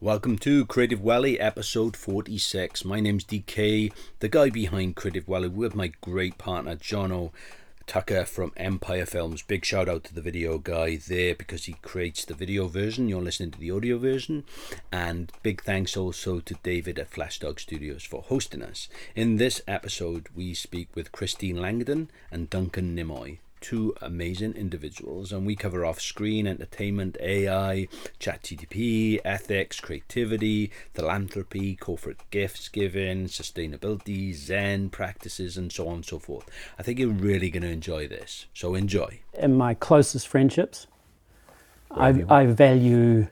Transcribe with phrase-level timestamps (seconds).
[0.00, 2.84] Welcome to Creative Welly episode 46.
[2.84, 7.32] My name's DK, the guy behind Creative Welly, with my great partner Jono
[7.88, 9.42] Tucker from Empire Films.
[9.42, 13.08] Big shout out to the video guy there because he creates the video version.
[13.08, 14.44] You're listening to the audio version.
[14.92, 18.88] And big thanks also to David at Flashdog Studios for hosting us.
[19.16, 25.46] In this episode, we speak with Christine Langdon and Duncan Nimmo two amazing individuals, and
[25.46, 27.88] we cover off screen, entertainment, AI,
[28.20, 36.18] ChatGPT, ethics, creativity, philanthropy, corporate gifts giving, sustainability, Zen practices, and so on and so
[36.18, 36.48] forth.
[36.78, 38.46] I think you're really going to enjoy this.
[38.54, 39.20] So enjoy.
[39.34, 40.86] In my closest friendships,
[41.90, 43.28] I, I value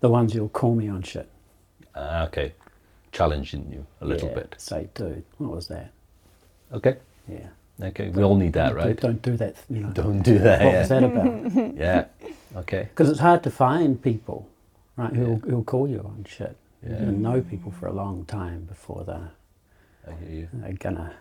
[0.00, 1.30] the ones who'll call me on shit.
[1.94, 2.54] Uh, okay.
[3.12, 4.54] Challenging you a little yeah, bit.
[4.58, 5.92] Say, dude, what was that?
[6.72, 6.96] Okay.
[7.28, 7.48] Yeah.
[7.82, 8.98] Okay, we all need that, right?
[8.98, 9.56] Don't do that.
[9.68, 9.90] You know.
[9.90, 10.62] Don't do that.
[10.62, 10.78] What yeah.
[10.80, 11.76] was that about?
[11.76, 12.04] yeah.
[12.56, 12.88] Okay.
[12.90, 14.48] Because it's hard to find people,
[14.96, 15.12] right?
[15.12, 16.56] Who'll who'll call you on shit.
[16.86, 17.00] Yeah.
[17.00, 19.30] You know people for a long time before they're,
[20.06, 20.48] I hear you.
[20.52, 21.14] they're gonna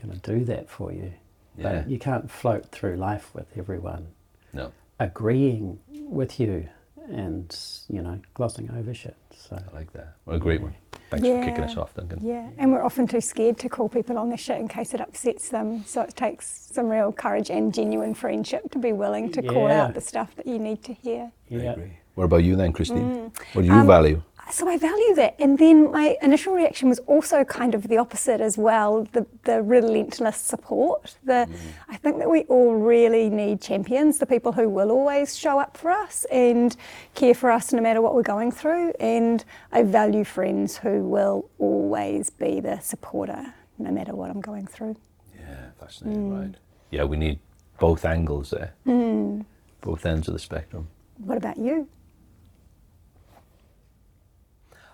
[0.00, 1.12] gonna do that for you.
[1.56, 1.62] Yeah.
[1.62, 4.08] But you can't float through life with everyone
[4.52, 6.68] No, agreeing with you
[7.10, 7.56] and
[7.88, 9.16] you know glossing over shit.
[9.36, 10.14] So I like that.
[10.24, 10.74] What a great one.
[11.10, 11.40] Thanks Yeah.
[11.40, 12.18] for kicking us off, Duncan.
[12.20, 15.00] Yeah, and we're often too scared to call people on their shit in case it
[15.00, 15.84] upsets them.
[15.84, 19.94] So it takes some real courage and genuine friendship to be willing to call out
[19.94, 21.30] the stuff that you need to hear.
[21.50, 21.72] I yeah.
[21.72, 21.92] agree.
[22.16, 23.30] What about you then, Christine?
[23.52, 24.22] What do you Um, value?
[24.50, 25.34] So I value that.
[25.40, 29.60] And then my initial reaction was also kind of the opposite as well the, the
[29.62, 31.16] relentless support.
[31.24, 31.56] The, mm.
[31.88, 35.76] I think that we all really need champions, the people who will always show up
[35.76, 36.76] for us and
[37.14, 38.92] care for us no matter what we're going through.
[39.00, 44.66] And I value friends who will always be the supporter no matter what I'm going
[44.66, 44.96] through.
[45.38, 46.40] Yeah, fascinating, mm.
[46.40, 46.54] right?
[46.90, 47.40] Yeah, we need
[47.78, 49.44] both angles there, mm.
[49.80, 50.88] both ends of the spectrum.
[51.18, 51.88] What about you?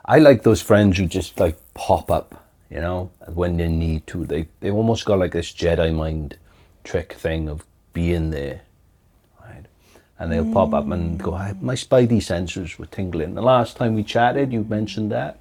[0.05, 4.25] I like those friends who just like pop up, you know, when they need to.
[4.27, 6.37] They they almost got like this Jedi mind
[6.85, 8.63] trick thing of being there,
[9.45, 9.65] right?
[10.19, 13.95] And they'll pop up and go, "I- "My spidey sensors were tingling." The last time
[13.95, 15.39] we chatted, you mentioned that.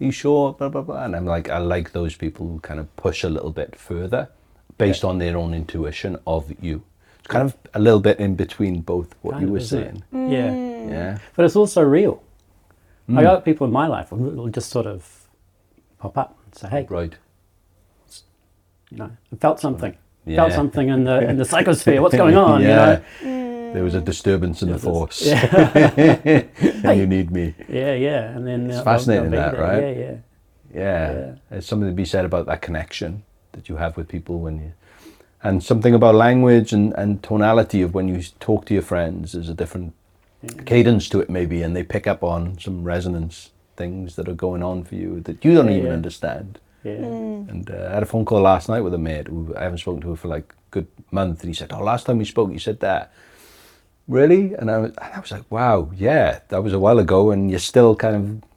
[0.00, 0.52] Are you sure?
[0.52, 1.04] Blah blah blah.
[1.04, 4.28] And I'm like, I like those people who kind of push a little bit further,
[4.78, 6.82] based on their own intuition of you.
[7.18, 10.04] It's kind of a little bit in between both what Kind you were saying.
[10.12, 10.54] Yeah.
[10.88, 11.18] Yeah.
[11.36, 12.22] But it's also real.
[13.18, 15.26] I got people in my life who will just sort of
[15.98, 17.14] pop up and say, "Hey, Right.
[18.90, 19.96] you know, I felt something.
[20.26, 20.36] Yeah.
[20.36, 22.00] Felt something in the in the psychosphere.
[22.00, 22.62] What's going on?
[22.62, 23.00] yeah.
[23.22, 23.40] You know?
[23.72, 25.22] There was a disturbance in the force.
[25.24, 26.44] Yeah.
[26.84, 27.54] and you need me.
[27.68, 28.24] yeah, yeah.
[28.34, 29.60] And then It's uh, fascinating that, there.
[29.62, 29.80] right?
[29.82, 30.16] Yeah, yeah.
[30.74, 31.12] Yeah.
[31.12, 31.34] Yeah.
[31.50, 33.22] There's something to be said about that connection
[33.52, 34.72] that you have with people when you
[35.42, 39.48] and something about language and, and tonality of when you talk to your friends is
[39.48, 39.94] a different
[40.42, 40.64] Mm-hmm.
[40.64, 44.62] cadence to it maybe and they pick up on some resonance things that are going
[44.62, 45.92] on for you that you don't Yeah, even yeah.
[45.92, 46.58] understand.
[46.82, 46.92] Yeah.
[46.96, 47.48] Mm.
[47.50, 49.78] and uh, I had a phone call last night with a mate who I haven't
[49.84, 52.50] spoken to for like a good month and he said oh last time we spoke
[52.52, 53.12] you said that.
[54.08, 54.54] Really?
[54.54, 57.50] And I was, and I was like wow yeah that was a while ago and
[57.50, 58.48] you still kind of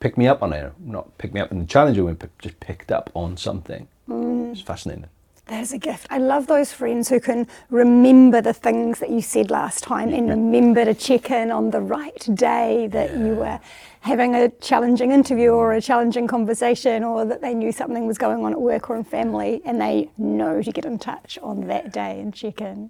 [0.00, 0.72] picked me up on it.
[0.80, 3.86] Not picked me up in the challenger way but just picked up on something.
[4.08, 4.50] Mm-hmm.
[4.52, 5.06] It's fascinating
[5.46, 6.06] That is a gift.
[6.08, 10.30] I love those friends who can remember the things that you said last time and
[10.30, 13.60] remember to check in on the right day that you were
[14.00, 18.42] having a challenging interview or a challenging conversation or that they knew something was going
[18.42, 21.92] on at work or in family and they know to get in touch on that
[21.92, 22.88] day and check in.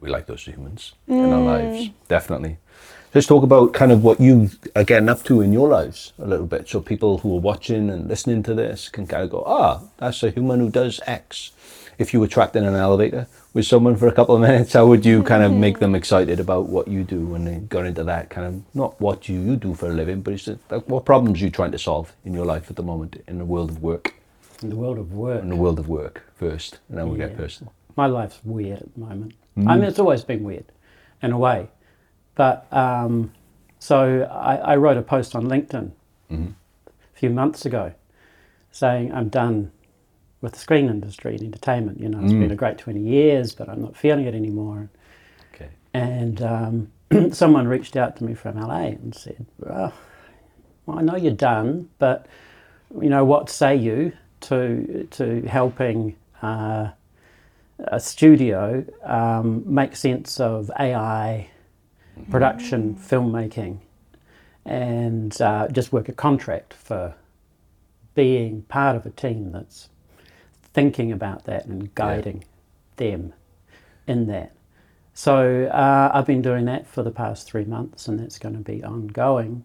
[0.00, 2.58] we like those humans in our lives definitely.
[3.14, 6.26] Let's talk about kind of what you are getting up to in your lives a
[6.26, 6.68] little bit.
[6.68, 10.22] So people who are watching and listening to this can kind of go ah that's
[10.22, 11.52] a human who does x
[11.98, 14.86] if you were trapped in an elevator with someone for a couple of minutes how
[14.86, 18.04] would you kind of make them excited about what you do when they got into
[18.04, 20.88] that kind of not what you, you do for a living but it's just, like,
[20.88, 23.44] what problems are you trying to solve in your life at the moment in the
[23.44, 24.14] world of work
[24.62, 27.36] In the world of work, in the world of work first and then we'll get
[27.36, 29.34] personal my life's weird at the moment.
[29.58, 29.68] Mm.
[29.68, 30.66] I mean, it's always been weird,
[31.20, 31.68] in a way.
[32.36, 33.32] But um,
[33.80, 35.90] so I, I wrote a post on LinkedIn
[36.30, 36.50] Mm-hmm.
[36.86, 37.94] a few months ago,
[38.70, 39.72] saying I'm done
[40.40, 42.00] with the screen industry and entertainment.
[42.00, 42.40] You know, it's Mm.
[42.40, 44.88] been a great 20 years, but I'm not feeling it anymore.
[45.54, 46.90] okay And um,
[47.32, 49.92] someone reached out to me from LA and said, well,
[50.86, 52.26] well, I know you're done, but
[53.00, 54.12] you know, what say you
[54.42, 56.90] to to helping uh,
[57.80, 61.48] a studio um, make sense of AI
[62.30, 63.78] production, filmmaking,
[64.64, 67.14] and uh, just work a contract for
[68.14, 69.88] being part of a team that's
[70.74, 72.44] thinking about that and guiding
[72.96, 73.32] them
[74.06, 74.52] in that.
[75.14, 78.60] So uh, I've been doing that for the past three months, and that's going to
[78.60, 79.64] be ongoing.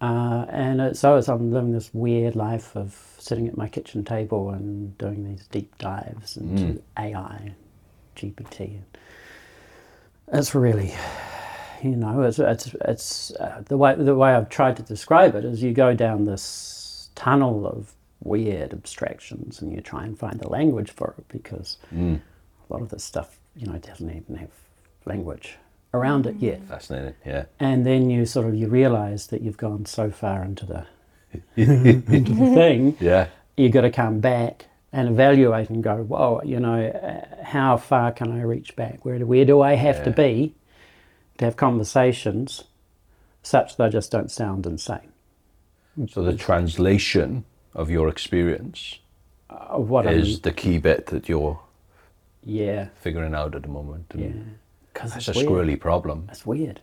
[0.00, 4.04] Uh, and it, so it's, I'm living this weird life of sitting at my kitchen
[4.04, 7.54] table and doing these deep dives into AI,
[8.16, 8.78] GPT.
[10.32, 10.94] It's really,
[11.82, 15.44] you know, it's it's it's uh, the way the way I've tried to describe it
[15.44, 17.95] is you go down this tunnel of
[18.26, 22.18] weird abstractions and you try and find the language for it because a
[22.68, 24.50] lot of this stuff, you know, doesn't even have
[25.04, 25.56] language
[25.94, 26.62] around it yet.
[26.64, 27.14] Fascinating.
[27.24, 27.44] Yeah.
[27.60, 30.86] And then you sort of you realise that you've gone so far into the
[31.56, 33.28] into the thing Yeah.
[33.56, 38.12] you got to come back and evaluate and go, whoa, you know, uh, how far
[38.12, 39.04] can I reach back?
[39.04, 40.54] Where do, where do I have to be
[41.38, 42.64] to have conversations
[43.42, 45.12] such that I just don't sound insane?
[46.10, 47.44] So the translation
[47.76, 48.98] of your experience
[49.50, 51.58] Uh, what is I'm, the key bit that you're
[52.44, 54.04] yeah, figuring out at the moment.
[54.14, 54.42] And yeah,
[54.92, 55.48] because That's it's a weird.
[55.68, 56.28] squirrely problem.
[56.30, 56.80] It's weird.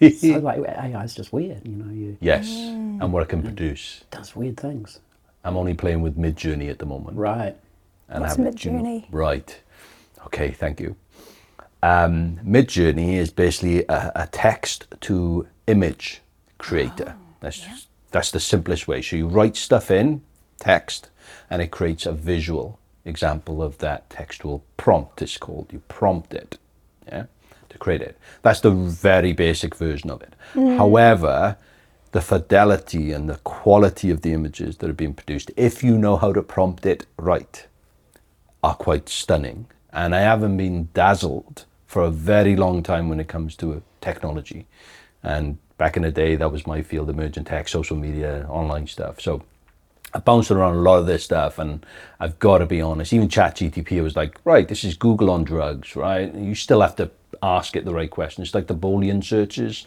[0.20, 1.90] so like AI is just weird, you know.
[1.92, 2.48] You Yes,
[3.00, 4.04] and what it can produce.
[4.10, 5.00] does weird things,
[5.44, 7.16] I'm only playing with Midjourney at the moment.
[7.16, 7.56] right?
[8.08, 9.04] And What's I haven't- do you know- Midjourney?
[9.10, 9.60] Right.
[10.26, 10.96] Okay, thank you.
[11.82, 16.20] Um, Midjourney is basically a, a text to image
[16.58, 17.14] creator.
[17.40, 19.02] that's just, that's the simplest way.
[19.02, 20.22] So you write stuff in
[20.58, 21.10] text,
[21.50, 25.20] and it creates a visual example of that textual prompt.
[25.20, 25.70] It's called.
[25.70, 26.56] You prompt it,
[27.06, 27.26] yeah,
[27.68, 28.18] to create it.
[28.40, 30.34] That's the very basic version of it.
[30.54, 30.78] Mm.
[30.78, 31.58] However,
[32.12, 36.16] the fidelity and the quality of the images that are being produced, if you know
[36.16, 37.66] how to prompt it right,
[38.62, 39.66] are quite stunning.
[39.92, 44.66] And I haven't been dazzled for a very long time when it comes to technology.
[45.22, 49.20] And back in the day, that was my field, emerging tech, social media, online stuff.
[49.20, 49.42] So
[50.14, 51.84] I bounced around a lot of this stuff, and
[52.20, 53.12] I've got to be honest.
[53.12, 56.34] Even ChatGTP was like, right, this is Google on drugs, right?
[56.34, 57.10] You still have to
[57.42, 58.42] ask it the right question.
[58.42, 59.84] It's like the Boolean searches,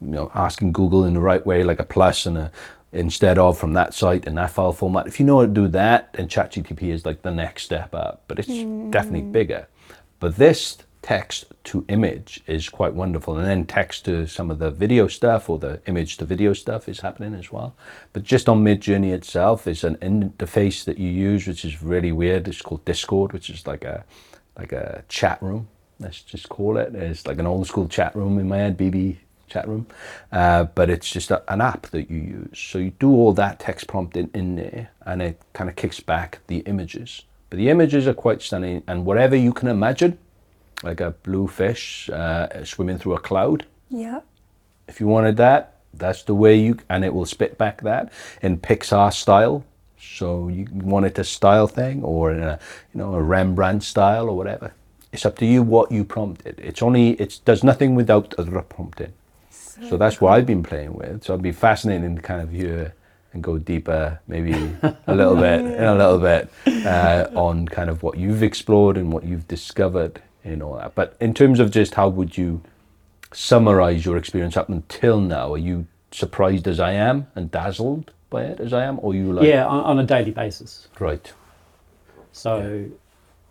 [0.00, 2.52] you know, asking Google in the right way, like a plus and a
[2.92, 5.06] instead of from that site in that file format.
[5.06, 8.22] If you know how to do that, then ChatGTP is like the next step up,
[8.28, 8.90] but it's hmm.
[8.90, 9.66] definitely bigger.
[10.20, 14.70] But this text to image is quite wonderful, and then text to some of the
[14.70, 17.74] video stuff or the image to video stuff is happening as well.
[18.14, 22.48] But just on Midjourney itself, is an interface that you use, which is really weird.
[22.48, 24.02] It's called Discord, which is like a
[24.58, 25.68] like a chat room.
[26.00, 26.94] Let's just call it.
[26.94, 29.86] It's like an old school chat room in my head, BB chat room,
[30.32, 32.58] uh, but it's just a, an app that you use.
[32.58, 36.00] So you do all that text prompt in, in there, and it kind of kicks
[36.00, 37.24] back the images.
[37.50, 40.18] But the images are quite stunning, and whatever you can imagine,
[40.84, 44.20] like a blue fish uh, swimming through a cloud, Yeah.
[44.88, 48.58] if you wanted that, that's the way you, and it will spit back that in
[48.58, 49.64] Pixar style.
[49.98, 52.58] So you want it a style thing, or in a
[52.92, 54.72] you know a Rembrandt style, or whatever.
[55.12, 56.58] It's up to you what you prompt it.
[56.62, 59.12] It's only it does nothing without other prompting.
[59.88, 61.24] So that's what I've been playing with.
[61.24, 62.94] So it'd be fascinating to kind of hear
[63.32, 64.52] and go deeper, maybe
[65.06, 66.48] a little bit, in a little bit,
[66.86, 70.94] uh, on kind of what you've explored and what you've discovered in all that.
[70.94, 72.62] But in terms of just how would you
[73.32, 75.54] summarize your experience up until now?
[75.54, 79.32] Are you surprised as I am and dazzled by it as I am, or you
[79.32, 80.88] like yeah, on, on a daily basis.
[81.00, 81.32] right?
[82.32, 82.86] So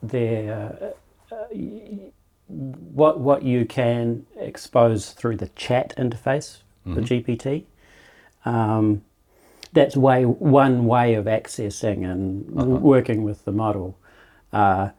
[0.01, 0.93] there,
[1.31, 1.45] uh, uh,
[2.47, 7.63] what what you can expose through the chat interface, the GPT.
[8.45, 9.03] Um,
[9.71, 13.97] that's way one way of accessing and w- working with the model.
[14.51, 14.89] Uh,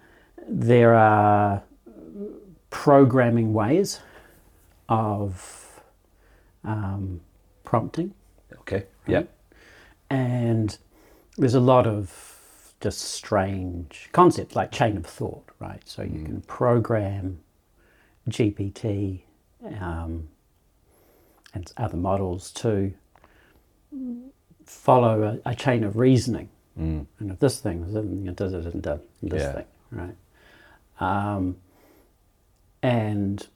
[0.48, 1.62] there are
[2.74, 4.00] programming ways
[4.88, 5.80] of
[6.64, 7.20] um,
[7.62, 8.12] prompting
[8.60, 9.22] Okay, yeah,
[10.10, 10.76] and
[11.38, 15.80] there's a lot of just strange concepts like chain of thought, right?
[15.86, 17.40] So you can program
[18.28, 19.20] GPT
[19.80, 20.28] um,
[21.54, 22.92] and other models to
[24.66, 26.48] follow a, a chain of reasoning.
[27.20, 29.52] And if this thing is in, it does it and does this Yeah.
[29.52, 30.16] thing, right?
[31.00, 31.56] Um,
[32.84, 33.46] and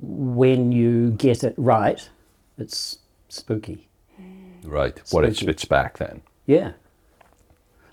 [0.00, 2.08] when you get it right,
[2.58, 2.98] it's
[3.28, 3.88] spooky.
[4.64, 5.00] right.
[5.12, 5.46] What it Spooky.
[5.52, 6.22] spits back then.
[6.46, 6.72] Yeah.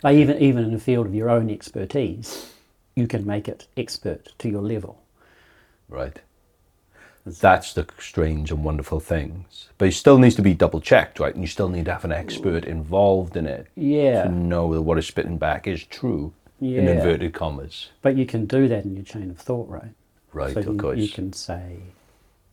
[0.04, 2.52] Like even even in the field of your own expertise,
[2.96, 5.02] you can make it expert to your level.
[5.88, 6.20] Right.
[7.28, 9.70] That's the strange and wonderful things.
[9.80, 11.34] But it still needs to be double checked, right?
[11.34, 14.24] And you still need to have an expert involved in it Yeah.
[14.24, 16.82] to know that what is spitting back is true yeah.
[16.82, 17.90] in inverted commas.
[18.04, 19.94] But you can do that in your chain of thought, right?
[20.36, 20.98] Right, so of you, course.
[21.00, 21.78] you can say.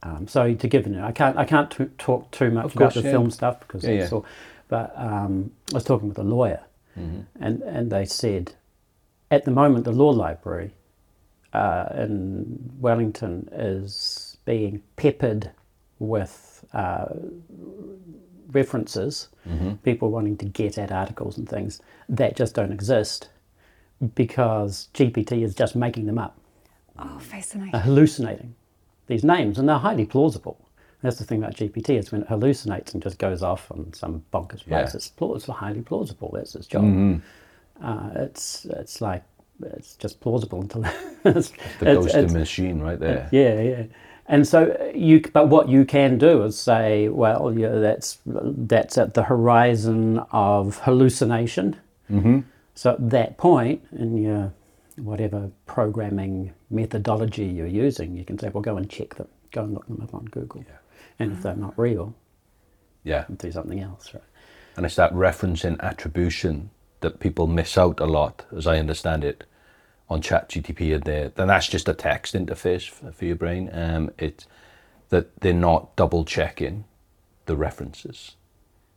[0.05, 2.93] Um, so to give an, I can't I can't t- talk too much Of about
[2.93, 3.11] course, the yeah.
[3.13, 4.25] film stuff because Yeah, all.
[4.69, 6.61] But um, I was talking with a lawyer,
[6.99, 7.21] Mm-hmm.
[7.45, 8.55] and and they said,
[9.31, 10.73] at the moment the law library
[11.53, 15.51] uh, in Wellington is being peppered
[15.99, 17.07] with uh,
[18.51, 19.29] references,
[19.85, 23.29] people wanting to get at articles and things that just don't exist
[24.15, 26.37] because GPT is just making them up,
[26.99, 27.75] Oh, fascinating.
[27.75, 28.55] uh, hallucinating
[29.07, 30.59] these names, and they're highly plausible.
[31.03, 34.23] That's the thing about GPT is when it hallucinates and just goes off on some
[34.33, 34.83] bonkers place, Yeah.
[34.85, 34.97] Mm-hmm.
[34.97, 36.31] it's, plau- it's highly plausible.
[36.35, 37.21] That's its job.
[37.83, 39.25] Uh, it's it's like
[39.65, 40.85] it's just plausible until
[41.25, 43.29] it's, The it's- ghost it's- of machine right there.
[43.33, 43.85] yeah, yeah.
[44.27, 48.97] And so uh, you, but what you can do is say, well, yeah, that's that's
[48.97, 51.77] at the horizon of hallucination.
[52.11, 52.41] Mm-hmm.
[52.77, 54.53] So at that point in your
[54.97, 59.75] whatever programming methodology you're using, you can say, well, go and check them, go and
[59.75, 60.65] look them up on Google,
[61.19, 62.15] and if they're not real,
[63.05, 63.25] Yeah.
[63.37, 64.13] do something else.
[64.15, 64.23] Right?
[64.77, 66.71] And it's that referencing attribution
[67.01, 69.45] that people miss out a lot, as I understand it,
[70.09, 70.95] on ChatGTP.
[70.95, 73.71] And there, then that's just a text interface for, for your brain.
[73.73, 74.47] Um, it's
[75.09, 76.85] that they're not double checking
[77.47, 78.37] the references,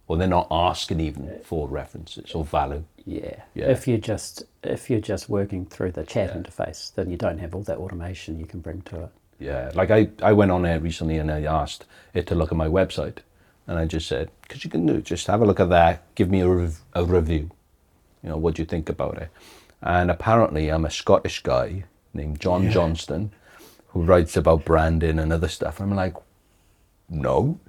[0.07, 2.83] or they're not asking even for references or value.
[3.05, 3.41] Yeah.
[3.53, 3.69] Yeah.
[3.69, 7.55] If you're just if you're just working through the chat interface, then you don't have
[7.55, 9.09] all that automation you can bring to it.
[9.39, 12.57] Yeah, like I, I went on there recently and I asked it to look at
[12.57, 13.17] my website,
[13.67, 16.29] and I just said, "Cause you can do just have a look at that, give
[16.29, 17.51] me a, rev- a review,
[18.23, 19.29] you know, what do you think about it?"
[19.81, 21.83] And apparently, I'm a Scottish guy
[22.13, 23.31] named John Johnston,
[23.89, 25.81] who writes about branding and other stuff.
[25.81, 26.15] I'm like,
[27.09, 27.59] no,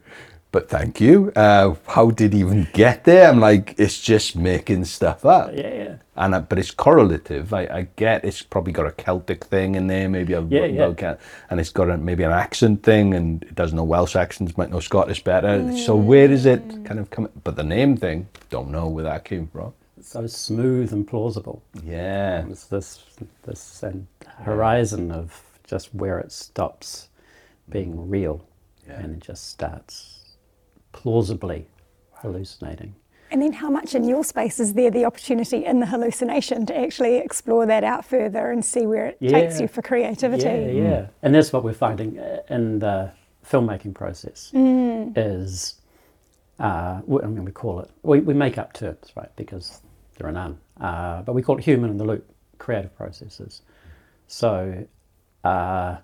[0.57, 1.31] but thank you.
[1.37, 3.29] Uh, how did he even get there?
[3.29, 5.51] I'm like, it's just making stuff up.
[5.53, 5.95] Yeah, yeah.
[6.17, 7.53] And I, but it's correlative.
[7.53, 11.17] I, I get it's probably got a Celtic thing in there, maybe a Yeah, yeah.
[11.51, 14.71] And it's got a, maybe an accent thing, and it doesn't know Welsh accents, might
[14.71, 15.77] know Scottish better.
[15.77, 17.29] So where is it kind of come?
[17.45, 19.75] But the name thing, don't know where that came from.
[20.01, 21.63] So smooth and plausible.
[21.85, 23.05] Yeah, It's this
[23.43, 23.85] this
[24.43, 27.11] horizon of just where it stops
[27.69, 28.41] being real
[28.89, 29.01] Yeah.
[29.01, 30.16] and it just starts
[30.97, 31.67] plausibly
[32.15, 32.95] hallucinating.
[33.31, 36.77] And then, how much in your space is there the opportunity in the hallucination to
[36.77, 40.45] actually explore that out further and see where it takes you for creativity?
[40.45, 41.07] Yeah, yeah.
[41.23, 43.11] And that's what we're finding uh, in the
[43.45, 45.75] filmmaking process is,
[46.61, 49.83] uh, I mean, we call it, we, we make up terms, right, because
[50.17, 50.59] there are none.
[50.81, 52.25] Uh, but we call it human in the loop
[52.59, 53.63] creative processes.
[54.29, 54.87] So
[55.43, 55.97] uh,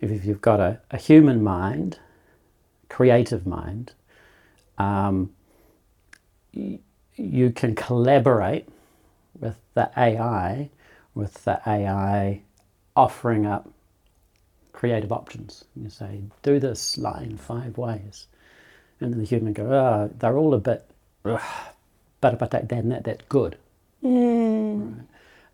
[0.00, 1.98] if if you've got a, a human mind,
[2.92, 3.92] creative mind,
[4.76, 5.30] um,
[6.52, 8.68] you can collaborate
[9.40, 10.68] with the AI,
[11.14, 12.42] with the AI
[12.94, 13.66] offering up
[14.74, 15.64] creative options.
[15.74, 18.26] You say, do this line in five ways.
[19.00, 20.84] And then the human go, oh, they're all a bit,
[22.20, 23.56] but if I take that and that, that's good.
[24.74, 25.06] Right.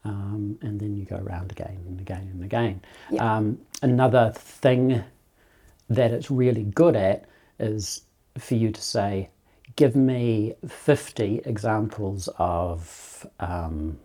[0.04, 2.80] Um, and then you go around again and again and again.
[3.10, 3.36] Yeah.
[3.36, 5.04] Um, another thing
[5.88, 7.24] that it's really good at
[7.58, 8.02] is
[8.38, 9.30] for you to say,
[9.76, 13.98] give me 50 examples of um,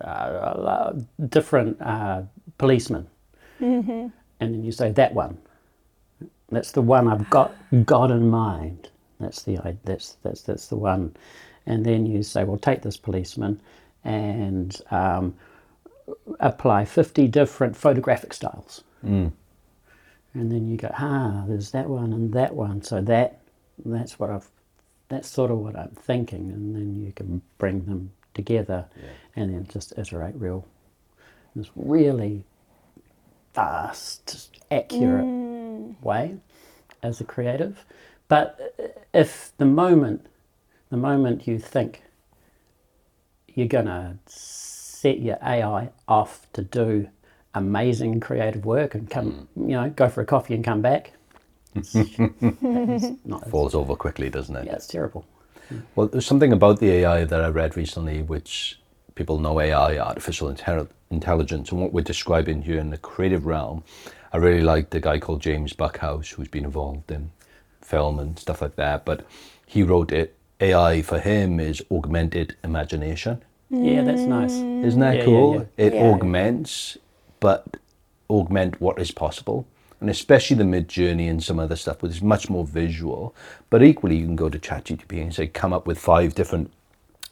[0.00, 0.92] uh,
[1.28, 2.22] different uh,
[2.58, 3.06] policemen.
[4.40, 5.38] And then you say, that one.
[6.50, 8.90] That's the one I've got, got in mind.
[9.20, 11.14] That's the, that's, that's, that's the one.
[11.66, 13.60] And then you say, well, take this policeman
[14.04, 15.34] and um,
[16.40, 18.82] apply 50 different photographic styles.
[20.34, 22.82] And then you go, ah, there's that one and that one.
[22.82, 23.40] So that
[23.84, 24.48] that's what I've
[25.08, 26.50] that's sort of what I'm thinking.
[26.50, 28.86] And then you can bring them together
[29.36, 30.66] and then just iterate real
[31.54, 32.44] this really
[33.52, 35.26] fast, accurate
[36.02, 36.36] way
[37.02, 37.84] as a creative.
[38.28, 40.26] But uh, if the moment
[40.90, 42.02] the moment you think
[43.48, 47.08] you're gonna set your AI off to do
[47.54, 49.70] amazing creative work and come, hmm.
[49.70, 51.12] you know, go for a coffee and come back.
[53.24, 54.66] Not, falls over quickly, doesn't it?
[54.66, 55.24] yeah, it's terrible.
[55.94, 58.78] Well, there's something about the AI that I read recently, which
[59.14, 63.84] people know AI, artificial intel- intelligence, and what we're describing here in the creative realm.
[64.34, 67.30] I really like the guy called James Buckhouse, who's been involved in
[67.80, 69.04] film and stuff like that.
[69.04, 69.26] But
[69.66, 70.36] he wrote it.
[70.60, 73.42] AI for him is augmented imagination.
[73.68, 74.52] Yeah, that's nice.
[74.52, 75.54] Isn't that Yeah, cool?
[75.76, 75.86] yeah.
[75.86, 76.04] It Yeah.
[76.04, 76.98] augments,
[77.42, 77.76] but
[78.30, 79.66] augment what is possible.
[80.00, 83.34] And especially the Midjourney and some other stuff, which is much more visual.
[83.68, 86.70] But equally, you can go to ChatGPT and say, come up with five different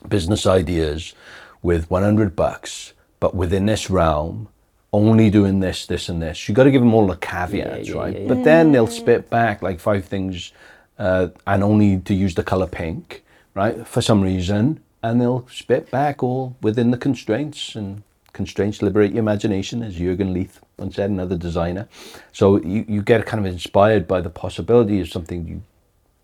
[0.08, 1.14] business ideas
[1.62, 4.48] with 100 bucks, but within this realm,
[4.92, 6.48] only doing this, this, and this.
[6.48, 8.12] You've got to give them all the caveats, yeah, right?
[8.12, 8.28] yeah, yeah.
[8.28, 10.52] But then they'll spit back like five things,
[10.98, 13.22] uh, and only to use the color pink,
[13.54, 13.86] right?
[13.86, 18.02] For some reason, and they'll spit back all within the constraints, and
[18.32, 21.88] constraints liberate your imagination, as Jurgen Leith once said, another designer.
[22.32, 25.62] So you, you get kind of inspired by the possibility of something you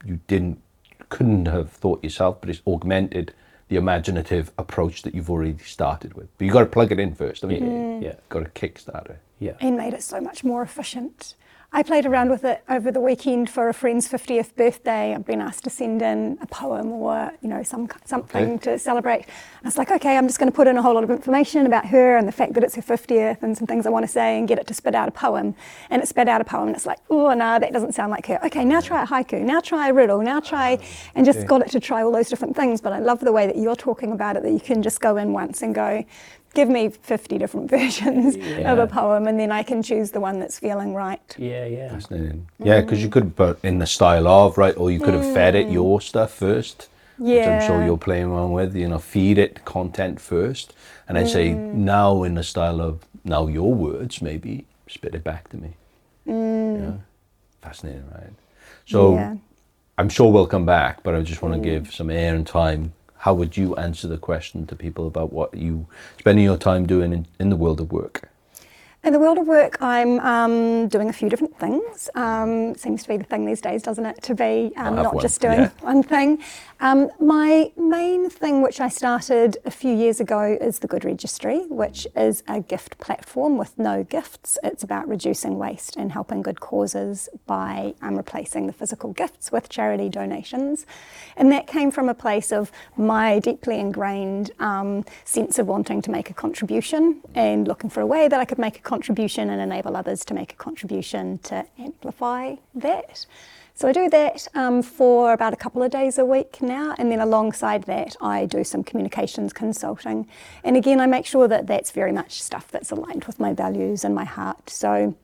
[0.04, 0.60] you didn't
[1.08, 3.32] couldn't have thought yourself, but it's augmented
[3.68, 6.28] the imaginative approach that you've already started with.
[6.38, 7.44] But you've got to plug it in first.
[7.44, 8.02] I mean, mm-hmm.
[8.04, 8.14] Yeah.
[8.28, 9.18] got to kickstart it.
[9.38, 9.52] Yeah.
[9.60, 11.34] and made it so much more efficient.
[11.76, 15.14] I played around with it over the weekend for a friend's 50th birthday.
[15.14, 18.58] I've been asked to send in a poem or, you know, some something Okay.
[18.72, 19.24] to celebrate.
[19.26, 21.10] And I was like, okay, I'm just going to put in a whole lot of
[21.10, 24.06] information about her and the fact that it's her 50th and some things I want
[24.06, 25.54] to say and get it to spit out a poem.
[25.90, 28.24] And it spit out a poem and it's like, oh, no, that doesn't sound like
[28.28, 28.42] her.
[28.46, 29.42] Okay, now try a haiku.
[29.42, 30.22] Now try a riddle.
[30.22, 30.78] Now try,
[31.14, 31.46] and just Okay.
[31.46, 32.80] got it to try all those different things.
[32.80, 35.18] But I love the way that you're talking about it, that you can just go
[35.18, 36.06] in once and go,
[36.56, 38.34] give me 50 different versions
[38.64, 41.34] of a poem and then I can choose the one that's feeling right.
[41.38, 41.90] Yeah, yeah.
[41.90, 42.48] Fascinating.
[42.58, 44.76] Yeah, because you could have put in the style of, right?
[44.76, 45.72] Or you could have fed it mm.
[45.72, 46.88] your stuff first.
[47.18, 50.74] Which I'm sure you're playing around with, you know, feed it content first.
[51.08, 51.72] And then say, mm.
[51.74, 55.70] now in the style of, now your words, maybe, spit it back to me.
[56.26, 56.80] Mm.
[56.80, 56.92] Yeah.
[57.62, 58.32] Fascinating, right?
[58.86, 59.36] So Yeah.
[59.98, 62.92] I'm sure we'll come back, but I just want to give some air and time.
[63.26, 67.12] How would you answer the question to people about what you spending your time doing
[67.12, 68.30] in, in the world of work?
[69.06, 72.10] In the world of work, I'm um, doing a few different things.
[72.16, 74.20] Um, seems to be the thing these days, doesn't it?
[74.22, 75.70] To be um, not one, just doing yeah.
[75.78, 76.42] one thing.
[76.80, 81.60] Um, my main thing, which I started a few years ago, is the Good Registry,
[81.68, 84.58] which is a gift platform with no gifts.
[84.64, 89.68] It's about reducing waste and helping good causes by um, replacing the physical gifts with
[89.68, 90.84] charity donations.
[91.36, 96.10] And that came from a place of my deeply ingrained um, sense of wanting to
[96.10, 98.95] make a contribution and looking for a way that I could make a contribution
[99.50, 103.26] and enable others to make a contribution to amplify that.
[103.74, 107.12] So I do that um, for about a couple of days a week now, and
[107.12, 110.26] then alongside that, I do some communications consulting.
[110.64, 114.02] And again, I make sure that that's very much stuff that's aligned with my values
[114.02, 114.70] and my heart.
[114.70, 115.14] So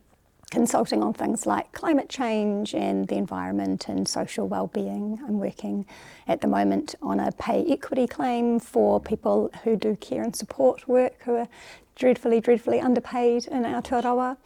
[0.51, 5.19] consulting on things like climate change and the environment and social well-being.
[5.27, 5.87] I'm working
[6.29, 10.87] at the moment on a pay equity claim for people who do care and support
[10.87, 11.49] work who are
[11.95, 14.37] dreadfully, dreadfully underpaid in Aotearoa.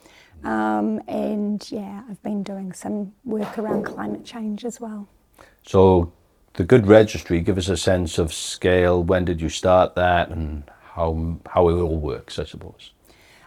[0.44, 5.08] Um, and yeah, I've been doing some work around climate change as well.
[5.62, 6.12] So,
[6.54, 9.02] the good registry, give us a sense of scale.
[9.02, 12.38] When did you start that, and how how it all works?
[12.38, 12.92] I suppose.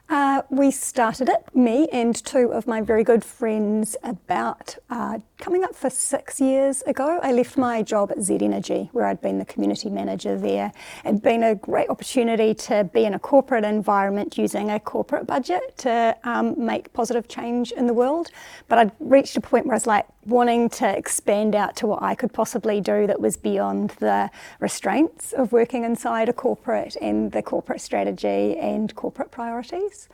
[0.09, 5.63] Uh, we started it, me and two of my very good friends, about uh, coming
[5.63, 7.19] up for six years ago.
[7.23, 10.71] I left my job at Z Energy, where I'd been the community manager there.
[11.05, 15.77] It'd been a great opportunity to be in a corporate environment using a corporate budget
[15.77, 18.29] to um, make positive change in the world.
[18.67, 22.03] But I'd reached a point where I was like wanting to expand out to what
[22.03, 27.31] I could possibly do that was beyond the restraints of working inside a corporate and
[27.31, 30.09] the corporate strategy and corporate priorities.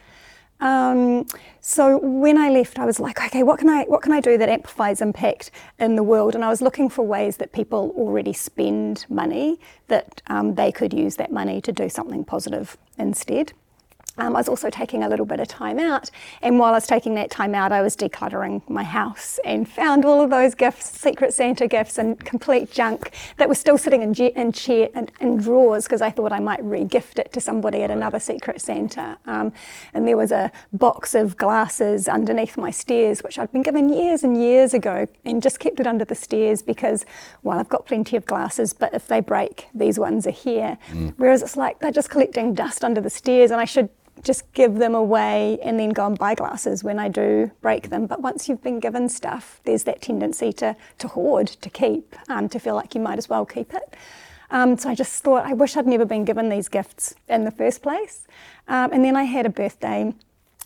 [0.59, 1.25] Um,
[1.59, 4.37] so when I left, I was like, okay, what can I what can I do
[4.37, 6.35] that amplifies impact in the world?
[6.35, 10.93] And I was looking for ways that people already spend money that um, they could
[10.93, 13.53] use that money to do something positive instead.
[14.17, 16.09] Um, I was also taking a little bit of time out,
[16.41, 20.05] and while I was taking that time out, I was decluttering my house and found
[20.05, 24.13] all of those gifts, Secret Santa gifts, and complete junk that was still sitting in,
[24.13, 27.83] ge- in chair and in drawers because I thought I might re-gift it to somebody
[27.83, 29.17] at another Secret Santa.
[29.25, 29.51] Um,
[29.93, 34.23] and there was a box of glasses underneath my stairs, which I'd been given years
[34.23, 37.05] and years ago, and just kept it under the stairs because,
[37.43, 40.77] well, I've got plenty of glasses, but if they break, these ones are here.
[41.17, 43.89] Whereas it's like they're just collecting dust under the stairs, and I should
[44.23, 48.07] just give them away and then go and buy glasses when I do break them.
[48.07, 52.49] But once you've been given stuff, there's that tendency to, to hoard, to keep, um,
[52.49, 53.95] to feel like you might as well keep it.
[54.51, 57.51] Um, so I just thought, I wish I'd never been given these gifts in the
[57.51, 58.27] first place.
[58.67, 60.13] Um, and then I had a birthday.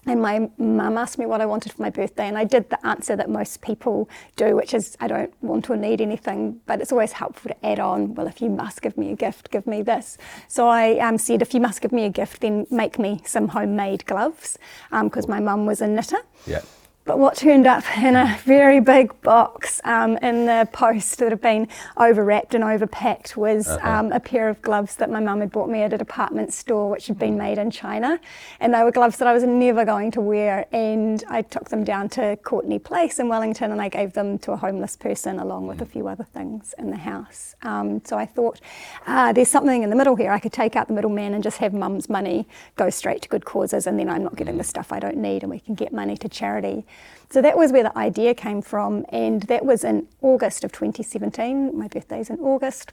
[0.05, 2.83] And my mum asked me what I wanted for my birthday, and I did the
[2.85, 6.91] answer that most people do, which is I don't want or need anything, but it's
[6.91, 9.81] always helpful to add on, well, if you must give me a gift, give me
[9.81, 10.17] this.
[10.47, 13.49] So I um, said, if you must give me a gift, then make me some
[13.49, 14.57] homemade gloves,
[14.89, 16.19] because my mum was a knitter.
[16.47, 16.61] Yeah.
[17.09, 21.41] But what turned up in a very big box um, in the post that had
[21.41, 21.67] been
[21.97, 25.81] overwrapped and overpacked was um, a pair of gloves that my mum had bought me
[25.81, 28.19] at a department store, which had been made in China.
[28.59, 30.67] And they were gloves that I was never going to wear.
[30.71, 34.51] And I took them down to Courtenay Place in Wellington and I gave them to
[34.51, 37.55] a homeless person along with a few other things in the house.
[37.63, 38.61] Um, so I thought,
[39.07, 40.31] ah, there's something in the middle here.
[40.31, 43.45] I could take out the middleman and just have mum's money go straight to good
[43.45, 45.91] causes, and then I'm not getting the stuff I don't need, and we can get
[45.91, 46.85] money to charity.
[47.29, 51.77] So that was where the idea came from, and that was in August of 2017.
[51.77, 52.91] My birthday's in August.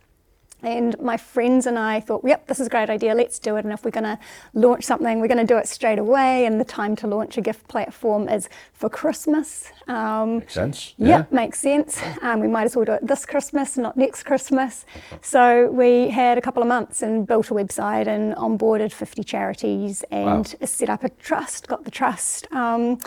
[0.62, 3.64] And my friends and I thought, yep, this is a great idea, let's do it.
[3.64, 4.18] And if we're going to
[4.54, 6.46] launch something, we're going to do it straight away.
[6.46, 9.70] And the time to launch a gift platform is for Christmas.
[9.86, 10.94] Um, makes sense.
[10.96, 11.36] Yep, yeah.
[11.36, 12.02] makes sense.
[12.22, 14.86] Um, we might as well do it this Christmas, not next Christmas.
[15.20, 20.04] So we had a couple of months and built a website and onboarded 50 charities
[20.10, 20.66] and wow.
[20.66, 22.50] set up a trust, got the trust.
[22.50, 22.98] Um,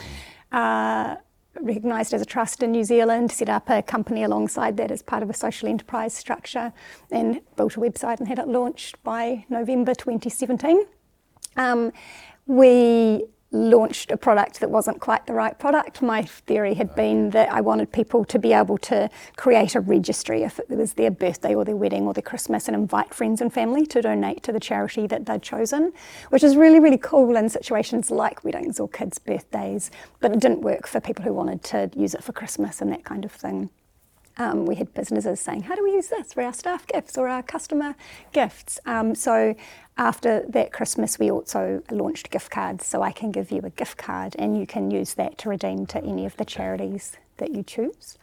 [0.52, 1.16] uh,
[1.60, 5.24] recognised as a trust in New Zealand, set up a company alongside that as part
[5.24, 6.72] of a social enterprise structure,
[7.12, 10.86] and built a website and had it launched by November 2017.
[11.58, 11.92] Um,
[12.46, 16.02] we launched a product that wasn't quite the right product.
[16.02, 20.44] My theory had been that I wanted people to be able to create a registry
[20.44, 23.52] if it was their birthday or their wedding or their Christmas and invite friends and
[23.52, 25.92] family to donate to the charity that they'd chosen,
[26.30, 29.90] which is really, really cool in situations like weddings or kids' birthdays.
[30.20, 33.04] But it didn't work for people who wanted to use it for Christmas and that
[33.04, 33.72] kind of thing.
[34.38, 37.28] Um, we had businesses saying, How do we use this for our staff gifts or
[37.28, 37.96] our customer
[38.32, 38.80] gifts?
[38.86, 39.54] Um, so
[40.00, 42.88] after that Christmas, we also launched gift cards.
[42.88, 45.86] So I can give you a gift card and you can use that to redeem
[45.88, 48.18] to any of the charities that you choose.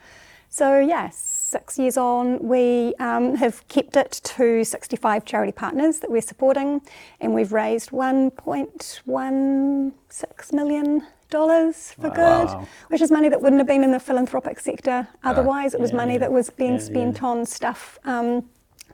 [0.48, 6.10] So, yes, six years on, we um, have kept it to 65 charity partners that
[6.10, 6.80] we're supporting,
[7.20, 12.46] and we've raised 1.16 million dollars for wow.
[12.46, 15.74] good, which is money that wouldn't have been in the philanthropic sector otherwise.
[15.74, 16.20] it was yeah, money yeah.
[16.20, 17.98] that was being yeah, spent on stuff.
[18.04, 18.44] Um,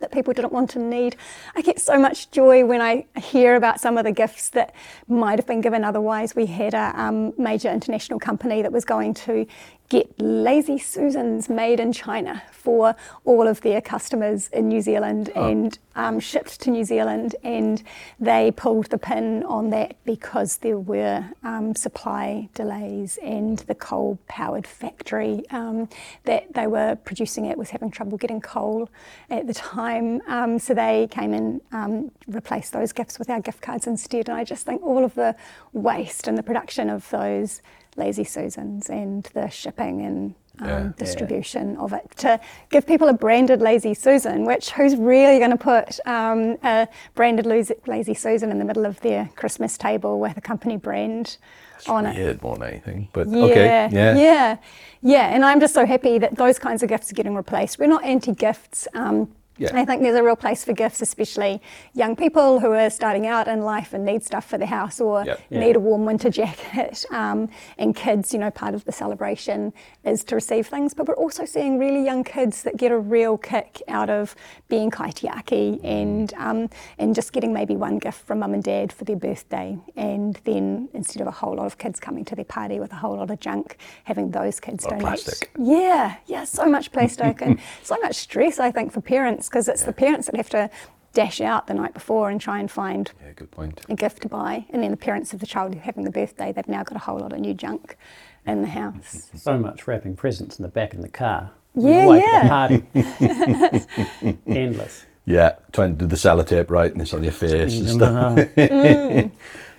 [0.02, 1.16] that people didn't want to need.
[1.56, 4.74] I get so much joy when I hear about some of the gifts that
[5.08, 6.36] might have been given otherwise.
[6.36, 9.46] We had a um, major international company that was going to
[9.92, 15.46] get lazy Susans made in China for all of their customers in New Zealand oh.
[15.46, 17.36] and um, shipped to New Zealand.
[17.44, 17.82] And
[18.18, 24.18] they pulled the pin on that because there were um, supply delays and the coal
[24.28, 25.90] powered factory um,
[26.24, 28.88] that they were producing it was having trouble getting coal
[29.28, 30.22] at the time.
[30.26, 34.30] Um, so they came and um, replaced those gifts with our gift cards instead.
[34.30, 35.36] And I just think all of the
[35.74, 37.60] waste and the production of those
[37.96, 41.80] Lazy Susans and the shipping and um, yeah, distribution yeah.
[41.80, 45.98] of it to give people a branded Lazy Susan, which who's really going to put
[46.06, 50.76] um, a branded Lazy Susan in the middle of their Christmas table with a company
[50.76, 51.38] brand
[51.72, 52.42] That's on weird it?
[52.42, 54.56] more than anything, but yeah, okay, yeah, yeah,
[55.00, 55.34] yeah.
[55.34, 57.78] And I'm just so happy that those kinds of gifts are getting replaced.
[57.78, 58.88] We're not anti-gifts.
[58.94, 59.32] Um,
[59.70, 59.80] yeah.
[59.80, 61.60] I think there's a real place for gifts, especially
[61.94, 65.24] young people who are starting out in life and need stuff for the house or
[65.24, 65.40] yep.
[65.50, 65.60] yeah.
[65.60, 67.04] need a warm winter jacket.
[67.12, 67.48] Um,
[67.78, 69.72] and kids, you know, part of the celebration
[70.02, 70.94] is to receive things.
[70.94, 74.34] But we're also seeing really young kids that get a real kick out of
[74.68, 75.84] being kaitiaki mm.
[75.84, 79.78] and um, and just getting maybe one gift from mum and dad for their birthday,
[79.96, 82.96] and then instead of a whole lot of kids coming to their party with a
[82.96, 85.02] whole lot of junk, having those kids donate.
[85.02, 85.50] Plastic.
[85.58, 88.58] Yeah, yeah, so much plastic and so much stress.
[88.58, 89.86] I think for parents because it's yeah.
[89.86, 90.70] the parents that have to
[91.12, 93.82] dash out the night before and try and find yeah, good point.
[93.90, 94.64] a gift to buy.
[94.70, 97.00] And then the parents of the child who's having the birthday, they've now got a
[97.00, 97.98] whole lot of new junk
[98.46, 99.30] in the house.
[99.36, 101.50] So much wrapping presents in the back of the car.
[101.74, 102.48] Yeah, yeah.
[102.48, 102.84] party.
[104.46, 105.04] Endless.
[105.26, 108.36] Yeah, trying to do the sellotape right and it's on your face and stuff.
[108.36, 109.30] mm.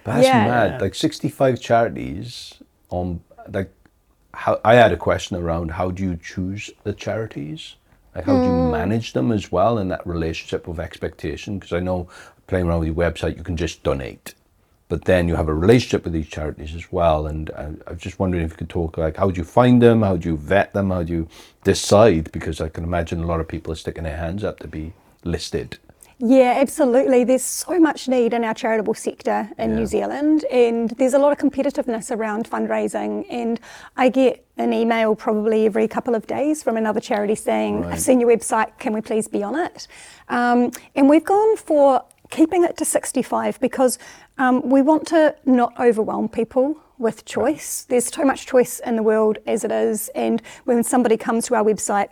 [0.04, 0.46] That's yeah.
[0.46, 0.82] mad.
[0.82, 2.56] Like 65 charities
[2.90, 3.72] on like
[4.34, 7.76] how I had a question around how do you choose the charities?
[8.16, 8.44] Like how mm.
[8.44, 8.72] do you hmm.
[8.72, 11.58] manage them as well in that relationship of expectation?
[11.58, 12.08] Because I know
[12.48, 14.36] playing around with your website, you can just donate,
[14.90, 17.26] but then you have a relationship with these charities as well.
[17.26, 19.82] And I, I was just wondering if you could talk like how do you find
[19.82, 21.28] them, how do you vet them, how do you
[21.64, 22.32] decide?
[22.32, 24.94] Because I can imagine a lot of people are sticking their hands up to be
[25.24, 25.80] listed.
[26.20, 27.24] Yeah, absolutely.
[27.24, 29.76] There's so much need in our charitable sector in yeah.
[29.76, 33.26] New Zealand, and there's a lot of competitiveness around fundraising.
[33.30, 33.60] And
[33.98, 37.94] I get an email probably every couple of days from another charity saying, right.
[37.94, 39.88] I've seen your website, can we please be on it?
[40.30, 44.00] Um, and we've gone for keeping it to 65 because
[44.38, 47.84] um, we want to not overwhelm people with choice.
[47.84, 51.56] There's too much choice in the world as it is, and when somebody comes to
[51.56, 52.10] our website,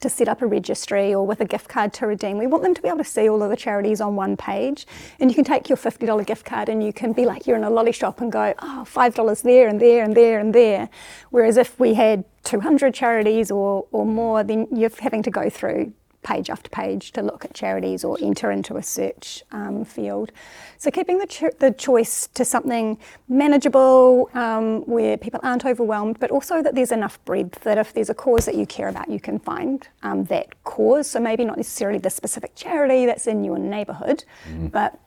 [0.00, 2.38] to set up a registry or with a gift card to redeem.
[2.38, 4.86] We want them to be able to see all of the charities on one page.
[5.20, 7.64] And you can take your $50 gift card and you can be like you're in
[7.64, 10.88] a lolly shop and go, oh, $5 there and there and there and there.
[11.30, 15.92] Whereas if we had 200 charities or, or more, then you're having to go through
[16.28, 20.30] page after page to look at charities or enter into a search um, field.
[20.76, 26.30] So keeping the, cho- the choice to something manageable um, where people aren't overwhelmed, but
[26.30, 29.20] also that there's enough breadth that if there's a cause that you care about, you
[29.20, 31.08] can find um, that cause.
[31.10, 34.70] So maybe not necessarily the specific charity that's in your neighbourhood, mm.
[34.70, 35.00] but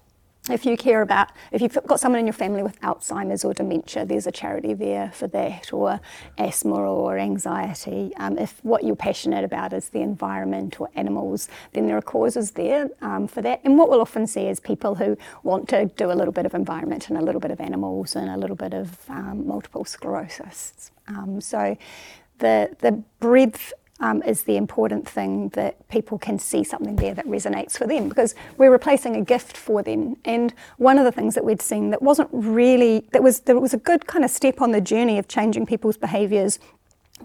[0.50, 4.06] if you care about, if you've got someone in your family with Alzheimer's or dementia,
[4.06, 6.02] there's a charity there for that, or
[6.40, 8.12] asthma or anxiety.
[8.18, 12.52] Um, if what you're passionate about is the environment or animals, then there are causes
[12.52, 13.62] there um, for that.
[13.64, 16.56] And what we'll often see is people who want to do a little bit of
[16.56, 20.92] environment and a little bit of animals and a little bit of um, multiple sclerosis.
[21.08, 21.78] Um, so
[22.40, 27.26] the, the breadth um, is the important thing that people can see something there that
[27.26, 30.18] resonates for them because we're replacing a gift for them.
[30.26, 33.74] And one of the things that we'd seen that wasn't really, that was, that was
[33.74, 36.60] a good kind of step on the journey of changing people's behaviours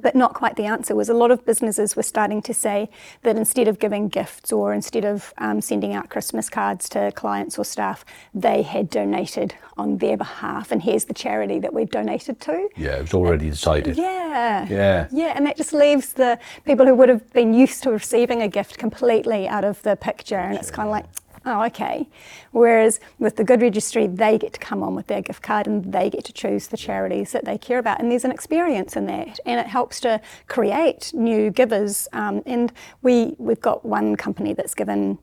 [0.02, 2.88] but not quite the answer was a lot of businesses were starting to say
[3.22, 7.58] that instead of giving gifts or instead of um, sending out Christmas cards to clients
[7.58, 8.04] or staff,
[8.34, 10.72] they had donated on their behalf.
[10.72, 12.68] And here's the charity that we've donated to.
[12.76, 13.96] Yeah, it was already decided.
[13.96, 14.66] Yeah.
[14.68, 15.08] Yeah.
[15.12, 18.48] Yeah, and that just leaves the people who would have been used to receiving a
[18.48, 20.38] gift completely out of the picture.
[20.38, 21.04] And it's kind of like,
[21.46, 22.08] oh, okay.
[22.50, 25.92] Whereas with the Good Registry, they get to come on with their gift card and
[25.92, 28.00] they get to choose the charities that they care about.
[28.00, 32.08] And there's an experience in that, and it helps to create new givers.
[32.12, 35.18] Um, and we, we've got one company that's given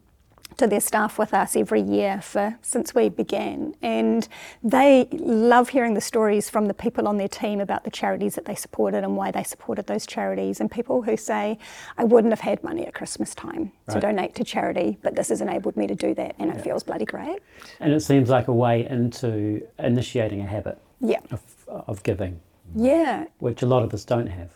[0.58, 4.28] to their staff with us every year for since we began and
[4.64, 8.46] they love hearing the stories from the people on their team about the charities that
[8.46, 11.58] they supported and why they supported those charities and people who say
[11.98, 13.96] I wouldn't have had money at Christmas time right.
[13.96, 16.58] to donate to charity but this has enabled me to do that and yeah.
[16.58, 17.40] it feels bloody great
[17.80, 21.20] and it seems like a way into initiating a habit yeah.
[21.32, 22.40] of, of giving
[22.76, 24.52] yeah which a lot of us don't have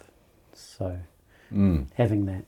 [0.54, 0.98] so
[1.54, 1.86] mm.
[1.96, 2.44] having that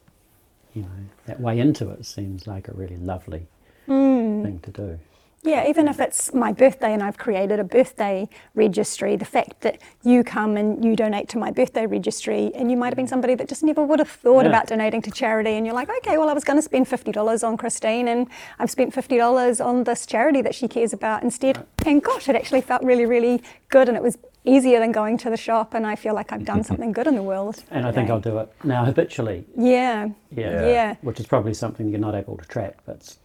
[0.80, 3.48] you know, that way into it seems like a really lovely
[3.88, 4.44] mm.
[4.44, 5.00] thing to do.
[5.42, 9.82] Yeah, even if it's my birthday and I've created a birthday registry, the fact that
[10.04, 13.36] you come and you donate to my birthday registry, and you might have been somebody
[13.36, 14.50] that just never would have thought yeah.
[14.50, 17.48] about donating to charity, and you're like, okay, well, I was going to spend $50
[17.48, 18.28] on Christine, and
[18.60, 21.56] I've spent $50 on this charity that she cares about instead.
[21.56, 21.88] Right.
[21.88, 25.30] And gosh, it actually felt really, really good, and it was easier than going to
[25.30, 27.64] the shop and I feel like I've done something good in the world.
[27.72, 29.46] And I think I'll do it now habitually.
[29.56, 30.10] Yeah.
[30.32, 30.68] Yeah.
[30.68, 30.96] Yeah.
[31.02, 33.16] Which is probably something you're not able to track, but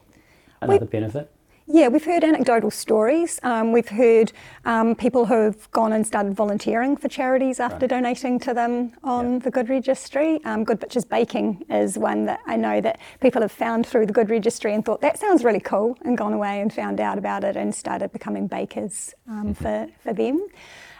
[0.60, 1.30] another we, benefit.
[1.66, 3.40] Yeah, we've heard anecdotal stories.
[3.42, 4.32] Um, we've heard
[4.66, 7.90] um, people who have gone and started volunteering for charities after right.
[7.90, 9.38] donating to them on yeah.
[9.38, 10.44] the Good Registry.
[10.44, 14.12] Um, Good Bitches Baking is one that I know that people have found through the
[14.12, 17.44] Good Registry and thought that sounds really cool and gone away and found out about
[17.44, 19.64] it and started becoming bakers um, mm-hmm.
[19.64, 20.46] for, for them.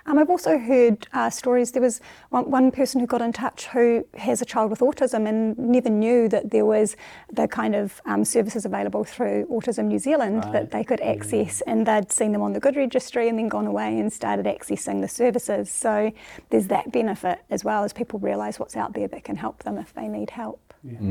[0.07, 1.73] Um, I've also heard uh, stories.
[1.73, 5.27] There was one, one, person who got in touch who has a child with autism
[5.27, 6.97] and never knew that there was
[7.33, 10.53] the kind of um, services available through Autism New Zealand right.
[10.53, 13.67] that they could access, and they'd seen them on the Good Registry and then gone
[13.67, 15.71] away and started accessing the services.
[15.71, 16.13] So
[16.51, 19.79] there's that benefit as well as people realise what's out there that can help them
[19.79, 20.75] if they need help.
[20.83, 21.09] Because yeah.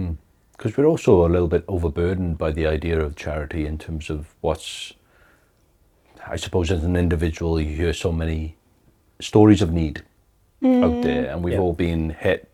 [0.60, 0.78] mm.
[0.78, 4.94] we're also a little bit overburdened by the idea of charity in terms of what's
[6.26, 8.56] I suppose as an individual, you hear so many
[9.24, 10.04] stories of need
[10.62, 10.84] mm.
[10.84, 12.50] out there, and we've all been hit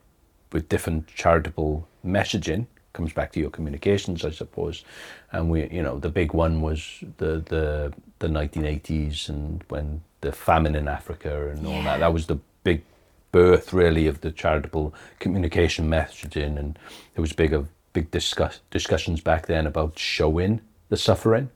[0.51, 2.67] with different charitable messaging.
[2.93, 4.83] Comes back to your communications, I suppose,
[5.31, 10.31] and we, you know, the big one was the the the 1980s and when the
[10.31, 11.75] famine in Africa and yeah.
[11.75, 11.99] all that.
[11.99, 12.83] That was the big
[13.31, 16.77] birth, really, of the charitable communication messaging, and
[17.13, 21.49] there was big of big discuss, discussions back then about showing the suffering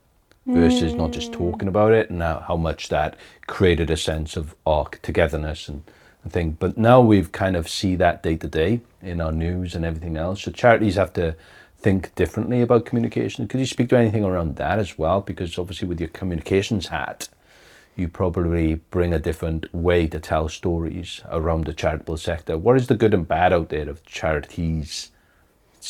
[0.45, 0.97] versus mm.
[0.97, 3.15] not just talking about it and how, how much that
[3.47, 5.83] created a sense of arc togetherness and,
[6.23, 6.51] and thing.
[6.59, 10.17] But now we've kind of see that day to day in our news and everything
[10.17, 10.43] else.
[10.43, 11.35] So charities have to
[11.77, 13.47] think differently about communication.
[13.47, 15.21] Could you speak to anything around that as well?
[15.21, 17.27] Because obviously with your communications hat,
[17.95, 22.57] you probably bring a different way to tell stories around the charitable sector.
[22.57, 25.11] What is the good and bad out there of charities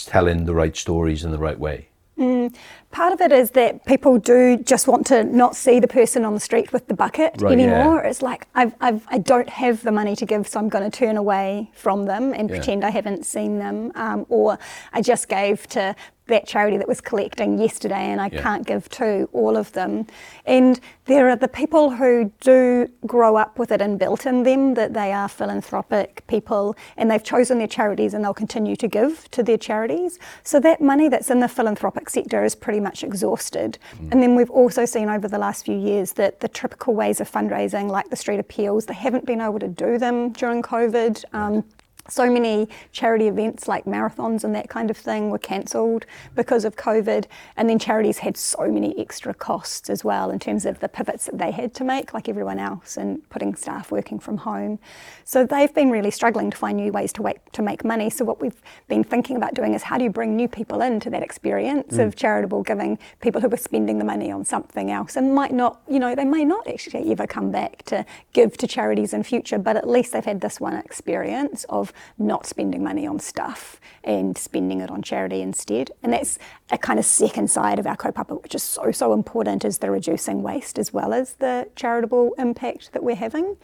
[0.06, 1.88] telling the right stories in the right way?
[2.18, 2.56] Mm,
[2.92, 6.36] part of it is that people do just want to not see the person on
[6.36, 8.02] the street with the bucket right, anymore.
[8.04, 8.10] Yeah.
[8.10, 10.96] It's like I've, I've, I don't have the money to give, so I'm going to
[10.96, 12.56] turn away from them and yeah.
[12.56, 13.92] pretend I haven't seen them.
[13.96, 14.60] Um, or
[14.92, 15.96] I just gave to
[16.28, 18.42] that charity that was collecting yesterday and I yeah.
[18.42, 20.08] can't give to all of them.
[20.46, 24.74] And there are the people who do grow up with it and built in them
[24.76, 29.30] that they are philanthropic people and they've chosen their charities and they'll continue to give
[29.32, 30.18] to their charities.
[30.44, 33.78] So that money that's in the philanthropic sector is pretty much exhausted.
[33.98, 34.12] Mm.
[34.14, 37.30] And then we've also seen over the last few years that the typical ways of
[37.30, 41.24] fundraising, like the street appeals, they haven't been able to do them during COVID.
[41.34, 41.66] Um,
[42.10, 46.76] so many charity events like marathons and that kind of thing were cancelled because of
[46.76, 47.26] COVID.
[47.56, 51.26] And then charities had so many extra costs as well in terms of the pivots
[51.26, 54.80] that they had to make, like everyone else, and putting staff working from home.
[55.24, 58.10] So they've been really struggling to find new ways to, wait, to make money.
[58.10, 61.10] So what we've been thinking about doing is how do you bring new people into
[61.10, 62.06] that experience mm.
[62.06, 65.82] of charitable giving, people who are spending the money on something else and might not,
[65.88, 69.58] you know, they may not actually ever come back to give to charities in future,
[69.58, 74.38] but at least they've had this one experience of not spending money on stuff and
[74.38, 75.92] spending it on charity instead.
[76.02, 79.66] And that's a kind of second side of our kaupapa, which is so, so important,
[79.66, 83.58] is the reducing waste as well as the charitable impact that we're having.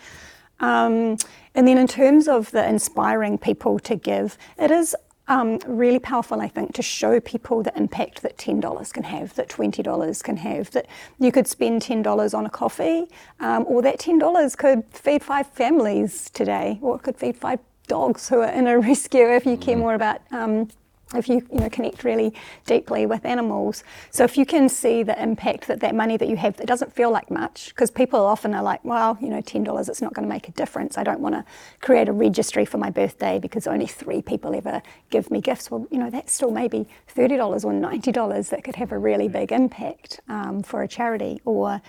[0.59, 1.17] Um,
[1.55, 4.95] and then in terms of the inspiring people to give, it is
[5.29, 9.47] um, really powerful, I think, to show people the impact that $10 can have, that
[9.47, 10.87] $20 can have, that
[11.19, 13.07] you could spend $10 on a coffee,
[13.39, 18.29] um, or that $10 could feed five families today, or it could feed five dogs
[18.29, 19.79] who are in a rescue if you care mm.
[19.79, 20.69] more about um,
[21.15, 22.33] if you, you know, connect really
[22.65, 23.83] deeply with animals.
[24.11, 26.93] So if you can see the impact that that money that you have, that doesn't
[26.93, 30.27] feel like much, because people often are like, well, you know, $10, it's not going
[30.27, 30.97] to make a difference.
[30.97, 31.43] I don't want to
[31.81, 35.71] create a registry for my birthday because only three people ever give me gifts.
[35.71, 39.51] Well, you know, that's still maybe $30 or $90 that could have a really big
[39.51, 41.41] impact um, for a charity.
[41.43, 41.81] Or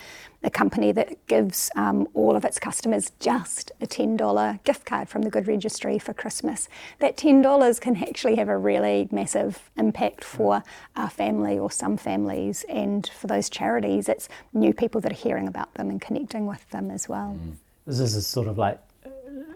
[0.43, 5.23] a company that gives um, all of its customers just a $10 gift card from
[5.23, 6.69] the Good Registry for Christmas.
[6.99, 10.63] That $10 can actually have a really massive impact for
[10.97, 15.47] our family or some families, and for those charities, it's new people that are hearing
[15.47, 17.39] about them and connecting with them as well.
[17.39, 17.57] Mm.
[17.87, 19.11] This is sort of like uh,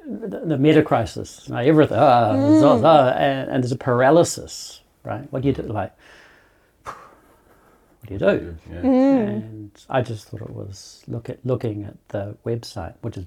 [0.06, 1.66] the, the meta crisis, right?
[1.66, 2.84] everything, uh, mm.
[2.84, 5.30] uh, and, and, there's a paralysis, right?
[5.32, 5.62] What do you do?
[5.62, 5.92] Like,
[8.04, 8.56] what do you do?
[8.70, 8.80] Yeah.
[8.82, 9.28] Mm.
[9.28, 13.24] And I just thought it was look at looking at the website, which is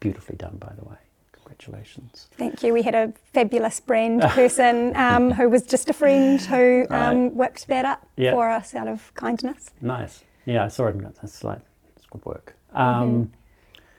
[0.00, 0.96] beautifully done, by the way.
[1.32, 2.28] Congratulations.
[2.36, 2.72] Thank you.
[2.72, 7.32] We had a fabulous brand person um, who was just a friend who um, right.
[7.32, 8.34] whipped that up yep.
[8.34, 9.70] for us out of kindness.
[9.80, 10.24] Nice.
[10.46, 10.98] Yeah, I saw it.
[10.98, 11.60] That's like
[11.96, 12.56] it's good work.
[12.72, 13.22] Um, mm-hmm.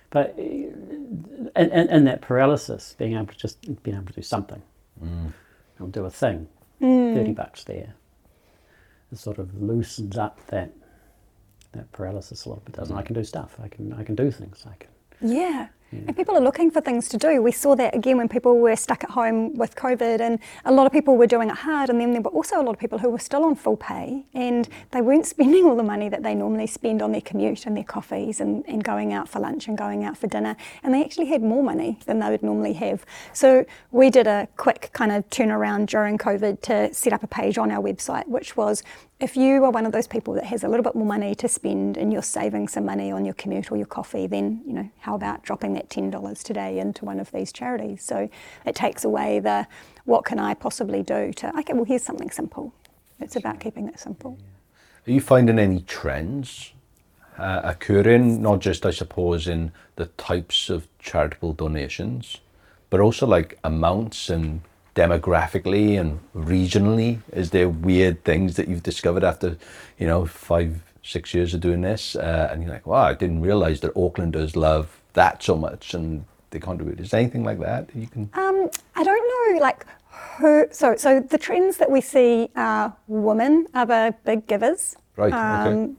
[0.09, 4.61] But and, and, and, that paralysis, being able to just being able to do something,
[5.03, 5.91] mm.
[5.91, 6.47] do a thing,
[6.79, 7.15] mm.
[7.15, 7.89] thirty bucks there it
[9.15, 10.71] sort of loosens up that
[11.73, 12.95] that paralysis a little bit, doesn't?
[12.95, 13.57] I can do stuff.
[13.61, 14.65] I can I can do things.
[14.69, 14.89] I can.
[15.21, 15.67] Yeah.
[16.07, 17.41] And people are looking for things to do.
[17.41, 20.85] We saw that again when people were stuck at home with COVID, and a lot
[20.85, 21.89] of people were doing it hard.
[21.89, 24.25] And then there were also a lot of people who were still on full pay
[24.33, 27.75] and they weren't spending all the money that they normally spend on their commute and
[27.77, 30.55] their coffees and, and going out for lunch and going out for dinner.
[30.83, 33.05] And they actually had more money than they would normally have.
[33.33, 37.57] So we did a quick kind of turnaround during COVID to set up a page
[37.57, 38.83] on our website, which was
[39.23, 41.47] if you are one of those people that has a little bit more money to
[41.47, 44.89] spend and you're saving some money on your commute or your coffee, then you know
[44.99, 48.03] how about dropping that ten dollars today into one of these charities?
[48.03, 48.29] So
[48.65, 49.65] it takes away the
[50.03, 52.73] what can I possibly do to okay, well here's something simple.
[53.21, 54.37] It's about keeping it simple.
[55.07, 56.73] Are you finding any trends
[57.37, 62.41] uh, occurring, not just I suppose in the types of charitable donations,
[62.89, 64.61] but also like amounts and
[64.95, 67.21] demographically and regionally?
[67.31, 69.57] Is there weird things that you've discovered after,
[69.97, 72.15] you know, five, six years of doing this?
[72.15, 76.25] Uh, and you're like, wow, I didn't realize that Aucklanders love that so much and
[76.51, 76.99] they contribute.
[76.99, 78.29] Is there anything like that you can?
[78.33, 79.85] Um, I don't know, like
[80.39, 80.67] who.
[80.71, 84.95] So, so the trends that we see are women are the big givers.
[85.15, 85.33] Right.
[85.33, 85.93] Um, okay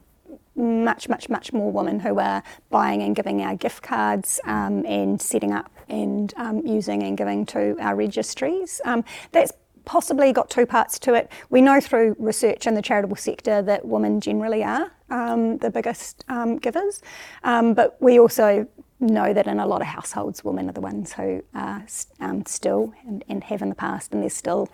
[0.55, 5.21] much, much, much more women who are buying and giving our gift cards um, and
[5.21, 8.81] setting up and um, using and giving to our registries.
[8.85, 9.51] Um, that's
[9.85, 11.31] possibly got two parts to it.
[11.49, 16.25] We know through research in the charitable sector that women generally are um, the biggest
[16.27, 17.01] um, givers,
[17.43, 18.67] but we also
[18.99, 23.23] know that in a lot of households, women are the ones who are still and,
[23.29, 24.69] and have in the past, and there's still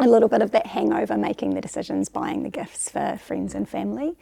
[0.00, 3.68] a little bit of that hangover making the decisions, buying the gifts for friends and
[3.68, 4.16] family.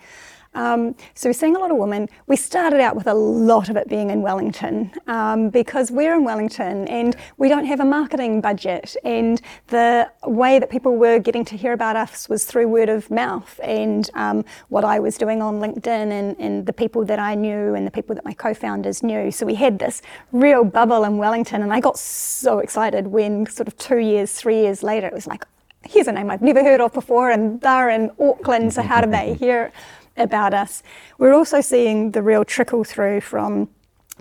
[0.55, 2.09] Um, so we're seeing a lot of women.
[2.27, 6.25] We started out with a lot of it being in Wellington um, because we're in
[6.25, 8.95] Wellington and we don't have a marketing budget.
[9.05, 13.11] And the way that people were getting to hear about us was through word of
[13.11, 17.35] mouth and um, what I was doing on LinkedIn and, and the people that I
[17.35, 19.31] knew and the people that my co founders knew.
[19.31, 21.63] So we had this real bubble in Wellington.
[21.63, 25.27] And I got so excited when, sort of two years, three years later, it was
[25.27, 25.45] like,
[25.85, 29.11] here's a name I've never heard of before, and they're in Auckland, so how do
[29.11, 29.73] they hear
[30.17, 30.83] about us.
[31.19, 33.69] We're also seeing the real trickle through from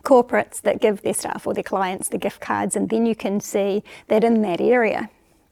[0.04, 3.40] corporates that give their staff or their clients the gift cards, and then you can
[3.40, 5.10] see that in that area.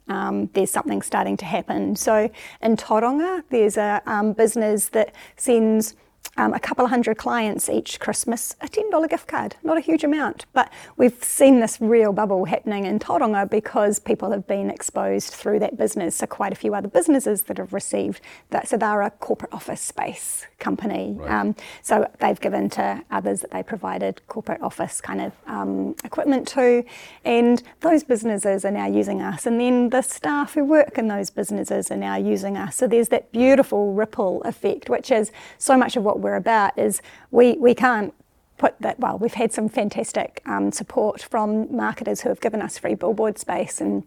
[0.08, 1.96] Um, there's something starting to happen.
[1.96, 5.96] So in Tauranga, there's a um, business that sends
[6.40, 9.58] um, a couple of hundred clients each Christmas a $10 gift card.
[9.62, 14.32] Not a huge amount, but we've seen this real bubble happening in Tauranga because people
[14.32, 16.16] have been exposed through that business.
[16.16, 18.22] So, quite a few other businesses that have received
[18.52, 18.70] that.
[18.70, 21.16] So, they're a corporate office space company.
[21.18, 21.32] Right.
[21.32, 26.48] Um, so, they've given to others that they provided corporate office kind of um, equipment
[26.50, 26.86] to.
[27.26, 29.46] And those businesses are now using us.
[29.46, 32.78] And then the staff who work in those businesses are now using us.
[32.78, 37.02] So, there's that beautiful ripple effect, which is so much of what we're about is
[37.32, 38.14] we, we can't
[38.58, 42.78] put that, well, we've had some fantastic um, support from marketers who have given us
[42.78, 44.04] free billboard space and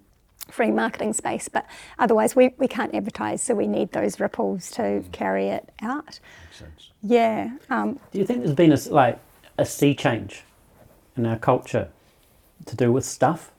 [0.51, 1.65] free marketing space, but
[1.99, 6.19] otherwise we, we can't advertise, so we need those ripples to carry it out.
[6.45, 6.91] Makes sense.
[7.03, 7.57] Yeah.
[7.71, 9.19] Um, Do you think there's been a s- like
[9.57, 10.43] a sea change
[11.17, 11.89] in our culture
[12.67, 13.53] to do with stuff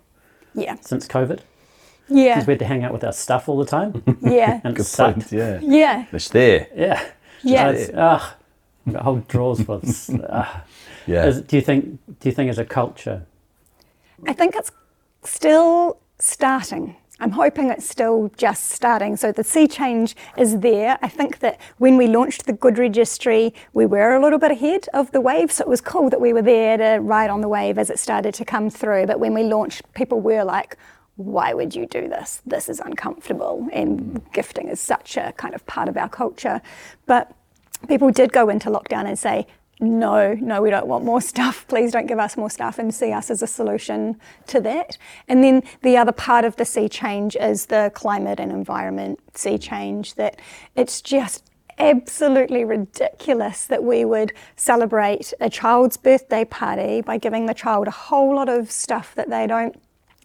[0.53, 0.75] yeah.
[0.81, 1.39] since COVID?
[2.09, 2.35] Yeah.
[2.35, 4.59] Because we had to hang out with our stuff all the time, Yeah.
[4.65, 5.19] and it sucked.
[5.19, 5.31] point.
[5.31, 5.59] Yeah.
[5.63, 6.05] Yeah.
[6.11, 6.67] It's there.
[6.75, 7.01] Yeah.
[7.43, 7.69] Yeah.
[7.69, 8.21] It's, ugh,
[8.87, 9.75] I've got whole drawers full.
[9.75, 10.09] of s-
[11.07, 11.25] Yeah.
[11.25, 11.99] Is- do you think?
[12.19, 13.25] Do you think as a culture?
[14.27, 14.71] I think it's
[15.23, 16.95] still starting.
[17.19, 19.15] I'm hoping it's still just starting.
[19.17, 20.97] So the sea change is there.
[21.01, 24.87] I think that when we launched the Good Registry, we were a little bit ahead
[24.93, 25.51] of the wave.
[25.51, 27.99] So it was cool that we were there to ride on the wave as it
[27.99, 29.05] started to come through.
[29.05, 30.75] But when we launched, people were like,
[31.15, 32.41] why would you do this?
[32.45, 33.67] This is uncomfortable.
[33.71, 36.61] And gifting is such a kind of part of our culture.
[37.05, 37.31] But
[37.87, 39.47] people did go into lockdown and say,
[39.79, 41.67] no, no, we don't want more stuff.
[41.67, 44.97] Please don't give us more stuff and see us as a solution to that.
[45.27, 49.57] And then the other part of the sea change is the climate and environment sea
[49.57, 50.39] change, that
[50.75, 51.49] it's just
[51.79, 57.91] absolutely ridiculous that we would celebrate a child's birthday party by giving the child a
[57.91, 59.75] whole lot of stuff that they don't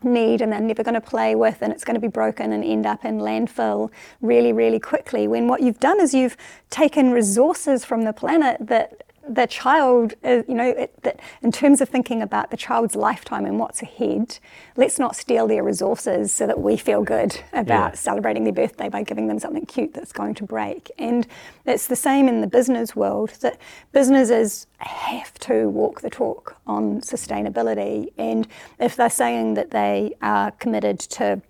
[0.04, 2.64] need and they're never going to play with and it's going to be broken and
[2.64, 3.90] end up in landfill
[4.20, 6.36] really really quickly when what you've done is you've
[6.70, 11.80] taken resources from the planet that the child uh, you know it, that in terms
[11.80, 14.38] of thinking about the child's lifetime and what's ahead
[14.76, 17.96] let's not steal their resources so that we feel good about Yeah.
[17.96, 21.26] celebrating their birthday by giving them something cute that's going to break and
[21.66, 23.58] it's the same in the business world that
[23.92, 28.48] businesses have to walk the talk on sustainability and
[28.78, 31.40] if they're saying that they are committed to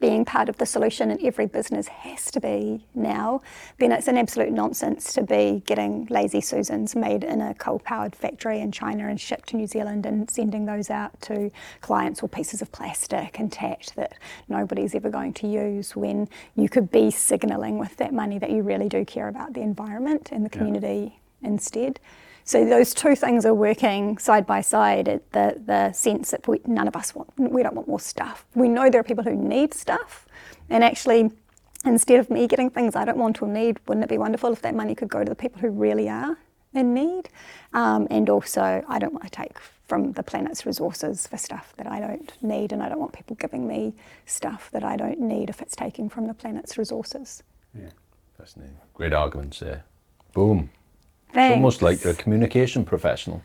[0.00, 3.40] being part of the solution and every business has to be now,
[3.78, 8.14] then it's an absolute nonsense to be getting lazy Susans made in a coal powered
[8.14, 12.28] factory in China and shipped to New Zealand and sending those out to clients or
[12.28, 14.14] pieces of plastic intact that
[14.48, 18.62] nobody's ever going to use when you could be signalling with that money that you
[18.62, 21.98] really do care about the environment and the community instead.
[22.46, 25.20] So those two things are working side by side.
[25.32, 28.46] The the sense that we, none of us want, we don't want more stuff.
[28.54, 30.26] We know there are people who need stuff,
[30.70, 31.32] and actually,
[31.84, 34.62] instead of me getting things I don't want or need, wouldn't it be wonderful if
[34.62, 36.38] that money could go to the people who really are
[36.72, 37.28] in need?
[37.72, 41.88] Um, and also, I don't want to take from the planet's resources for stuff that
[41.88, 43.92] I don't need, and I don't want people giving me
[44.24, 47.42] stuff that I don't need if it's taking from the planet's resources.
[47.74, 47.90] Yeah.
[48.38, 48.76] Fascinating.
[48.94, 49.82] Great arguments there.
[50.32, 50.70] Boom.
[51.32, 51.52] Thanks.
[51.52, 53.42] It's almost like you're a communication professional.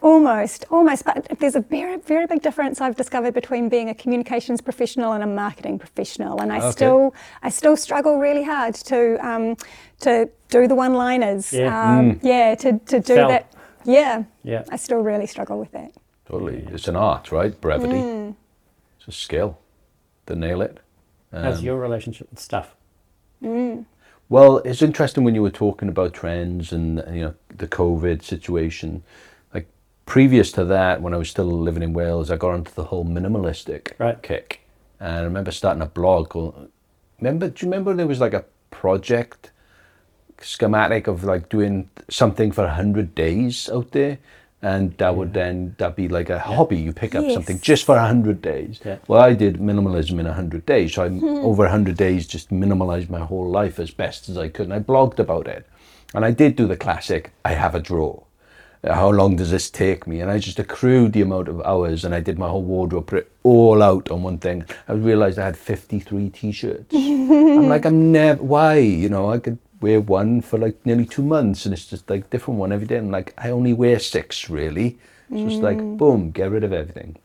[0.00, 1.04] Almost, almost.
[1.04, 5.22] But there's a very, very big difference I've discovered between being a communications professional and
[5.22, 6.70] a marketing professional, and I Okay.
[6.72, 9.56] still, I still struggle really hard to, um,
[10.00, 11.52] to do the one-liners.
[11.52, 11.98] Yeah.
[11.98, 12.56] Um, yeah.
[12.56, 13.28] To, to do Sell.
[13.28, 13.52] that.
[13.84, 14.24] Yeah.
[14.42, 14.64] Yeah.
[14.70, 15.92] I still really struggle with that.
[16.28, 16.66] Totally.
[16.72, 17.58] It's an art, right?
[17.60, 17.94] Brevity.
[17.94, 18.34] Mm.
[18.98, 19.58] It's a skill
[20.26, 20.78] to nail it.
[21.32, 22.74] How's Um, your relationship with stuff?
[24.32, 29.02] Well, it's interesting when you were talking about trends and you know the COVID situation.
[29.52, 29.68] Like
[30.06, 33.04] previous to that, when I was still living in Wales, I got into the whole
[33.04, 34.22] minimalistic Right.
[34.22, 34.60] kick,
[34.98, 36.30] and I remember starting a blog.
[36.30, 36.70] Called,
[37.20, 37.50] remember?
[37.50, 39.50] Do you remember there was like a project
[40.40, 44.16] schematic of like doing something for hundred days out there?
[44.64, 46.78] And that would then that be like a hobby.
[46.78, 48.80] You pick up something just for hundred days.
[48.84, 48.98] Yeah.
[49.08, 50.94] Well, I did minimalism in 100 days.
[50.94, 51.06] So I,
[51.42, 54.66] over 100 days, just minimalized my whole life as best as I could.
[54.66, 55.66] And I blogged about it.
[56.14, 58.24] And I did do the classic, I have a drawer.
[58.84, 60.20] Uh, How long does this take me?
[60.20, 63.18] And I just accrued the amount of hours and I did my whole wardrobe, put
[63.20, 64.64] it all out on one thing.
[64.88, 66.86] I realized I had 53 t-shirts.
[66.94, 68.78] I'm like, I'm never, why?
[68.78, 72.30] You know, I could wear one for like nearly two months and it's just like
[72.30, 72.98] different one every day.
[72.98, 74.98] I'm like, I only wear six really.
[75.30, 77.16] It's just like, boom, get rid of everything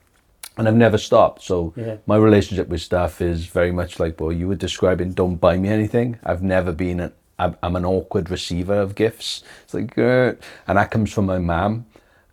[0.58, 1.44] and I've never stopped.
[1.44, 1.98] So Yeah.
[2.08, 5.12] my relationship with stuff is very much like what you were describing.
[5.14, 6.18] Don't buy me anything.
[6.24, 7.00] I've never been.
[7.00, 9.44] An, I'm, I'm an awkward receiver of gifts.
[9.64, 10.34] It's like, uh,
[10.68, 11.86] and that comes from my mum,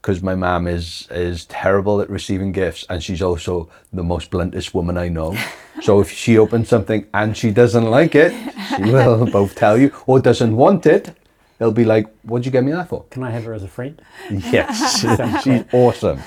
[0.04, 4.74] because my mum is is terrible at receiving gifts, and she's also the most bluntest
[4.74, 5.34] woman I know.
[5.80, 8.32] so if she opens something and she doesn't like it,
[8.76, 11.16] she will both tell you, or doesn't want it.
[11.56, 13.68] they'll be like, "What'd you get me that for?" Can I have her as a
[13.68, 14.00] friend?
[14.30, 15.00] Yes,
[15.42, 16.20] she's awesome.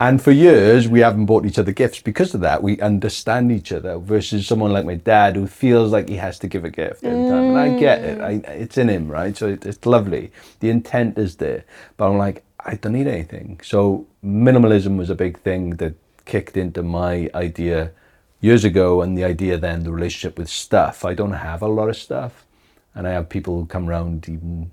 [0.00, 2.60] And for years, we haven't bought each other gifts because of that.
[2.60, 6.48] We understand each other versus someone like my dad who feels like he has to
[6.48, 7.50] give a gift every time.
[7.50, 8.20] And I get it.
[8.20, 9.36] I, it's in him, right?
[9.36, 10.32] So it, it's lovely.
[10.58, 11.62] The intent is there.
[11.96, 13.60] But I'm like, I don't need anything.
[13.62, 15.94] So minimalism was a big thing that
[16.24, 17.90] kicked into my idea
[18.40, 19.02] years ago.
[19.02, 21.04] And the idea then, the relationship with stuff.
[21.04, 22.44] I don't have a lot of stuff.
[22.94, 24.70] And I have people who come around even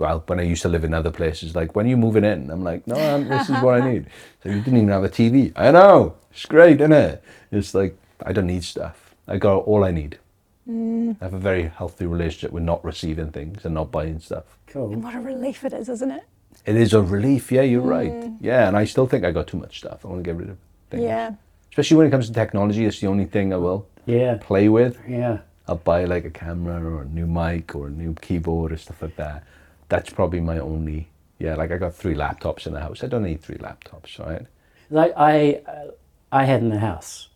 [0.00, 2.50] well, when I used to live in other places, like, when are you moving in?
[2.50, 4.06] I'm like, no, I'm, this is what I need.
[4.42, 5.52] So you didn't even have a TV.
[5.54, 6.14] I know.
[6.32, 7.22] It's great, isn't it?
[7.52, 9.14] It's like, I don't need stuff.
[9.28, 10.18] I got all I need.
[10.66, 11.16] Mm.
[11.20, 14.44] I have a very healthy relationship with not receiving things and not buying stuff.
[14.66, 14.94] Cool.
[14.94, 16.22] And What a relief it is, isn't it?
[16.66, 17.50] It is a relief.
[17.50, 18.30] Yeah, you're right.
[18.40, 20.04] Yeah, and I still think I got too much stuff.
[20.04, 20.58] I want to get rid of
[20.90, 21.02] things.
[21.04, 21.32] Yeah.
[21.70, 24.38] Especially when it comes to technology, it's the only thing I will Yeah.
[24.40, 24.98] play with.
[25.08, 25.38] Yeah.
[25.68, 29.00] I'll buy like a camera or a new mic or a new keyboard or stuff
[29.02, 29.44] like that.
[29.88, 31.08] That's probably my only.
[31.38, 33.02] Yeah, like I got three laptops in the house.
[33.02, 34.46] I don't need three laptops, right?
[34.90, 35.90] Like I, uh,
[36.32, 37.28] I had in the house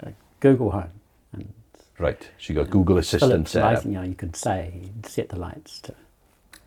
[0.00, 0.90] a Google Home
[1.32, 1.52] and
[1.98, 2.20] Right.
[2.38, 3.84] So you got Google Assistant Philips set light, up.
[3.84, 5.94] you know, you could say set the lights to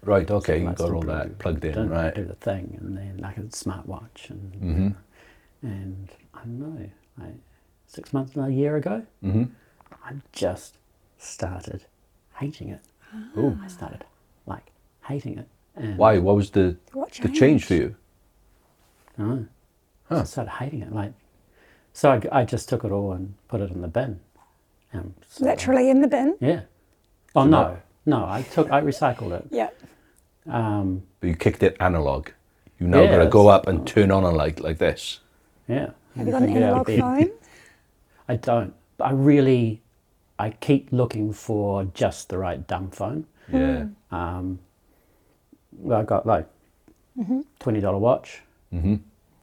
[0.04, 0.30] Right.
[0.30, 0.60] Okay.
[0.60, 2.14] You got to all do- that plugged in, do- right?
[2.16, 5.68] Do the thing, and then like a smartwatch, and Mm-hmm.
[5.68, 6.90] and I don't know,
[7.20, 7.36] like
[7.88, 9.44] six months, and a year ago, Mm-hmm.
[10.06, 10.78] I just
[11.18, 11.86] started
[12.38, 12.82] hating it.
[13.38, 13.58] Ooh.
[13.62, 14.06] I started
[14.46, 14.72] like
[15.06, 15.48] hating it.
[15.76, 16.18] And Why?
[16.20, 17.72] What was the What the change for changed?
[17.72, 17.96] you?
[19.18, 19.46] No.
[20.08, 20.22] Huh.
[20.22, 20.94] I started hating it.
[20.94, 21.14] Like,
[21.94, 24.20] so I, I just took it all and put it in the bin.
[24.94, 26.36] And so, Literally in the bin.
[26.40, 26.62] Yeah.
[27.36, 27.78] Oh no,
[28.10, 28.26] no.
[28.26, 29.46] I took I recycled it.
[29.52, 29.70] Yeah.
[30.48, 32.30] Um, But you kicked it analog.
[32.80, 35.20] You now Yeah, got to go up and turn on a light like this.
[35.68, 35.90] yeah.
[36.16, 37.32] Have you got an Figure out a analog phone?
[38.30, 38.74] I don't.
[39.00, 39.82] I really,
[40.40, 43.26] I keep looking for just the right dumb phone.
[43.52, 43.86] Yeah.
[44.12, 44.60] Um,
[45.78, 46.48] well, I got like
[47.60, 48.42] twenty dollar watch.
[48.74, 48.96] Mm-hmm.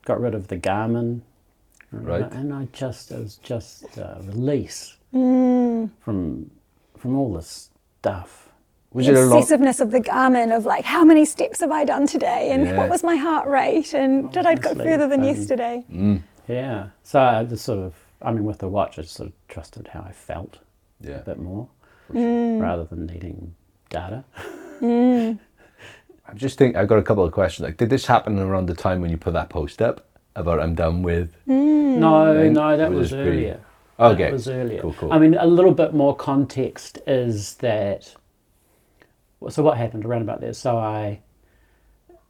[0.05, 1.21] Got rid of the Garmin.
[1.91, 2.29] Right.
[2.31, 5.89] And I just it was just a release Mm.
[6.01, 6.51] from
[6.97, 7.69] from all this
[8.01, 8.46] stuff.
[8.97, 9.43] Was the it a lot?
[9.43, 12.77] obsessiveness of the Garmin of like how many steps have I done today and Yeah.
[12.77, 15.83] what was my heart rate and did I go further than um, yesterday?
[16.47, 16.87] Yeah.
[17.03, 19.87] So I just sort of, I mean, with the watch, I just sort of trusted
[19.89, 20.59] how I felt
[21.01, 21.17] Yeah.
[21.19, 21.67] a bit more,
[22.11, 22.59] Mm.
[22.61, 23.53] rather than needing
[23.89, 24.23] data.
[24.81, 25.39] I'm
[26.35, 27.65] just think I've got a couple of questions.
[27.65, 30.75] Like, did this happen around the time when you put that post up about I'm
[30.75, 31.35] done with?
[31.45, 33.59] No, no, that Was was, this pretty- earlier.
[33.99, 34.23] Okay.
[34.25, 34.81] That was earlier.
[34.81, 35.11] Cool, cool.
[35.13, 38.13] I mean, a little bit more context is that.
[39.49, 40.53] So what happened around about there?
[40.53, 41.19] So I,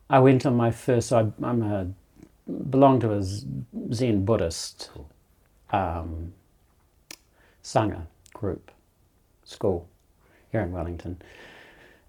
[0.09, 1.09] I went on my first.
[1.09, 1.87] So I, I'm a
[2.69, 3.45] belong to a Z-
[3.93, 4.89] Zen Buddhist,
[5.71, 6.33] um,
[7.63, 8.03] sangha
[8.33, 8.71] group,
[9.43, 9.87] school,
[10.51, 11.21] here in Wellington,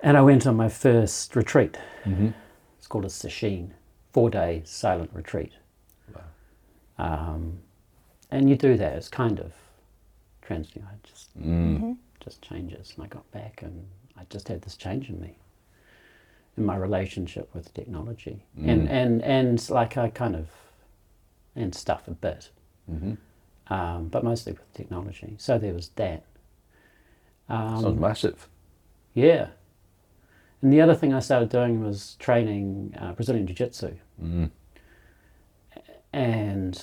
[0.01, 1.76] and I went on my first retreat.
[2.05, 2.30] Mm-hmm.
[2.78, 3.70] It's called a sesshin,
[4.12, 5.53] four day silent retreat.
[6.99, 7.59] Um,
[8.30, 8.92] and you do that.
[8.96, 9.53] It's kind of
[10.42, 10.70] trans.
[10.74, 11.96] You know, it just Mm.
[12.20, 12.92] just changes.
[12.96, 13.86] And I got back, and
[14.19, 15.37] I just had this change in me,
[16.57, 20.49] in my relationship with technology, and and and like I kind of,
[21.55, 22.51] and stuff a bit,
[22.91, 23.14] Mm-hmm.
[23.73, 25.35] um, but mostly with technology.
[25.39, 26.25] So there was that.
[27.49, 28.49] Sounds Um, massive.
[29.14, 29.49] yeah.
[30.61, 34.51] And the other thing I started doing was training uh, Brazilian Jiu Jitsu Mm.
[36.12, 36.83] and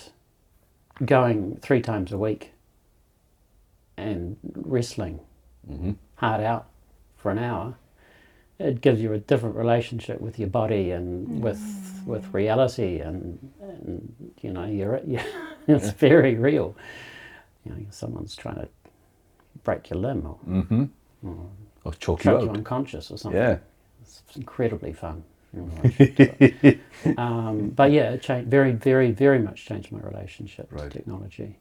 [1.04, 2.54] going three times a week
[3.98, 5.20] and wrestling
[5.70, 5.94] Mm-hmm.
[6.16, 6.68] hard out
[7.26, 7.74] for an hour.
[8.60, 11.60] It gives you a different relationship with your body and with
[12.06, 15.20] with reality, and, and you know you're, you
[15.68, 16.76] it's very real.
[17.66, 18.68] You know, someone's trying to
[19.64, 20.84] break your limb or Mm-hmm.
[21.84, 22.58] Or choke you choke you out.
[22.58, 23.42] unconscious or something.
[23.42, 23.58] Yeah.
[24.04, 25.24] It's incredibly fun.
[25.52, 26.80] in relation to it.
[27.18, 30.84] um, but yeah, it changed very, very, very much changed my relationship Right.
[30.92, 31.58] to technology.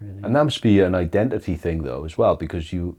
[0.00, 0.22] Really.
[0.24, 2.96] And that must be an identity thing, though, as well, because you,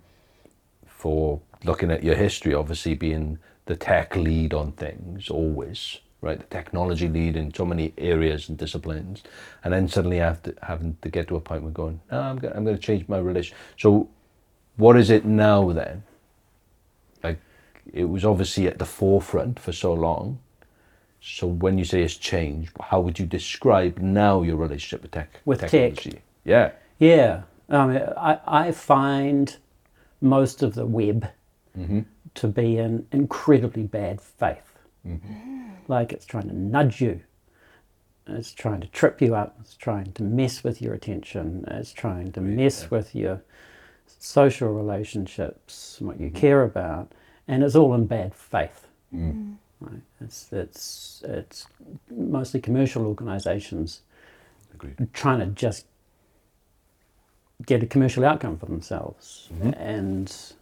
[0.88, 6.39] for looking at your history, obviously being the tech lead on things always, right?
[6.39, 9.24] The technology lead in so many areas and disciplines,
[9.64, 12.55] and then suddenly after having to get to a point where going, no, I'm going,
[12.55, 13.55] I'm going to change my relation.
[13.78, 14.09] So,
[14.78, 16.03] what is it now then?
[17.24, 17.39] Like,
[17.93, 20.39] it was obviously at the forefront for so long.
[21.24, 25.39] So when you say it's changed, how would you describe now your relationship with tech?
[25.45, 25.70] With tech?
[25.70, 26.22] technology?
[26.43, 26.72] Yeah.
[26.97, 29.57] Yeah, um, I, I find
[30.20, 31.28] most of the web
[31.78, 32.01] Mm-hmm.
[32.36, 34.78] to be in incredibly bad faith.
[35.07, 35.69] Mm-hmm.
[35.88, 37.22] Like it's trying to nudge you,
[38.28, 42.34] it's trying to trip you up, it's trying to mess with your attention, it's trying
[42.34, 43.41] to mess with your
[44.05, 46.38] social relationships, what you mm-hmm.
[46.38, 47.13] care about,
[47.47, 48.88] and it's all in bad faith.
[49.13, 49.55] Mm.
[49.80, 50.01] Right?
[50.19, 51.67] It's it's it's
[52.09, 54.01] mostly commercial organisations
[55.13, 55.86] trying to just
[57.65, 60.53] get a commercial outcome for themselves, and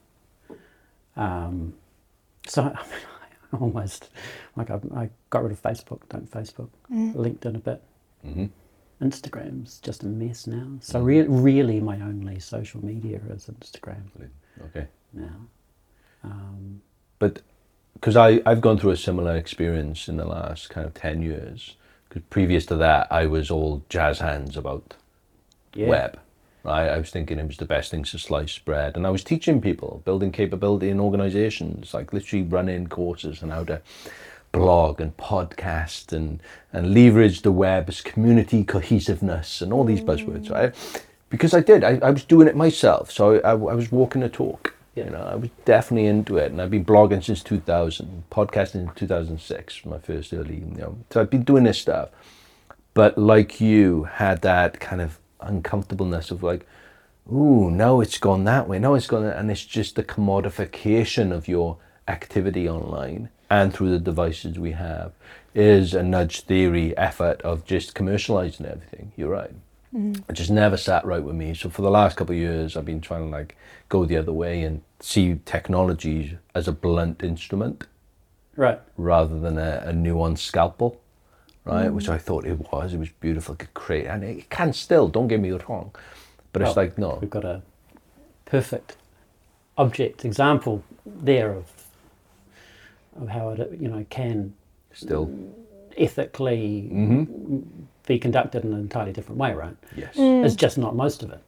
[1.20, 1.74] um,
[2.47, 3.05] so I mean,
[3.53, 4.09] I almost
[4.55, 7.82] like I, I got rid of Facebook, don't Facebook, LinkedIn a bit.
[8.24, 8.45] hmm
[9.01, 10.67] Instagram's just a mess now.
[10.82, 14.03] So re- really, my only social media is Instagram
[14.65, 14.88] Okay.
[15.13, 15.39] now.
[16.24, 16.82] Um,
[17.20, 17.41] But
[17.93, 21.76] because I I've gone through a similar experience in the last kind of ten years.
[22.09, 24.95] Because previous to that, I was all jazz hands about
[25.76, 25.88] yeah.
[25.88, 26.20] web.
[26.64, 26.89] Right?
[26.89, 29.62] I was thinking it was the best things to slice bread, and I was teaching
[29.62, 33.82] people building capability in organizations, like literally running courses on how to
[34.51, 36.41] blog and podcast and
[36.74, 40.51] and leverage the web as community cohesiveness and all these buzzwords, mm.
[40.51, 41.03] right?
[41.30, 44.30] Because I did, I, I was doing it myself, so I, I was walking the
[44.30, 44.74] talk.
[44.95, 48.91] You know, I was definitely into it, and I've been blogging since 2000, podcasting in
[48.95, 50.97] 2006, my first early, you know.
[51.12, 52.10] So I've been doing this stuff
[52.93, 56.66] but like you had that kind of uncomfortableness of like
[57.32, 58.80] ooh now it's gone that way.
[58.80, 61.78] Now it's gone and it's just the commodification of your
[62.08, 65.12] activity online and through the devices we have
[65.54, 69.12] is a nudge theory effort of just commercializing everything.
[69.16, 69.52] You're right.
[69.94, 70.22] Mm-hmm.
[70.30, 71.54] It just never sat right with me.
[71.56, 73.56] So for the last couple of years i've been trying to like
[73.90, 77.86] go the other way and see technology as a blunt instrument
[78.56, 78.80] Right.
[78.98, 81.00] rather than a, a nuanced scalpel,
[81.70, 81.89] right?
[81.89, 82.93] Which I thought it was.
[82.93, 85.07] It was beautiful, it could create, and it can still.
[85.07, 85.91] Don't get me wrong,
[86.51, 87.61] but it's like no, We've got a
[88.45, 88.97] perfect
[89.78, 91.65] object example there of
[93.22, 94.53] of how it you know can
[94.93, 95.30] still
[95.97, 97.57] ethically Mm-hmm.
[98.07, 99.76] be conducted in an entirely different way, right?
[99.95, 100.13] yes.
[100.15, 101.41] It's just not most of it.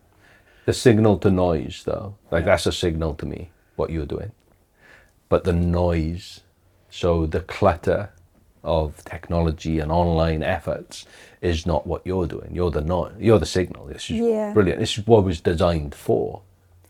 [0.66, 4.32] The signal to noise, though, like that's a signal to me what you're doing,
[5.30, 6.42] but the noise,
[6.90, 8.10] so the clutter
[8.64, 11.06] of technology and online efforts
[11.42, 12.50] is not what you're doing.
[12.54, 13.86] You're the no, you're the signal.
[13.86, 14.54] This is Yeah.
[14.54, 14.80] brilliant.
[14.80, 16.42] This is what was designed for,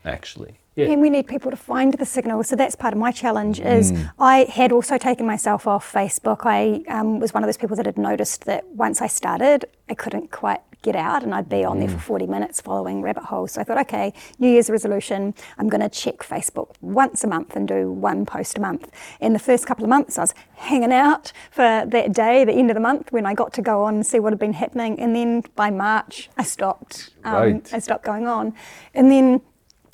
[0.05, 0.55] actually.
[0.75, 0.85] Yeah.
[0.87, 2.43] And we need people to find the signal.
[2.43, 3.59] So that's part of my challenge.
[3.59, 6.45] Is I had also taken myself off Facebook.
[6.45, 9.95] I um, was one of those people that had noticed that once I started, I
[9.95, 13.51] couldn't quite get out, and I'd be on there for 40 minutes following rabbit holes.
[13.51, 17.55] So I thought, okay, New Year's resolution, I'm going to check Facebook once a month
[17.55, 18.89] and do one post a month.
[19.19, 22.71] In the first couple of months, I was hanging out for that day, the end
[22.71, 24.99] of the month, when I got to go on and see what had been happening.
[24.99, 27.11] And then by March, I stopped.
[27.25, 27.73] Um, Right.
[27.73, 28.53] I stopped going on,
[28.95, 29.41] and then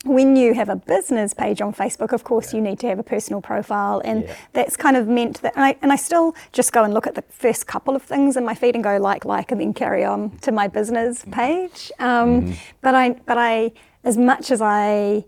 [0.07, 3.03] when you have a business page on Facebook, of course, you need to have a
[3.03, 4.33] personal profile, and Yeah.
[4.53, 5.53] that's kind of meant that.
[5.55, 8.37] And I, and I still just go and look at the first couple of things
[8.37, 11.91] in my feed and go like, like, and then carry on to my business page.
[11.99, 13.71] Um, But I, but I,
[14.03, 15.25] as much as I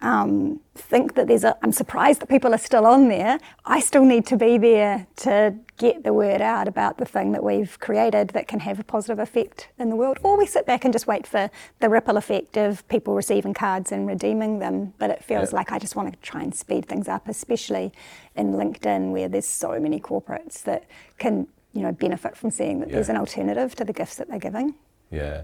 [0.00, 3.38] um, think that there's a, I'm surprised that people are still on there.
[3.64, 7.42] I still need to be there to get the word out about the thing that
[7.42, 10.18] we've created that can have a positive effect in the world.
[10.22, 13.90] Or we sit back and just wait for the ripple effect of people receiving cards
[13.90, 14.94] and redeeming them.
[14.98, 15.56] But it feels Yeah.
[15.56, 17.92] like I just want to try and speed things up, especially
[18.36, 20.84] in LinkedIn where there's so many corporates that
[21.18, 24.38] can, you know, benefit from seeing that there's an alternative to the gifts that they're
[24.38, 24.74] giving.
[25.10, 25.42] Yeah.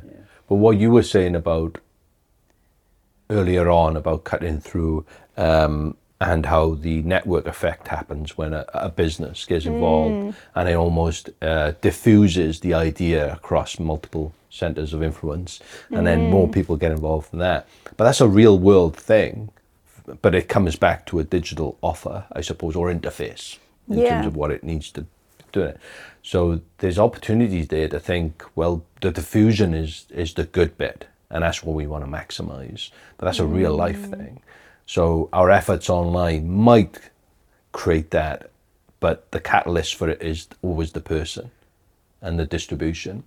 [0.48, 1.78] But what you were saying about
[3.30, 5.04] earlier on about cutting through
[5.36, 10.74] um, and how the network effect happens when a, a business gets involved and it
[10.74, 15.60] almost uh, diffuses the idea across multiple centers of influence
[15.90, 17.66] and then more people get involved in that.
[17.96, 19.50] But that's a real world thing.
[20.22, 23.58] But it comes back to a digital offer, I suppose, or interface
[23.88, 24.08] in Yeah.
[24.10, 25.06] terms of what it needs to
[25.52, 25.78] do it.
[26.22, 31.42] So there's opportunities there to think, well, the diffusion is is the good bit, and
[31.42, 32.90] that's what we want to maximize.
[33.18, 33.78] But that's a real mm.
[33.78, 34.40] life thing.
[34.86, 37.10] So our efforts online might
[37.72, 38.50] create that,
[39.00, 41.50] but the catalyst for it is always the person
[42.22, 43.24] and the distribution.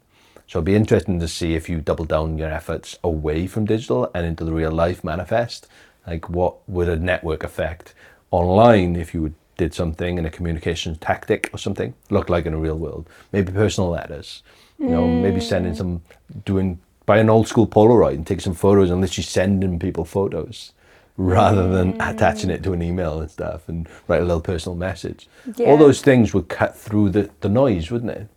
[0.47, 4.09] So it'd be interesting to see if you double down your efforts away from digital
[4.15, 5.67] and into the real life manifest.
[6.07, 7.93] Like what would a network effect
[8.31, 12.57] online if you did something in a communication tactic or something look like in a
[12.57, 13.09] real world?
[13.33, 14.43] Maybe personal letters.
[14.79, 15.77] You know, maybe sending mm.
[15.77, 16.01] some
[16.45, 20.73] doing buy an old school Polaroid and take some photos and literally sending people photos
[21.15, 25.27] rather than attaching it to an email and stuff and write a little personal message.
[25.55, 25.67] Yeah.
[25.67, 28.27] All those things would cut through the, the noise, wouldn't it?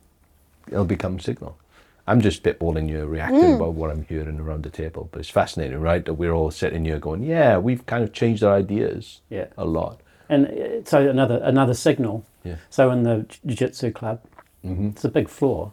[0.69, 1.59] It'll become signal.
[2.07, 5.11] I'm just spitballing you, reacting about what I'm hearing around the table.
[5.13, 6.03] But it's fascinating, right?
[6.05, 9.49] That we're all sitting here going, yeah, we've kind of changed our ideas Yeah.
[9.59, 10.01] a lot.
[10.29, 12.25] And uh, so another another signal.
[12.45, 12.57] Yeah.
[12.71, 14.23] So in the jiu-jitsu club,
[14.63, 15.73] it's a big floor.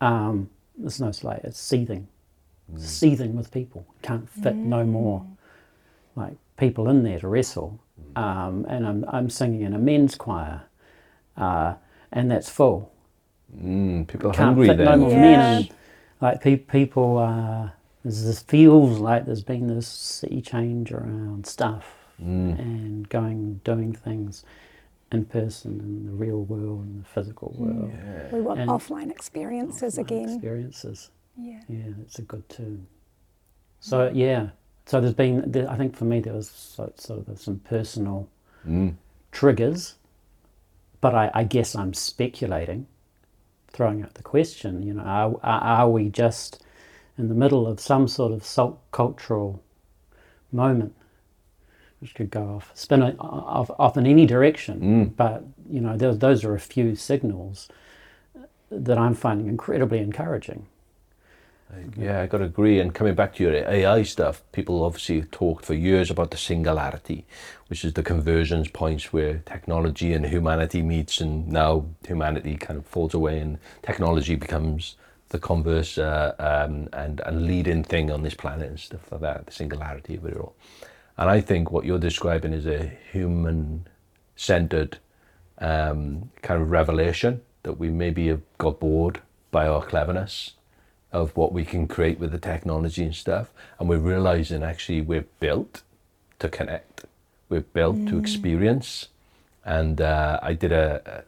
[0.00, 1.40] Um, there's no slate.
[1.44, 2.06] It's seething,
[2.76, 3.86] seething with people.
[4.02, 5.24] Can't fit no more
[6.14, 7.78] like people in there to wrestle.
[8.14, 10.62] um, and I'm, I'm singing in a men's choir,
[11.36, 11.74] uh,
[12.12, 12.92] and that's full.
[13.56, 15.20] Mm, people are Can't hungry fit no more Yeah.
[15.20, 15.40] men.
[15.56, 15.70] And,
[16.20, 17.70] like pe- people, uh,
[18.04, 22.58] this feels like there's been this sea change around stuff Mm.
[22.58, 24.42] and going doing things
[25.12, 27.92] in person in the real world and the physical world.
[28.32, 30.28] We want And- offline experiences offline again.
[30.30, 31.10] Experiences.
[31.36, 31.60] Yeah.
[31.68, 32.86] Yeah, that's a good term.
[33.80, 34.50] So yeah,
[34.86, 35.50] so there's been.
[35.50, 38.28] There, I think for me there was so, sort of some personal
[38.66, 38.94] Mm.
[39.30, 39.94] triggers,
[41.00, 42.86] but I, I guess I'm speculating,
[43.68, 44.82] throwing out the question.
[44.82, 46.62] You know, are, are, are we just
[47.16, 49.62] in the middle of some sort of salt cultural
[50.50, 50.94] moment,
[52.00, 54.86] which could go off, spin it off, off in any direction?
[55.16, 57.68] But you know, those those are a few signals
[58.70, 60.66] that I'm finding incredibly encouraging.
[61.96, 62.80] Yeah, I got to agree.
[62.80, 67.26] And coming back to your AI stuff, people obviously talked for years about the singularity,
[67.68, 72.86] which is the convergence points where technology and humanity meets, and now humanity kind of
[72.86, 74.96] falls away, and technology becomes
[75.30, 79.46] the converse uh, um, and and leading thing on this planet and stuff like that.
[79.46, 80.54] The singularity of it all.
[81.18, 84.98] And I think what you're describing is a human-centered
[85.58, 90.52] um, kind of revelation that we maybe have got bored by our cleverness
[91.12, 93.50] of what we can create with the technology and stuff.
[93.78, 95.82] And we're realizing actually we're built
[96.38, 97.06] to connect,
[97.48, 99.08] we're built to experience.
[99.64, 101.24] And uh, I did a,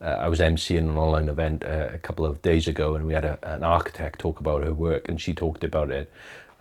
[0.00, 3.14] a, I was emceeing an online event uh, a couple of days ago, and we
[3.14, 6.10] had a, an architect talk about her work, and she talked about it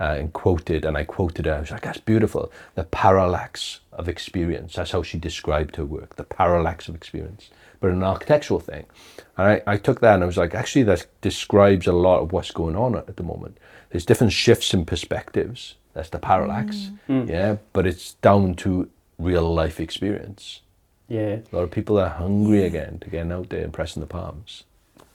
[0.02, 1.54] uh, and quoted, and I quoted her.
[1.54, 4.74] I was like, "That's beautiful." The parallax of experience.
[4.74, 6.16] That's how she described her work.
[6.16, 8.86] The parallax of experience, but an architectural thing.
[9.38, 12.32] And I, I took that and I was like, actually, that describes a lot of
[12.32, 13.58] what's going on at, the moment.
[13.89, 15.76] There's different shifts in perspectives.
[15.93, 16.89] That's the parallax.
[17.08, 18.89] Yeah, but it's down to
[19.20, 20.62] real life experience.
[21.08, 24.08] Yeah, A lot of people are hungry again to get out there and pressing the
[24.08, 24.64] palms.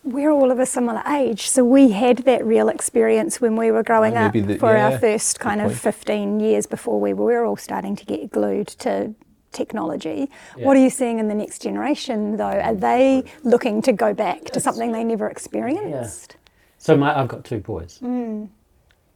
[0.06, 3.82] We're all of a similar age, so we had that real experience when we were
[3.82, 5.80] growing up the- for yeah, our first kind of point.
[5.80, 9.14] 15 years before we were all starting to get glued to
[9.50, 10.30] technology.
[10.56, 10.64] Yeah.
[10.64, 12.44] What are you seeing in the next generation though?
[12.44, 16.36] Are mm, they looking to go back to something they never experienced?
[16.78, 18.48] So my, I've got two boys, mm.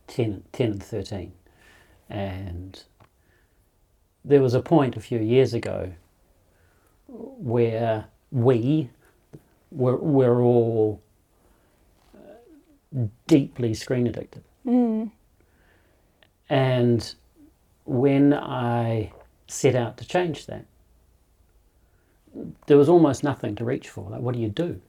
[0.09, 1.33] 10, 10 and 13.
[2.09, 2.83] And
[4.25, 5.93] there was a point a few years ago
[7.07, 8.91] where we
[9.71, 11.01] were, were all
[12.17, 14.43] uh, deeply screen addicted.
[16.49, 17.15] And
[17.85, 19.13] when I
[19.47, 20.65] set out to change that,
[22.67, 24.09] there was almost nothing to reach for.
[24.09, 24.81] Like, what do you do?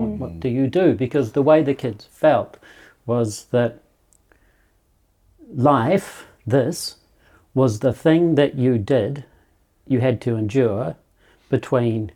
[0.00, 0.94] What, what do you do?
[0.94, 2.56] Because the way the kids felt
[3.04, 3.80] was that
[5.54, 6.96] life, this,
[7.54, 9.24] was the thing that you did,
[9.86, 10.96] you had to endure
[11.48, 12.12] between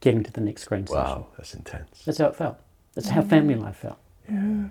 [0.00, 1.02] getting to the next screen session.
[1.02, 2.02] Wow, that's intense.
[2.04, 2.58] That's how it felt.
[2.94, 3.98] That's how family life felt.
[4.28, 4.68] Yeah.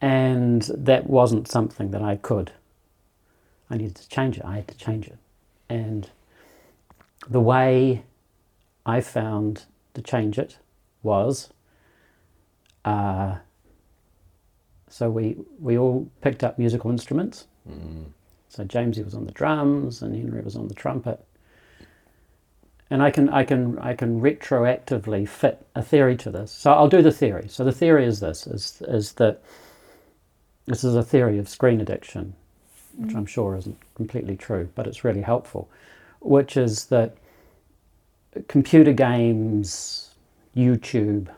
[0.00, 2.52] And that wasn't something that I could.
[3.70, 4.44] I needed to change it.
[4.44, 5.18] I had to change it.
[5.68, 6.10] And
[7.28, 8.04] the way
[8.84, 9.64] I found
[9.94, 10.58] to change it
[11.02, 11.50] was
[12.84, 13.36] uh,
[14.88, 17.46] so we, we all picked up musical instruments.
[18.48, 21.22] So Jamesy was on the drums and Henry was on the trumpet.
[22.88, 26.52] And I can, I can, I can retroactively fit a theory to this.
[26.52, 27.48] So I'll do the theory.
[27.48, 29.42] So the theory is this: is, is that
[30.66, 32.34] this is a theory of screen addiction,
[32.96, 33.16] which mm.
[33.16, 35.68] I'm sure isn't completely true, but it's really helpful.
[36.20, 37.16] Which is that
[38.48, 40.14] computer games,
[40.56, 41.28] YouTube,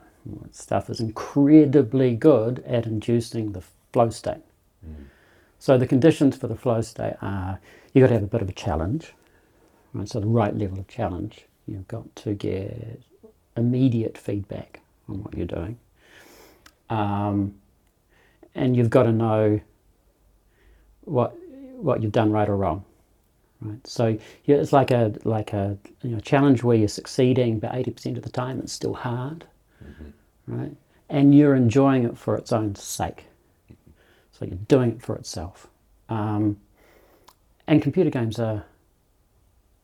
[0.50, 4.42] stuff is incredibly good at inducing the flow state.
[4.86, 5.04] Mm.
[5.58, 7.58] So the conditions for the flow state are
[7.92, 9.14] you've got to have a bit of a challenge,
[9.92, 10.08] right?
[10.08, 11.44] So the right level of challenge.
[11.66, 13.02] You've got to get
[13.56, 15.78] immediate feedback on what you're doing,
[16.88, 17.54] um,
[18.54, 19.60] and you've got to know
[21.02, 21.36] what
[21.76, 22.84] what you've done right or wrong.
[23.60, 23.84] Right.
[23.86, 27.90] So yeah, it's like a like a you know, challenge where you're succeeding, but eighty
[27.90, 29.44] percent of the time it's still hard,
[30.46, 30.74] right?
[31.08, 33.24] And you're enjoying it for its own sake.
[34.32, 35.66] So you're doing it for itself.
[36.08, 36.58] Um,
[37.66, 38.64] and computer games are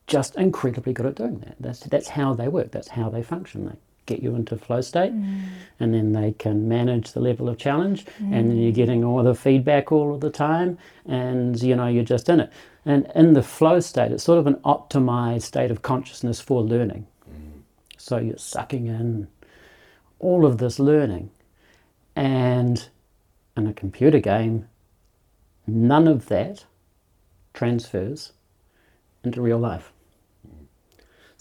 [0.07, 1.55] just incredibly good at doing that.
[1.59, 2.71] That's that's how they work.
[2.71, 3.65] That's how they function.
[3.65, 3.75] They
[4.05, 5.41] get you into flow state, mm.
[5.79, 8.75] and then they can manage the level of challenge, and then you're mm.
[8.75, 12.51] getting all the feedback all of the time, and you know you're just in it.
[12.85, 17.07] And in the flow state, it's sort of an optimized state of consciousness for learning.
[17.27, 17.61] Mm.
[17.97, 19.27] So you're sucking in
[20.19, 21.31] all of this learning,
[22.15, 22.87] and
[23.57, 24.67] in a computer game,
[25.65, 26.65] none of that
[27.53, 28.33] transfers
[29.23, 29.91] into real life.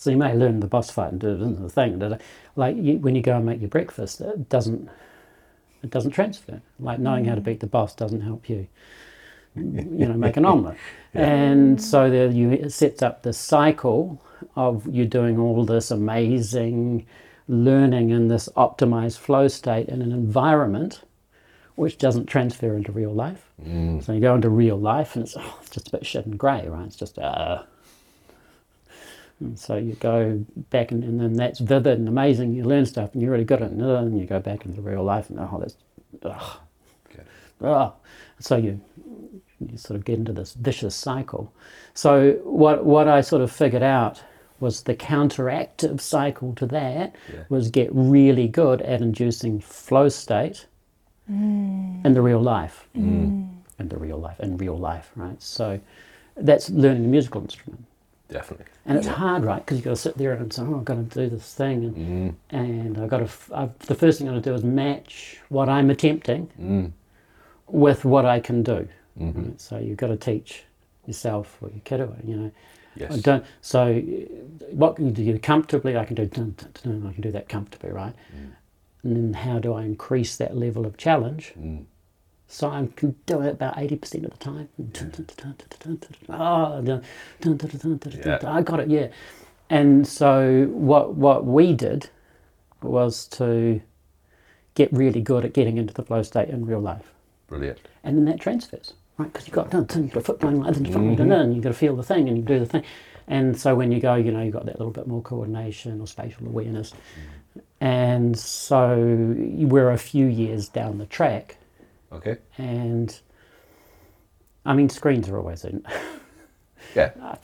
[0.04, 1.98] So you may learn the boss fight and do the thing.
[1.98, 2.16] da- da.
[2.56, 4.90] Like you, when you go and make your breakfast, it doesn't
[5.82, 6.60] it doesn't transfer.
[6.78, 8.66] Like knowing how to beat the boss doesn't help you,
[9.56, 10.76] you know, make an omelette.
[11.14, 14.20] And so there you it sets up this cycle
[14.56, 17.06] of you doing all this amazing
[17.48, 21.00] learning in this optimized flow state in an environment
[21.76, 23.50] which doesn't transfer into real life.
[24.02, 26.38] So you go into real life and it's, oh, it's just a bit shit and
[26.38, 26.84] grey, right?
[26.86, 27.62] It's just, uh,
[29.40, 32.54] and so you go back and, and then that's vivid and amazing.
[32.54, 33.72] You learn stuff and you're really good at it.
[33.72, 35.76] And uh, then you go back into real life and oh, that's,
[36.22, 36.58] ugh,
[37.10, 37.26] Get it.
[37.62, 37.92] oh.
[38.40, 38.80] So you
[39.60, 41.52] you sort of get into this vicious cycle.
[41.94, 44.22] So what what I sort of figured out
[44.60, 47.44] was the counteractive cycle to that Yeah.
[47.48, 50.66] was get really good at inducing flow state
[51.30, 52.04] mm.
[52.04, 52.86] in the real life.
[52.96, 53.02] Mm.
[53.02, 53.48] Mm.
[53.80, 55.42] In the real life, in real life, right?
[55.42, 55.80] So
[56.36, 57.84] that's learning a musical instrument.
[58.34, 58.66] Definitely.
[58.84, 59.64] And it's hard, right?
[59.64, 61.84] Because you've got to sit there and say, oh, I've got to do this thing.
[61.84, 62.34] And, mm.
[62.50, 65.38] and I've got to, f- I've, the first thing I've got to do is match
[65.50, 66.90] what I'm attempting mm.
[67.68, 68.88] with what I can do.
[69.20, 69.40] Mm-hmm.
[69.40, 69.60] right?
[69.60, 70.64] So you've got to teach
[71.06, 72.50] yourself or your kid, or, you know.
[72.96, 73.12] Yes.
[73.12, 73.94] I don't, so
[74.72, 75.96] what can you do comfortably?
[75.96, 78.14] I can do, dun, dun, dun, I can do that comfortably, right?
[78.36, 78.50] Mm.
[79.04, 81.54] And then how do I increase that level of challenge?
[82.54, 84.68] So I can do it about 80% of the time.
[86.28, 86.80] Oh,
[88.24, 88.38] Yeah.
[88.44, 89.08] I got it, yeah.
[89.70, 92.10] And so what what we did
[92.80, 93.80] was to
[94.76, 97.12] get really good at getting into the flow state in real life.
[97.48, 97.80] Brilliant.
[98.04, 99.32] And then that transfers, right?
[99.32, 101.00] Because you've got, dun, dun, you've got a foot going like this, and your foot
[101.00, 102.84] going dun, dun, and you've got to feel the thing and you do the thing.
[103.26, 106.06] And so when you go, you know, you've got that little bit more coordination or
[106.06, 106.92] spatial awareness.
[107.80, 111.56] And so we're a few years down the track
[112.14, 112.36] Okay.
[112.58, 113.20] and
[114.66, 115.84] I mean, screens are always in.
[116.94, 117.12] Yeah.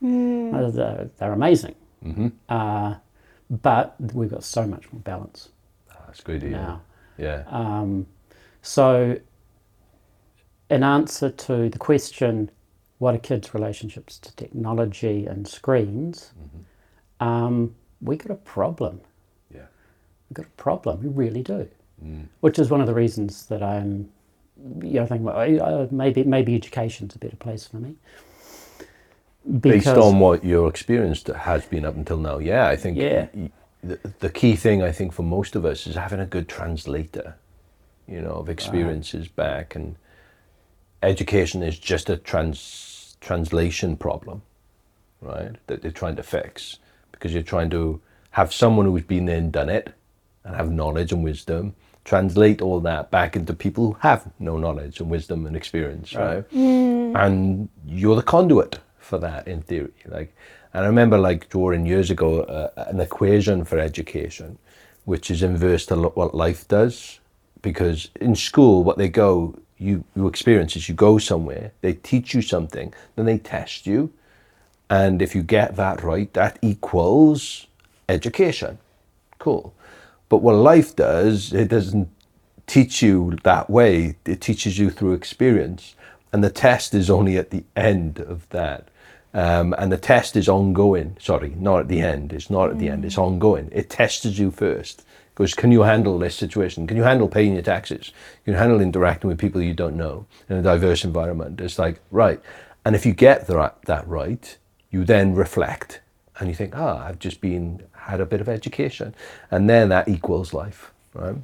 [0.00, 1.74] Uh, They're, they're amazing.
[2.48, 2.94] Uh,
[3.50, 5.48] but we've got so much more balance
[6.06, 6.42] That's good.
[6.44, 6.50] Yeah.
[6.50, 6.82] now.
[7.18, 7.42] Yeah.
[7.48, 8.06] Um,
[8.62, 9.18] so,
[10.70, 12.50] in answer to the question,
[12.98, 16.32] what are kids' relationships to technology and screens?
[17.18, 19.00] Um, we got a problem.
[19.52, 19.66] yeah.
[20.30, 21.00] We've got a problem.
[21.02, 21.68] We really do.
[22.40, 24.08] Which is one of the reasons that I'm,
[24.80, 27.96] you know, thinking, well, uh, maybe maybe education's a better place for me.
[29.60, 33.26] Based on what your experience has been up until now, yeah, I think Yeah.
[33.82, 37.36] the, the key thing I think for most of us is having a good translator,
[38.06, 39.96] you know, of experiences back, and
[41.02, 44.42] education is just a trans translation problem,
[45.20, 45.56] right?
[45.66, 46.78] That they're trying to fix
[47.10, 49.94] because you're trying to have someone who's been there and done it
[50.44, 51.74] and have knowledge and wisdom
[52.08, 56.44] translate all that back into people who have no knowledge and wisdom and experience, right?
[57.22, 59.92] And you're the conduit for that in theory.
[60.06, 60.34] Like,
[60.72, 64.56] and I remember like drawing years ago uh, an equation for education,
[65.04, 67.20] which is inverse to lo- what life does,
[67.60, 72.32] because in school what they go you you experience is you go somewhere, they teach
[72.34, 74.10] you something, then they test you,
[74.88, 77.66] and if you get that right, that equals
[78.08, 78.78] education.
[79.38, 79.74] Cool.
[80.28, 82.08] But what life does, it doesn't
[82.66, 84.16] teach you that way.
[84.26, 85.94] It teaches you through experience.
[86.32, 88.88] And the test is only at the end of that.
[89.32, 91.16] Um, and the test is ongoing.
[91.20, 92.32] Sorry, not at the end.
[92.32, 93.04] It's not at the end.
[93.04, 93.68] It's ongoing.
[93.72, 95.04] It tests you first.
[95.34, 96.86] Goes, can you handle this situation?
[96.86, 98.12] Can you handle paying your taxes?
[98.44, 101.60] Can you handle interacting with people you don't know in a diverse environment?
[101.60, 102.40] It's like, right.
[102.84, 104.58] And if you get that, that right,
[104.90, 106.00] you then reflect
[106.38, 109.14] and you think, ah, I've just been had a bit of education,
[109.50, 111.36] and then that equals life, right?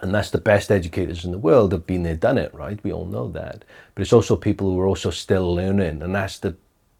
[0.00, 2.78] And that's the best educators in the world have been there, done it, right?
[2.84, 3.64] We all know that.
[3.94, 6.54] But it's also people who are also still learning, and that's the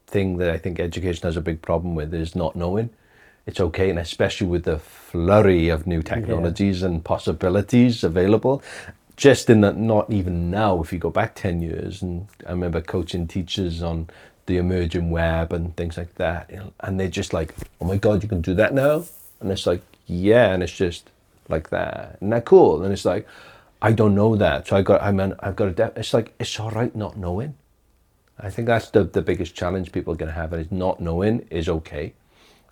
[0.07, 2.89] thing that I think education has a big problem with is not knowing.
[3.45, 8.61] It's okay, and especially with the flurry of new technologies and possibilities available.
[9.15, 10.81] Just in that, not even now.
[10.81, 14.09] If you go back ten years, and I remember coaching teachers on
[14.49, 17.97] the emerging web and things like that, you know, and they're just like, "Oh my
[17.97, 19.05] god, you can do that now!"
[19.39, 21.09] And it's like, "Yeah," and it's just
[21.47, 22.15] like that.
[22.17, 22.83] Isn't that cool?
[22.83, 23.27] And it's like,
[23.81, 25.71] I don't know that, so I got, I mean, I've got a.
[25.71, 27.53] De- it's like it's all right not knowing.
[28.39, 30.99] I think that's the the biggest challenge people are going to have, and is not
[30.99, 32.13] knowing is okay,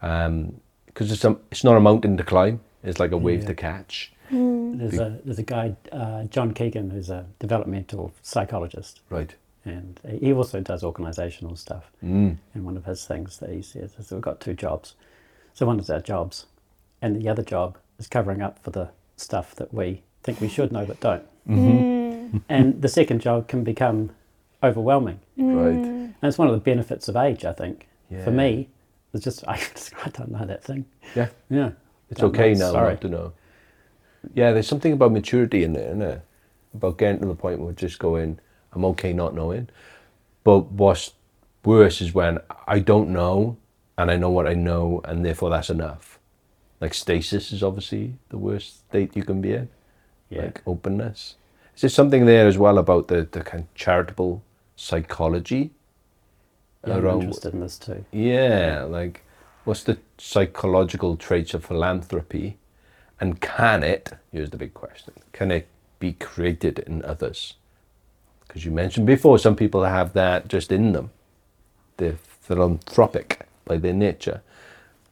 [0.02, 2.60] because it's a, it's not a mountain to climb.
[2.84, 4.12] It's like a wave to catch.
[4.32, 9.36] There's a there's a guy, uh, John Kegan, who's a developmental psychologist, Right.
[9.68, 11.92] And he also does organisational stuff.
[12.04, 12.38] Mm.
[12.54, 14.96] And one of his things that he says is we've got two jobs.
[15.54, 16.46] So one is our jobs,
[17.02, 20.72] and the other job is covering up for the stuff that we think we should
[20.72, 21.24] know but don't.
[21.48, 22.38] Mm-hmm.
[22.38, 22.42] Mm.
[22.50, 24.12] And the second job can become
[24.64, 25.20] overwhelming.
[25.38, 25.56] Mm.
[25.56, 25.86] Right.
[25.86, 27.88] And it's one of the benefits of age, I think,
[28.24, 28.70] for me,
[29.14, 29.56] It's just I,
[30.06, 30.86] I don't know that thing.
[31.16, 31.30] Yeah.
[31.50, 31.72] Yeah.
[32.10, 32.94] It's Don't okay know, now Sorry.
[32.94, 33.34] not to know.
[34.34, 36.24] Yeah, there's something about maturity in there, isn't there?
[36.74, 38.40] About getting to the point where just going,
[38.78, 39.70] I'm okay not knowing.
[40.44, 41.14] But what's
[41.66, 43.58] worse is when I don't know
[43.98, 46.20] and I know what I know and therefore that's enough.
[46.82, 49.70] Like stasis is obviously the worst state you can be in.
[50.30, 50.44] Yeah.
[50.44, 51.36] Like openness.
[51.76, 54.44] Is there something there as well about the, the kind of charitable
[54.76, 55.72] psychology
[56.86, 58.06] Yeah, I'm interested in this too.
[58.12, 59.24] yeah, like
[59.66, 62.58] what's the psychological traits of philanthropy?
[63.20, 65.68] And can it, here's the big question, can it
[66.00, 67.56] be created in others?
[68.58, 71.12] Because you mentioned before, some people have that just in them.
[71.98, 74.42] They're philanthropic by their nature.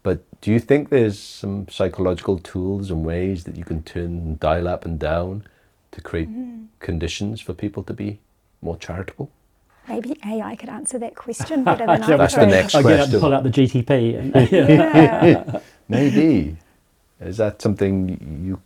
[0.01, 4.39] But do you think there's some psychological tools and ways that you can turn and
[4.39, 5.43] dial up and down
[5.91, 6.63] to create hmm.
[6.79, 8.17] conditions for people to be
[8.63, 9.29] more charitable?
[9.87, 12.99] Maybe AI could answer that question better than I Yeah, That's the next I get
[12.99, 14.17] up and pull out the GTP.
[14.17, 15.59] And, Yeah.
[15.87, 16.57] Maybe.
[17.19, 18.59] Is that something you?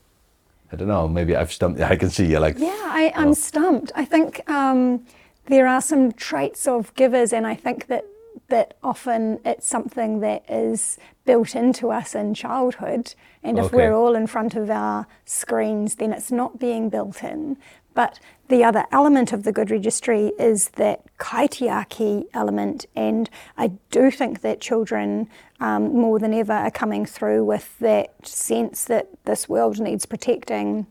[0.72, 1.08] I don't know.
[1.08, 1.80] Maybe I've stumped.
[1.82, 2.60] I can see you're like.
[2.60, 3.92] Yeah, I, I'm stumped.
[3.96, 5.06] I think um,
[5.46, 8.06] there are some traits of givers, and I think that
[8.50, 13.14] that often it's something that is built into us in childhood.
[13.44, 13.78] And if Okay.
[13.78, 17.58] we're all in front of our screens, then it's not being built in.
[17.94, 24.10] But the other element of the good registry is that kaitiaki element, and I do
[24.10, 25.28] think that children
[25.60, 30.88] um, more than ever are coming through with that sense that this world needs protecting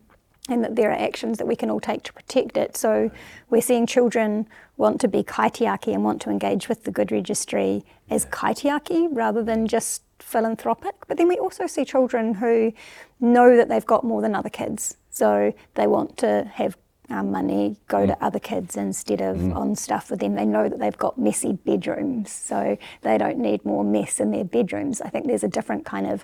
[0.49, 2.75] and that there are actions that we can all take to protect it.
[2.75, 3.11] So
[3.49, 4.47] we're seeing children
[4.77, 9.43] want to be kaitiaki and want to engage with the good registry as kaitiaki rather
[9.43, 10.95] than just philanthropic.
[11.07, 12.73] But then we also see children who
[13.19, 14.97] know that they've got more than other kids.
[15.09, 16.77] So they want to have
[17.09, 20.35] um, money go to other kids instead of on stuff with them.
[20.35, 24.43] They know that they've got messy bedrooms, so they don't need more mess in their
[24.43, 25.01] bedrooms.
[25.01, 26.23] I think there's a different kind of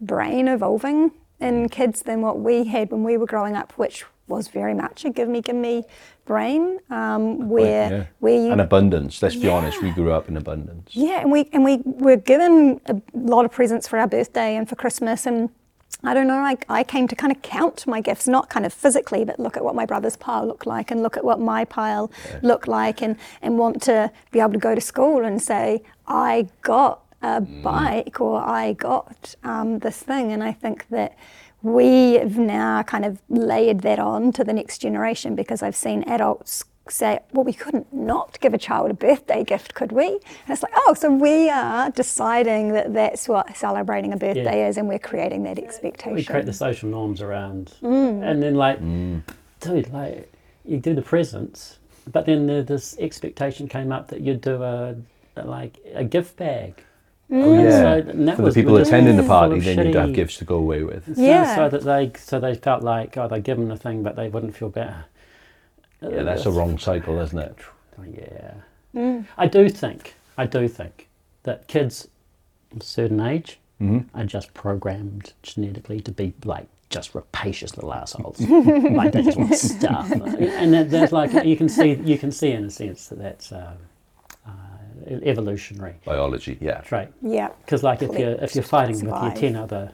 [0.00, 4.48] brain evolving in kids than what we had when we were growing up, which was
[4.48, 5.84] very much a give me, give me
[6.24, 8.06] brain, um, where yeah.
[8.20, 9.22] where you And abundance.
[9.22, 9.82] Let's be honest.
[9.82, 10.90] We grew up in abundance.
[10.92, 14.68] yeah, and we and we were given a lot of presents for our birthday and
[14.68, 15.50] for Christmas, and
[16.04, 16.38] I don't know.
[16.38, 19.56] I, I came to kind of count my gifts, not kind of physically, but look
[19.56, 22.10] at what my brother's pile looked like, and look at what my pile
[22.42, 26.48] looked like, and and want to be able to go to school and say I
[26.62, 31.16] got a bike or I got um, this thing, and I think that
[31.62, 36.02] we have now kind of layered that on to the next generation because I've seen
[36.04, 40.06] adults say, well, we couldn't not give a child a birthday gift, could we?
[40.06, 44.68] And it's like, oh, so we are deciding that that's what celebrating a birthday Yeah.
[44.68, 46.14] is, and we're creating that expectation.
[46.14, 48.22] we create the social norms around, Mm.
[48.28, 48.80] and then like,
[49.60, 50.32] dude, like
[50.64, 51.78] you do the presents,
[52.10, 54.96] but then the, this expectation came up that you'd do a,
[55.36, 56.74] a like a gift bag.
[57.30, 57.70] Oh, And yeah.
[58.02, 60.44] so- and that For the people attending the party, of then you'd have gifts to
[60.44, 61.16] go away with.
[61.16, 61.54] So, Yeah.
[61.54, 64.28] so that they so they felt like oh they give them the thing but they
[64.28, 65.04] wouldn't feel better.
[66.10, 67.56] Yeah, that's a wrong cycle, isn't it?
[67.98, 69.22] Oh, yeah.
[69.38, 71.08] I do think I do think
[71.44, 72.08] that kids
[72.72, 73.58] of a certain age
[74.14, 78.38] are just programmed genetically to be like just rapacious little assholes.
[78.40, 82.52] like they just want stuff, and that, that's like you can see you can see
[82.52, 83.74] in a sense that that's uh,
[84.46, 84.50] uh,
[85.22, 86.58] evolutionary Biology.
[86.60, 86.82] Yeah.
[86.90, 87.10] right.
[87.22, 87.48] yeah.
[87.64, 89.90] Because like if you're if you're fighting with your ten other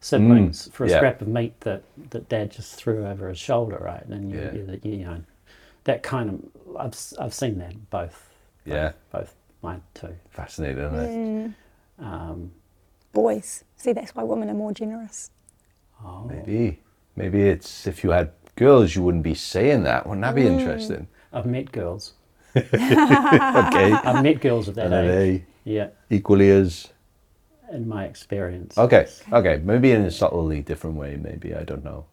[0.00, 0.96] siblings for a yeah.
[0.96, 4.04] scrap of meat that, that dad just threw over his shoulder, right?
[4.04, 4.52] And you, Yeah.
[4.52, 5.22] you, you, you know
[5.84, 8.30] that kind of I've s- I've seen that both
[8.64, 8.92] Yeah.
[9.12, 10.14] both mine too.
[10.30, 11.54] Fascinating, isn't
[12.00, 12.04] it?
[12.04, 12.50] Um,
[13.12, 13.64] Boys.
[13.76, 15.30] See, that's why women are more generous.
[16.04, 16.80] oh, Maybe.
[17.16, 20.06] Maybe it's if you had girls, you wouldn't be saying that.
[20.06, 21.06] Wouldn't that be interesting?
[21.32, 22.14] I've met girls.
[22.56, 22.72] okay.
[23.92, 25.08] I've met girls of that And age.
[25.08, 26.88] they Yeah, equally as
[27.72, 28.76] in my experience.
[28.78, 29.06] okay?
[29.32, 29.60] Okay.
[29.64, 31.16] Maybe in a subtly different way.
[31.16, 32.06] Maybe I don't know.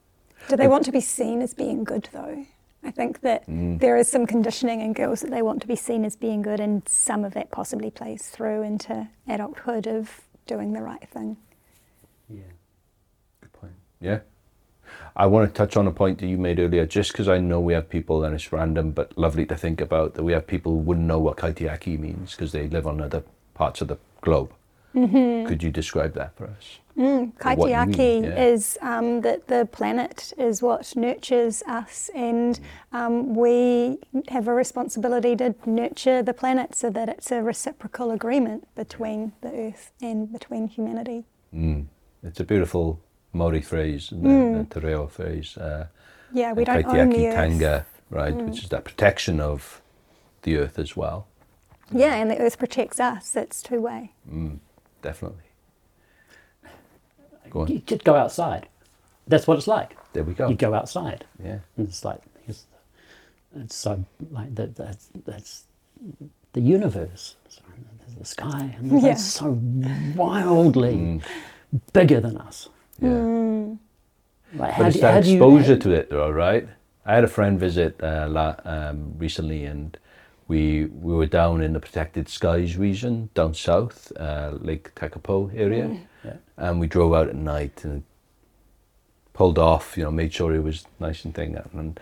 [0.50, 2.46] Do they want to be seen as being good, though?
[2.84, 3.80] I think that mm.
[3.80, 6.60] there is some conditioning in girls that they want to be seen as being good,
[6.60, 11.38] and some of that possibly plays through into adulthood of doing the right thing.
[12.30, 12.42] Yeah.
[13.42, 13.74] Good point.
[14.00, 14.20] Yeah.
[15.16, 17.60] I want to touch on a point that you made earlier, just because I know
[17.60, 20.72] we have people, and it's random but lovely to think about, that we have people
[20.72, 23.24] who wouldn't know what kaitiaki means because they live on other
[23.54, 24.54] parts of the globe.
[24.94, 26.80] Could you describe that for us?
[26.96, 28.44] mean, Kaitiaki yeah.
[28.44, 32.60] is um, that the planet is what nurtures us, and
[32.92, 38.68] um, we have a responsibility to nurture the planet so that it's a reciprocal agreement
[38.76, 41.26] between the Earth and between humanity.
[41.54, 41.88] Mm.
[42.24, 43.00] It's a beautiful
[43.34, 44.70] Maori phrase, isn't it?
[44.70, 45.58] The te reo phrase.
[45.58, 45.88] Uh,
[46.34, 47.36] Yeah, we don't own the kaitiaki Earth.
[47.36, 49.82] tanga, right, which is that protection of
[50.44, 51.28] the earth as well.
[51.94, 53.36] Yeah, and the Earth protects us.
[53.36, 54.14] It's two way.
[55.02, 55.44] Definitely.
[57.50, 57.68] Go on.
[57.68, 58.68] You just go outside.
[59.28, 59.98] That's what it's like.
[60.14, 60.48] There we go.
[60.50, 61.26] You go outside.
[61.44, 61.60] Yeah.
[61.78, 62.66] And it's like it's,
[63.56, 64.76] it's so like that.
[64.76, 65.64] That's that's
[66.54, 67.36] the universe.
[67.50, 67.62] So
[68.00, 69.00] there's the sky, and Yeah.
[69.10, 69.60] that's so
[70.16, 71.22] wildly Mm.
[71.94, 72.70] bigger than us.
[73.00, 73.76] Yeah.
[74.54, 76.68] Like, But it's do- that do you- exposure to it, though, right?
[77.06, 79.98] I had a friend visit uh, la, um, recently, and
[80.52, 85.86] we we were down in the protected skies region down south, uh, Lake Tekapo area,
[86.26, 86.38] Yeah.
[86.58, 88.04] and we drove out at night and
[89.34, 89.98] pulled off.
[89.98, 92.00] You know, made sure it was nice and thing, and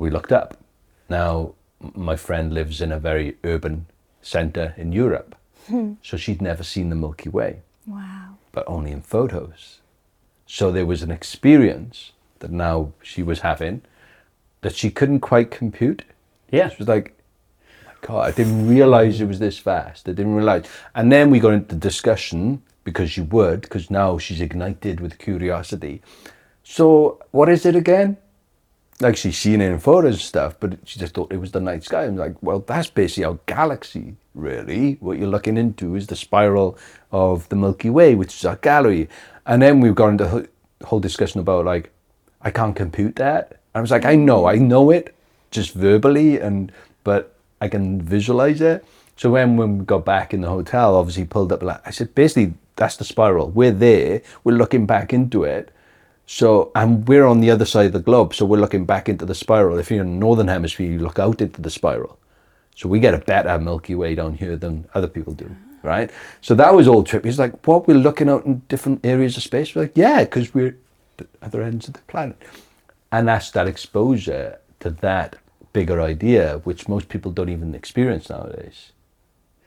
[0.00, 0.56] we looked up.
[1.08, 1.54] Now,
[2.08, 3.86] my friend lives in a very urban
[4.20, 5.36] centre in Europe,
[6.02, 7.52] so she'd never seen the Milky Way
[7.86, 8.36] Wow.
[8.52, 9.80] but only in photos.
[10.46, 13.82] So there was an experience that now she was having
[14.62, 16.02] that she couldn't quite compute.
[16.50, 16.68] Yeah.
[16.70, 17.14] She was like, my
[18.06, 20.06] God, I didn't realize it was this fast.
[20.06, 20.66] I didn't realize.
[20.94, 26.02] And then we got into discussion because she would, because now she's ignited with curiosity.
[26.64, 28.18] So what is it again?
[29.00, 31.60] Like she's seen it in photos and stuff, but she just thought it was the
[31.60, 32.04] night sky.
[32.04, 34.98] I'm like, well, that's basically our galaxy, really.
[35.00, 36.76] What you're looking into is the spiral
[37.10, 39.08] of the Milky Way, which is our galaxy.
[39.46, 40.46] And then we've got into
[40.84, 41.90] whole discussion about like,
[42.42, 43.60] I can't compute that.
[43.74, 45.14] I was like, I know, I know it,
[45.50, 46.70] just verbally, and
[47.02, 47.33] but
[47.64, 48.84] I can visualize it.
[49.16, 51.62] So when when we got back in the hotel, obviously pulled up.
[51.86, 53.50] I said, basically that's the spiral.
[53.50, 54.22] We're there.
[54.44, 55.70] We're looking back into it.
[56.26, 58.34] So and we're on the other side of the globe.
[58.34, 59.78] So we're looking back into the spiral.
[59.78, 62.18] If you're in the northern hemisphere, you look out into the spiral.
[62.74, 65.48] So we get a better Milky Way down here than other people do,
[65.82, 66.10] right?
[66.40, 67.26] So that was all trippy.
[67.26, 69.74] It's like, what, we're looking out in different areas of space?
[69.74, 72.36] We're like, yeah, because we're at the other ends of the planet.
[73.12, 75.36] And that's that exposure to that
[75.74, 78.92] bigger idea, which most people don't even experience nowadays.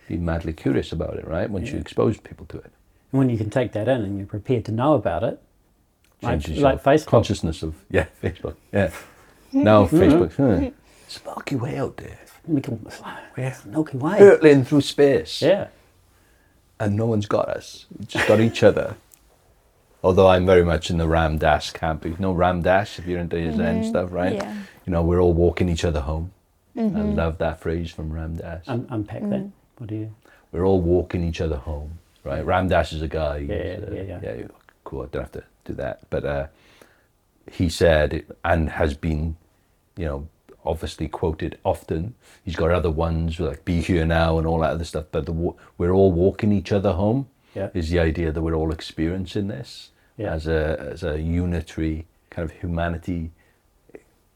[0.07, 1.49] Be madly curious about it, right?
[1.49, 2.71] Once you expose people to it.
[3.11, 5.39] And when you can take that in and you're prepared to know about it,
[6.23, 7.05] like, Changes like your Facebook.
[7.07, 8.89] consciousness of, yeah, Facebook, yeah.
[9.53, 10.71] Now Facebook, huh,
[11.05, 12.83] it's a Milky Way out there, We can,
[13.37, 13.55] Yeah.
[13.65, 14.17] Milky Way.
[14.17, 15.41] hurtling through space.
[15.41, 15.67] Yeah.
[16.79, 17.85] and no one's got us.
[17.97, 18.95] We just got each other.
[20.03, 22.05] Although I'm very much in the Ram Dass camp.
[22.05, 23.89] You know Ram Dass, if you're into your Zen mm-hmm.
[23.89, 24.35] stuff, right?
[24.35, 24.55] Yeah.
[24.87, 26.31] You know, we're all walking each other home.
[26.77, 28.67] I love that phrase from Ram Dass.
[28.67, 29.49] Un- unpack that.
[29.79, 30.15] What do you?
[30.53, 32.43] we're all walking each other home, right?
[32.45, 33.41] Ram Dass is a guy.
[33.41, 34.47] he's, Yeah, uh, yeah, yeah.
[34.85, 35.01] cool.
[35.01, 36.09] I don't have to do that.
[36.09, 36.47] But uh,
[37.51, 39.35] he said, and has been,
[39.97, 40.27] you know,
[40.63, 42.15] obviously quoted often.
[42.45, 45.05] He's got other ones like "Be Here Now" and all that other stuff.
[45.11, 45.33] But the,
[45.77, 47.27] we're all walking each other home.
[47.55, 47.69] Yeah.
[47.73, 50.31] Is the idea that we're all experiencing this Yeah.
[50.33, 53.31] as a as a unitary kind of humanity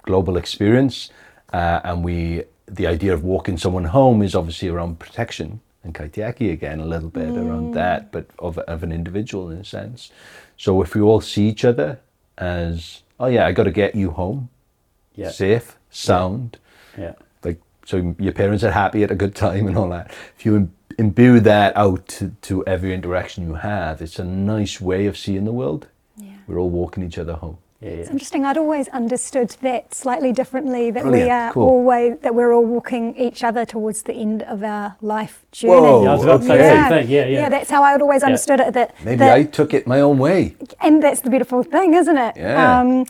[0.04, 1.10] global experience,
[1.54, 6.52] uh, and we the idea of walking someone home is obviously around protection and kaitiaki
[6.54, 10.12] again a little bit around that, but of of an individual in a sense.
[10.58, 12.00] So if we all see each other
[12.38, 14.50] as oh yeah, I got to get you home,
[15.16, 15.30] Yeah.
[15.32, 16.58] safe, sound,
[16.98, 17.14] Yeah.
[17.44, 20.12] like so your parents are happy at a good time and all that.
[20.38, 25.08] If you imbue that out to, to every interaction you have, it's a nice way
[25.08, 25.88] of seeing the world.
[26.18, 26.30] Yeah.
[26.48, 27.58] We're all walking each other home.
[27.82, 27.90] Yeah.
[27.90, 28.46] It's interesting.
[28.46, 30.92] I'd always understood that slightly differently.
[30.92, 31.68] That we are cool.
[31.68, 35.74] always that we're all walking each other towards the end of our life journey.
[35.74, 36.80] Whoa, Yeah, I was about to say the okay.
[36.80, 37.10] same thing.
[37.10, 37.40] Yeah, yeah.
[37.40, 38.74] Yeah, that's how I would always understood it.
[38.74, 40.56] That Maybe that, I took it my own way.
[40.80, 42.38] and that's the beautiful thing, isn't it?
[42.38, 42.80] Yeah.
[42.82, 43.06] Um,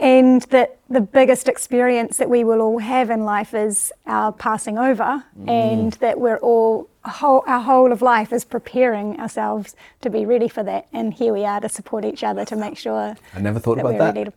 [0.00, 4.78] and that the biggest experience that we will all have in life is our passing
[4.78, 5.48] over, Mm.
[5.48, 10.48] and that we're all whole, our whole of life is preparing ourselves to be ready
[10.48, 10.86] for that.
[10.92, 13.80] And here we are to support each other to make sure I never thought that
[13.82, 14.14] about we're that.
[14.16, 14.36] ready to.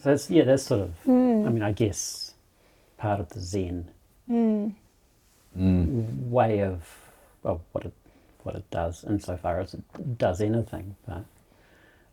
[0.00, 0.90] So that's yeah, that's sort of.
[1.04, 1.44] Hmm.
[1.46, 2.34] I mean, I guess
[2.98, 3.88] part of the Zen
[4.26, 4.68] Hmm.
[6.30, 6.82] way of
[7.42, 7.92] well, what it
[8.42, 10.96] what it does, insofar as it does anything.
[11.06, 11.24] But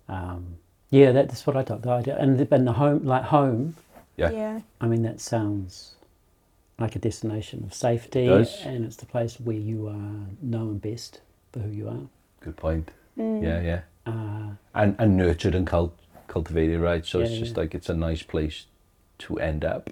[0.10, 0.58] um,
[1.00, 1.82] yeah, that's what I thought.
[1.82, 3.76] The idea, and the, and the home, like home.
[4.18, 4.32] Yeah.
[4.32, 4.60] Yeah.
[4.84, 5.96] I mean, that sounds
[6.80, 8.62] like a destination of safety, does.
[8.66, 11.22] and it's the place where you are known best
[11.52, 12.04] for who you are.
[12.46, 12.92] Good point.
[13.18, 13.44] Mm.
[13.44, 13.82] Yeah, yeah.
[14.12, 15.98] Uh, And and nurtured and cult-
[16.28, 17.06] cultivated, right?
[17.06, 17.62] So it's just yeah.
[17.62, 18.66] like it's a nice place
[19.20, 19.90] to end up.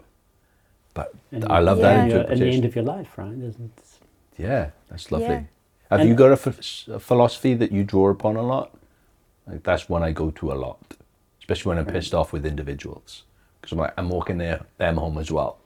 [0.93, 1.83] But and I love Yeah.
[1.95, 3.37] that in your- in the end of your life, right?
[3.49, 3.83] Isn't it?
[4.37, 5.27] Yeah, that's lovely.
[5.27, 5.43] Yeah.
[5.89, 8.67] Have And- you got a, ph- a philosophy that you draw upon a lot?
[9.47, 10.95] Like that's one I go to a lot,
[11.39, 13.23] especially when I'm pissed off with individuals,
[13.59, 15.59] because I'm like I'm walking their them home as well.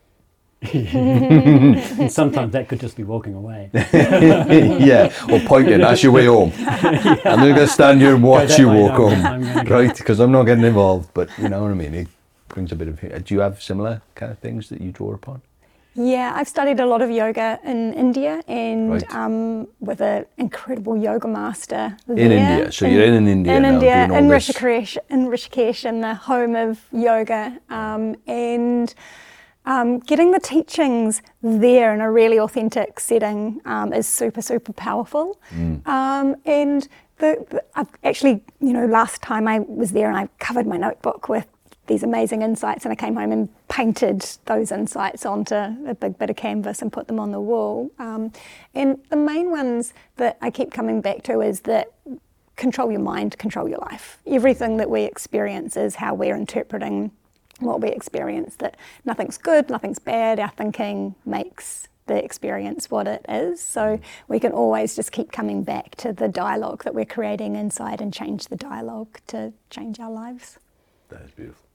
[0.74, 3.70] And sometimes that could just be walking away.
[3.74, 6.52] yeah, or pointing that's your way home.
[6.58, 9.70] I'm not gonna stand here and watch that you way, walk no, home, I'm gonna
[9.70, 9.95] right?
[9.95, 11.12] Because I'm not getting involved.
[11.14, 11.94] But you know what I mean.
[11.94, 12.08] It
[12.48, 13.26] brings a bit of.
[13.26, 15.41] Do you have similar kind of things that you draw upon?
[15.98, 19.15] Yeah, I've studied a lot of yoga in India and Right.
[19.15, 22.18] um, with an incredible yoga master In.
[22.19, 24.48] India, so you're in India In now India, in this.
[24.49, 28.94] Rishikesh, in Rishikesh, in the home of yoga, um, and
[29.65, 35.40] um, getting the teachings there in a really authentic setting um, is super, super powerful.
[35.52, 35.86] Mm.
[35.88, 36.88] Um, and
[37.18, 40.78] the, the, I've actually, you know, last time I was there and I covered my
[40.78, 41.48] notebook with
[41.88, 46.30] these amazing insights and I came home and painted those insights onto a big bit
[46.30, 47.89] of canvas and put them on the wall.
[47.97, 48.31] Um,
[48.73, 51.91] and the main ones that I keep coming back to is that
[52.55, 54.19] control your mind, control your life.
[54.26, 57.11] Everything that we experience is how we're interpreting
[57.59, 63.26] what we experience, that nothing's good, nothing's bad, our thinking makes the experience what it
[63.27, 63.61] is.
[63.61, 68.01] So we can always just keep coming back to the dialogue that we're creating inside
[68.01, 70.57] and change the dialogue to change our lives.
[71.09, 71.66] That is beautiful.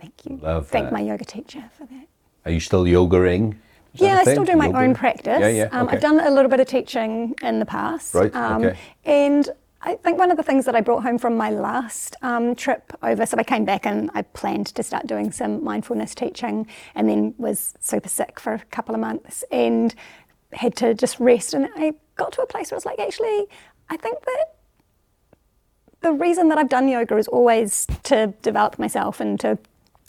[0.00, 0.36] Thank you.
[0.42, 0.92] Love Thank that.
[0.92, 2.06] my yoga teacher for that.
[2.44, 3.56] Are you still yogaing?
[3.94, 4.78] Yeah, I still do my Yoga?
[4.78, 5.40] own practice.
[5.40, 5.68] Yeah, yeah.
[5.72, 5.96] Um, okay.
[5.96, 8.14] I've done a little bit of teaching in the past.
[8.14, 8.78] Right, Um, okay.
[9.04, 9.48] And
[9.82, 12.92] I think one of the things that I brought home from my last um, trip
[13.02, 17.08] over, so I came back and I planned to start doing some mindfulness teaching and
[17.08, 19.94] then was super sick for a couple of months and
[20.52, 21.54] had to just rest.
[21.54, 23.46] And I got to a place where I was like, actually,
[23.88, 24.44] I think that
[26.02, 29.58] the reason that I've done yoga is always to develop myself and to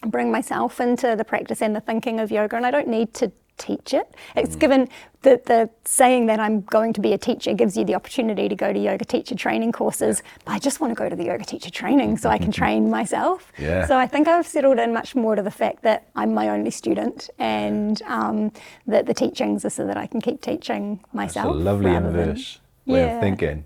[0.05, 3.31] bring myself into the practice and the thinking of yoga, and I don't need to
[3.57, 4.15] teach it.
[4.37, 4.87] It's given
[5.23, 8.55] the, the saying that I'm going to be a teacher gives you the opportunity to
[8.55, 11.43] go to yoga teacher training courses, but I just want to go to the yoga
[11.43, 13.51] teacher training so I can train myself.
[13.57, 13.85] Yeah.
[13.85, 16.71] So I think I've settled in much more to the fact that I'm my only
[16.71, 18.53] student and um,
[18.87, 21.27] that the teachings are so that I can keep teaching myself.
[21.27, 21.55] It's myself.
[21.55, 23.15] a lovely rather than- inverse way Yeah.
[23.15, 23.65] of thinking.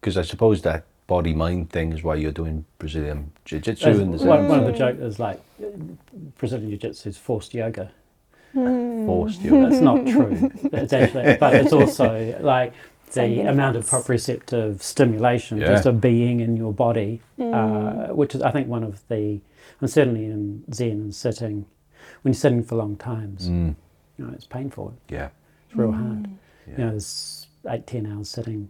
[0.00, 4.14] Because I suppose that body mind things is why you're doing Brazilian Jiu Jitsu and
[4.14, 4.72] the one, one of Mm.
[4.72, 5.40] the jokes is like
[6.38, 7.90] Brazilian Jiu Jitsu is forced yoga.
[8.54, 9.68] forced yoga.
[9.68, 10.50] That's not true.
[10.72, 12.72] It's actually, but it's also like
[13.10, 15.66] Same the amount of proprioceptive stimulation, Yeah.
[15.74, 17.52] just of being in your body, Mm.
[18.10, 19.40] uh, which is I think one of the,
[19.80, 21.56] and certainly in Zen and sitting,
[22.22, 23.74] when you're sitting for long times, Mm,
[24.16, 24.94] you know, it's painful.
[25.08, 25.28] yeah.
[25.66, 26.28] It's real hard.
[26.68, 26.72] Yeah.
[26.78, 28.68] You know, there's eight, ten hours sitting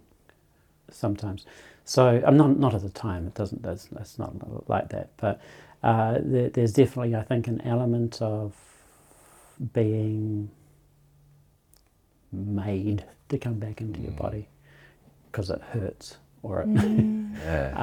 [0.90, 1.44] sometimes.
[1.90, 3.26] So I'm not not at the time.
[3.26, 3.62] It doesn't.
[3.64, 5.08] That's that's not like that.
[5.16, 5.40] But
[5.82, 8.54] uh, there, there's definitely, I think, an element of
[9.72, 10.52] being
[12.32, 14.46] made to come back into your body
[15.26, 16.68] because it hurts or it,
[17.44, 17.74] yeah.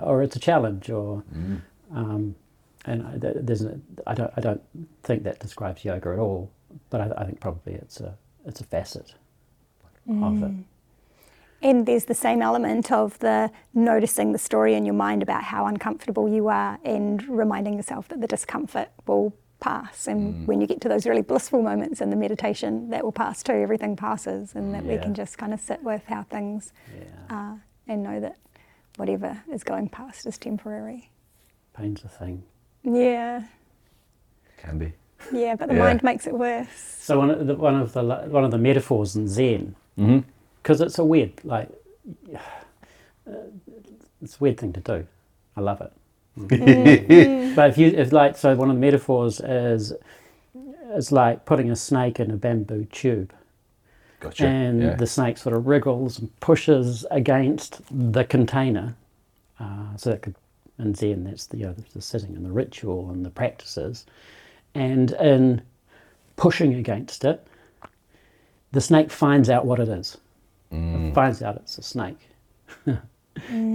[0.00, 1.60] uh, or it's a challenge or Mm.
[1.94, 2.34] um,
[2.86, 4.62] and I, there's a, I don't I don't
[5.02, 6.50] think that describes yoga at all.
[6.88, 8.16] But I, I think probably it's a
[8.46, 9.14] it's a facet
[10.08, 10.52] of it.
[11.62, 15.66] And there's the same element of the noticing the story in your mind about how
[15.66, 20.08] uncomfortable you are and reminding yourself that the discomfort will pass.
[20.08, 23.44] And when you get to those really blissful moments in the meditation, that will pass
[23.44, 23.52] too.
[23.52, 27.62] Everything passes, and that we can just kind of sit with how things Yeah, are
[27.86, 28.36] and know that
[28.96, 31.10] whatever is going past is temporary.
[31.74, 32.42] pain's a thing.
[32.82, 33.44] Yeah,
[34.58, 34.92] Can be.
[35.32, 35.80] yeah, but the Yeah.
[35.80, 36.68] mind makes it worse.
[37.00, 40.18] So one of the one of the one of the metaphors in Zen, hmm
[40.62, 41.68] because it's a weird like,
[42.34, 42.38] uh,
[44.22, 45.06] it's a weird thing to do.
[45.56, 45.92] I love it.
[47.56, 49.92] but if you if like so one of the metaphors is
[50.94, 53.32] is like putting a snake in a bamboo tube.
[54.22, 54.46] Gotcha.
[54.46, 54.94] and yeah.
[54.94, 58.94] the snake sort of wriggles and pushes against the container.
[59.58, 60.36] Uh, so that could,
[60.78, 64.06] in Zen, that's the, you know, the sitting and the ritual and the practices.
[64.76, 65.62] And in
[66.36, 67.44] pushing against it,
[68.70, 70.16] the snake finds out what it is.
[70.72, 71.14] Mm.
[71.14, 72.18] Finds out it's a snake.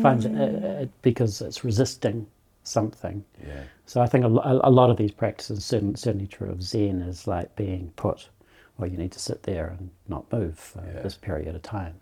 [0.02, 2.28] finds it, uh, uh, because it's resisting
[2.64, 3.24] something.
[3.46, 3.64] yeah.
[3.86, 7.26] So I think a, a lot of these practices, certainly, certainly true of Zen, is
[7.28, 8.30] like being put,
[8.78, 11.02] well, you need to sit there and not move for Yeah.
[11.02, 11.96] this period of time,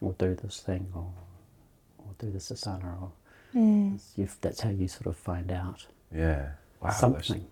[0.00, 1.10] or do this thing, or,
[1.98, 3.12] or do this asana, or
[3.54, 6.50] you, that's how you sort of find out Yeah.
[6.82, 6.90] Wow.
[6.90, 7.46] something.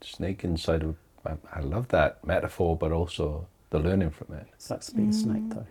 [0.00, 0.96] Snake inside of.
[1.26, 4.46] I, I love that metaphor, but also the learning from it.
[4.58, 5.66] Sucks to be a snake, though.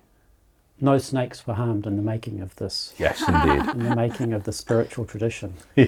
[0.84, 3.70] No snakes were harmed in the making of this, Yes, indeed.
[3.76, 5.54] in the making of the spiritual tradition.
[5.78, 5.84] Are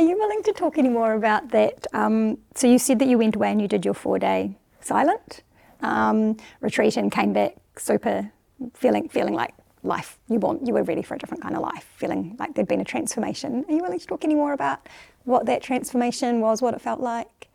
[0.00, 1.86] you willing to talk any more about that?
[1.94, 5.42] Um, so you said that you went away and you did your four-day silent
[5.80, 8.30] um, retreat and came back super
[8.74, 11.88] feeling feeling like life you want you were ready for a different kind of life,
[11.96, 13.64] feeling like there'd been a transformation.
[13.68, 14.86] Are you willing to talk any more about
[15.24, 17.48] what that transformation was, what it felt like?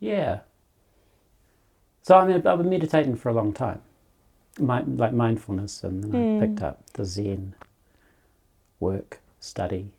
[0.00, 0.40] Yeah.
[2.02, 3.80] So I mean, I've been meditating for a long time,
[4.58, 7.54] Mi- like mindfulness, and then I picked up the Zen
[8.80, 9.90] work, study,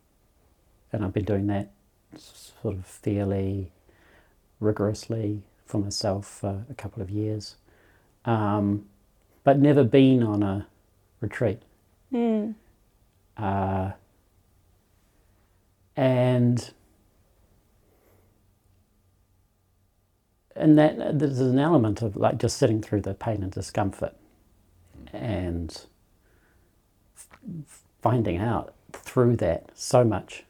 [0.92, 1.70] and I've been doing that
[2.16, 3.72] sort of fairly
[4.60, 7.56] rigorously for myself for a couple of years,
[8.24, 8.86] um,
[9.42, 10.66] but never been on a
[11.20, 11.60] retreat.
[13.36, 13.92] Uh,
[15.96, 16.70] and
[20.56, 24.14] and that there's an element of like just sitting through the pain and discomfort
[25.14, 25.82] and
[27.16, 30.44] f- finding out through that so much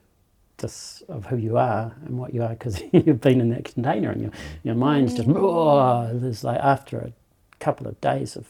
[0.58, 4.10] just of who you are and what you are because you've been in that container
[4.10, 4.30] and your,
[4.64, 7.12] your mind's just oh, there's like after a
[7.60, 8.46] couple of days of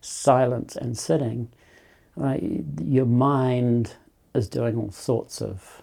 [0.00, 1.48] silence and sitting
[2.16, 2.42] like
[2.82, 3.94] your mind
[4.34, 5.82] is doing all sorts of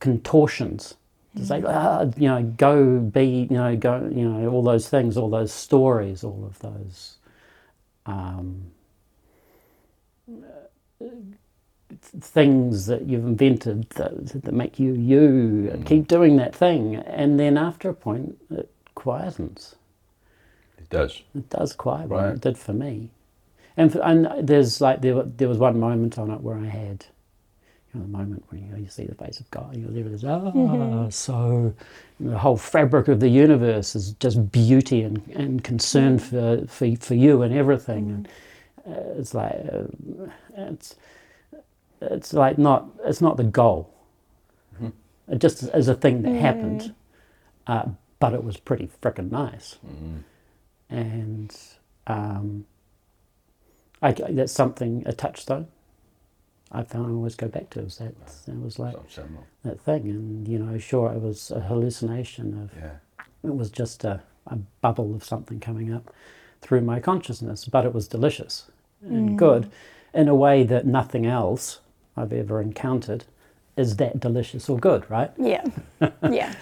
[0.00, 0.94] contortions
[1.36, 5.16] to say, ah, you know, go be, you know, go, you know, all those things,
[5.16, 7.16] all those stories, all of those
[8.06, 8.72] um,
[12.20, 15.70] things that you've invented that, that make you you.
[15.72, 19.74] and Keep doing that thing, and then after a point, it quietens.
[20.78, 21.22] It does.
[21.34, 22.08] It does quiet.
[22.10, 22.34] Right.
[22.34, 23.10] It did for me.
[23.76, 27.06] And, for, and there's like there, there was one moment on it where I had,
[27.94, 29.92] you know, the moment when you, know, you see the face of God, you know,
[29.92, 30.24] there it is.
[30.24, 31.74] Ah, so
[32.18, 36.64] you know, the whole fabric of the universe is just beauty and, and concern for,
[36.66, 38.10] for for you and everything.
[38.10, 38.28] And
[38.96, 39.84] uh, it's like uh,
[40.56, 40.96] it's
[42.00, 43.90] it's like not it's not the goal.
[45.28, 46.94] It just is a thing that happened,
[47.66, 47.86] uh,
[48.18, 49.76] but it was pretty frickin' nice
[50.90, 51.56] and
[52.06, 52.66] um,
[54.02, 55.68] I, that's something a touchstone.
[56.72, 58.14] I found I always go back to is that
[58.48, 59.24] it was like So
[59.64, 62.96] that thing, and you know, sure, it was a hallucination of Yeah.
[63.44, 66.12] it was just a, a bubble of something coming up
[66.60, 68.70] through my consciousness, but it was delicious
[69.02, 69.36] and mm.
[69.36, 69.70] good
[70.14, 71.80] in a way that nothing else
[72.16, 73.24] I've ever encountered
[73.76, 75.30] is that delicious or good, right?
[75.38, 75.64] Yeah,
[76.30, 76.54] yeah.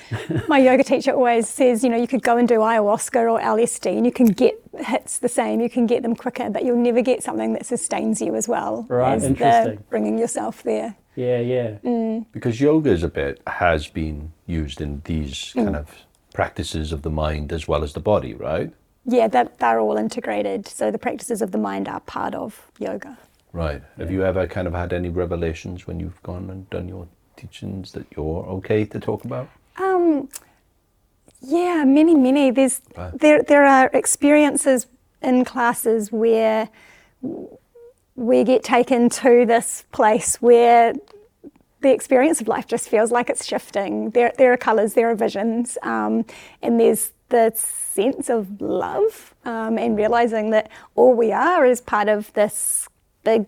[0.48, 3.96] My yoga teacher always says, you know, you could go and do ayahuasca or LSD
[3.96, 7.02] and you can get hits the same, you can get them quicker, but you'll never
[7.02, 9.84] get something that sustains you as well Right, as the interesting.
[9.90, 10.96] bringing yourself there.
[11.16, 11.78] Yeah, yeah.
[11.84, 12.26] Mm.
[12.30, 15.64] Because yoga is a bit has been used in these mm.
[15.64, 15.88] kind of
[16.32, 18.72] practices of the mind as well as the body, right?
[19.04, 20.68] Yeah, that they're all integrated.
[20.68, 23.18] So the practices of the mind are part of yoga.
[23.52, 23.82] Right.
[23.98, 27.92] Have you ever kind of had any revelations when you've gone and done your teachings
[27.92, 29.48] that you're okay to talk about?
[29.76, 30.28] Um,
[31.40, 32.50] yeah, many, many.
[32.50, 33.18] There's Right.
[33.18, 34.86] there there are experiences
[35.22, 36.68] in classes where
[38.14, 40.94] we get taken to this place where
[41.80, 44.10] the experience of life just feels like it's shifting.
[44.10, 46.24] There there are colours, there are visions, um,
[46.62, 52.08] and there's the sense of love um, and realizing that all we are is part
[52.08, 52.88] of this
[53.24, 53.46] big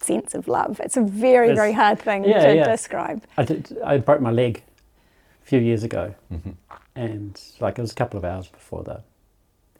[0.00, 0.80] sense of love.
[0.80, 2.64] It's a very It's- very hard thing yeah, to yeah.
[2.68, 3.24] describe.
[3.36, 3.76] I did.
[3.84, 4.62] I broke my leg
[5.42, 6.14] a few years ago,
[6.94, 9.02] and like it was a couple of hours before the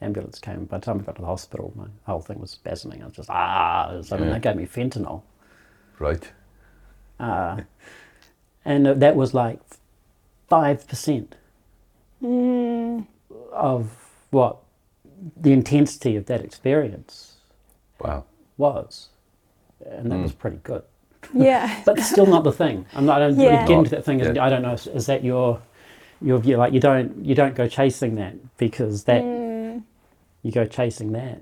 [0.02, 0.64] ambulance came.
[0.64, 3.02] By the time I got to the hospital, my whole thing was spasming.
[3.02, 4.00] I was just ah.
[4.02, 4.34] So, I mean, Yeah.
[4.34, 5.22] they gave me fentanyl,
[5.98, 6.30] Right.
[7.18, 7.60] uh,
[8.64, 9.60] and that was like
[10.48, 11.36] five percent
[13.52, 13.90] of
[14.30, 14.58] what
[15.36, 17.36] the intensity of that experience
[18.00, 18.24] Wow.
[18.60, 19.08] Was,
[19.84, 20.82] and that was pretty good.
[21.34, 21.82] Yeah.
[21.84, 22.86] but still not the thing.
[22.94, 23.20] I'm not.
[23.20, 23.66] I don't Yeah.
[23.66, 24.20] get into that thing.
[24.20, 24.42] Yeah.
[24.46, 24.72] I don't know.
[24.72, 25.60] Is, is that your
[26.22, 26.56] your view?
[26.56, 29.82] Like you don't you don't go chasing that because that Mm.
[30.42, 31.38] you go chasing that.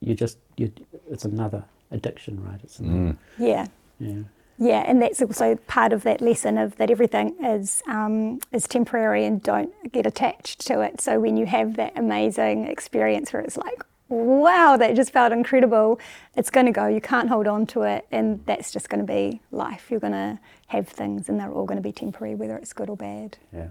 [0.00, 0.72] You just you.
[1.12, 2.60] It's another addiction, right?
[2.62, 3.66] It's another, Yeah.
[4.00, 4.22] yeah.
[4.60, 9.24] Yeah, and that's also part of that lesson of that everything is um, is temporary
[9.24, 11.00] and don't get attached to it.
[11.00, 16.00] So when you have that amazing experience where it's like, wow, that just felt incredible,
[16.36, 16.86] it's going to go.
[16.86, 19.86] You can't hold on to it, and that's just going to be life.
[19.90, 22.88] You're going to have things, and they're all going to be temporary, whether it's good
[22.88, 23.38] or bad.
[23.52, 23.68] Yeah.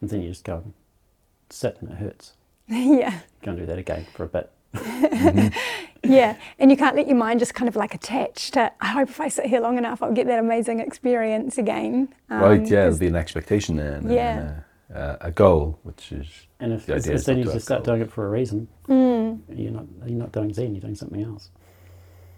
[0.00, 0.72] And then you just go and
[1.50, 2.32] sit and it hurts.
[2.68, 4.50] yeah, Go and do that again for a bit.
[6.02, 8.72] yeah, and you can't let your mind just kind of like attach to.
[8.80, 12.08] I hope if I sit here long enough, I'll get that amazing experience again.
[12.30, 12.60] Um, right.
[12.62, 12.68] Yeah.
[12.68, 13.94] there'll be an expectation there.
[13.94, 14.36] And Yeah.
[14.36, 14.60] then, uh,
[14.94, 16.26] uh, a goal, which is
[16.60, 17.86] And if The idea as is soon as to you have start goals.
[17.98, 19.40] doing it for a reason, Mm.
[19.48, 20.74] you're not you're not doing Zen.
[20.74, 21.50] You're doing something else.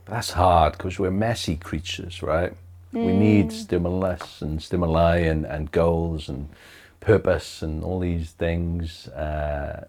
[0.06, 2.52] That's hard because we're messy creatures, right?
[2.92, 6.48] We need stimulus and stimuli and, and goals and
[7.00, 9.08] purpose and all these things.
[9.08, 9.84] Uh,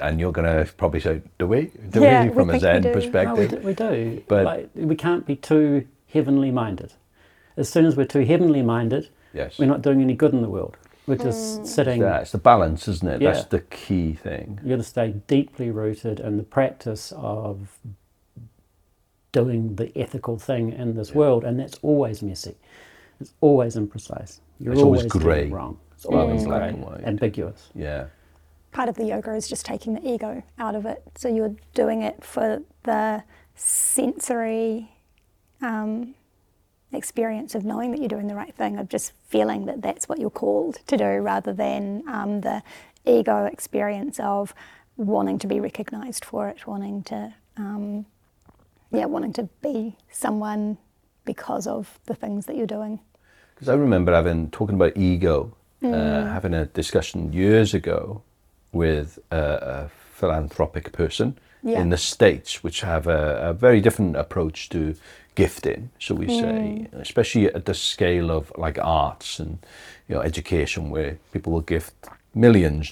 [0.00, 1.72] and you're going to probably say, do we?
[1.90, 2.28] Do Yeah, we?
[2.30, 2.88] we From a think we Zen do.
[2.88, 3.50] No, we perspective?
[3.50, 4.22] do, we do.
[4.28, 6.94] But- like, we can't be too heavenly minded.
[7.56, 9.58] As soon as we're too heavenly minded, Yes.
[9.58, 10.76] we're not doing any good in the world.
[11.08, 12.00] We're just sitting.
[12.02, 13.22] Yeah, it's the balance, isn't it?
[13.22, 13.32] Yeah.
[13.32, 14.60] That's the key thing.
[14.62, 17.78] You've got to stay deeply rooted in the practice of
[19.32, 22.54] doing the ethical thing in this world, and that's always messy.
[23.20, 24.40] It's always imprecise.
[24.60, 25.48] You're It's always doing it grey.
[25.48, 25.78] wrong.
[25.92, 27.04] It's rather than always black and white.
[27.04, 27.70] ambiguous.
[27.74, 28.06] Yeah.
[28.70, 31.02] part of the yoga is just taking the ego out of it.
[31.16, 33.22] So you're doing it for the
[33.54, 34.92] sensory
[35.62, 36.14] um,
[36.92, 40.18] experience of knowing that you're doing the right thing, of just feeling that that's what
[40.18, 42.62] you're called to do, rather than um, the
[43.04, 44.54] ego experience of
[44.96, 48.06] wanting to be recognized for it, wanting to, um,
[48.90, 50.76] yeah, wanting to be someone
[51.24, 52.98] because of the things that you're doing.
[53.54, 56.32] Because I remember having talking about ego, uh, Mm.
[56.32, 58.22] having a discussion years ago
[58.72, 61.80] with a, a philanthropic person Yeah.
[61.80, 64.94] in the states, which have a, a very different approach to
[65.42, 66.58] gifting, shall we say,
[66.92, 67.00] Mm.
[67.06, 69.58] especially at the scale of like arts and
[70.08, 71.94] you know education, where people will gift
[72.34, 72.84] millions.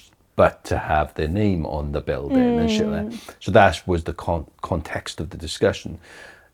[0.43, 3.35] But to have their name on the building and shit like that.
[3.39, 5.97] So that was the con- context of the discussion.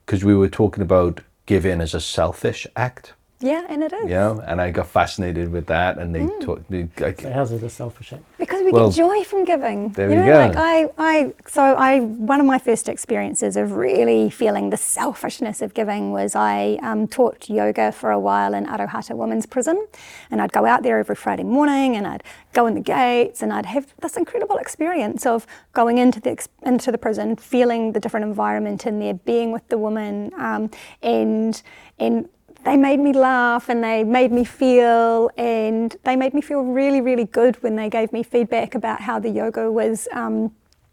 [0.05, 3.13] Because we were talking about giving as a selfish act
[3.43, 4.03] Yeah, and it is.
[4.03, 6.39] you know, and I got fascinated with that, and they Mm.
[6.39, 8.23] taught me like, So how's it a selfish act?
[8.37, 9.89] Because we Well, get joy from giving.
[9.89, 10.37] there you we know, go.
[10.47, 15.61] Like I, I, so I, one of my first experiences of really feeling the selfishness
[15.61, 19.87] of giving was I um, taught yoga for a while in Arohata Women's Prison,
[20.31, 23.51] and I'd go out there every Friday morning, and I'd go in the gates, and
[23.51, 28.25] I'd have this incredible experience of going into the into the prison, feeling the different
[28.25, 30.69] environment in there, being with the women, um,
[31.01, 31.61] and
[31.99, 32.29] and
[32.63, 37.01] they made me laugh and they made me feel and they made me feel really
[37.01, 40.51] really good when they gave me feedback about how the yoga was um,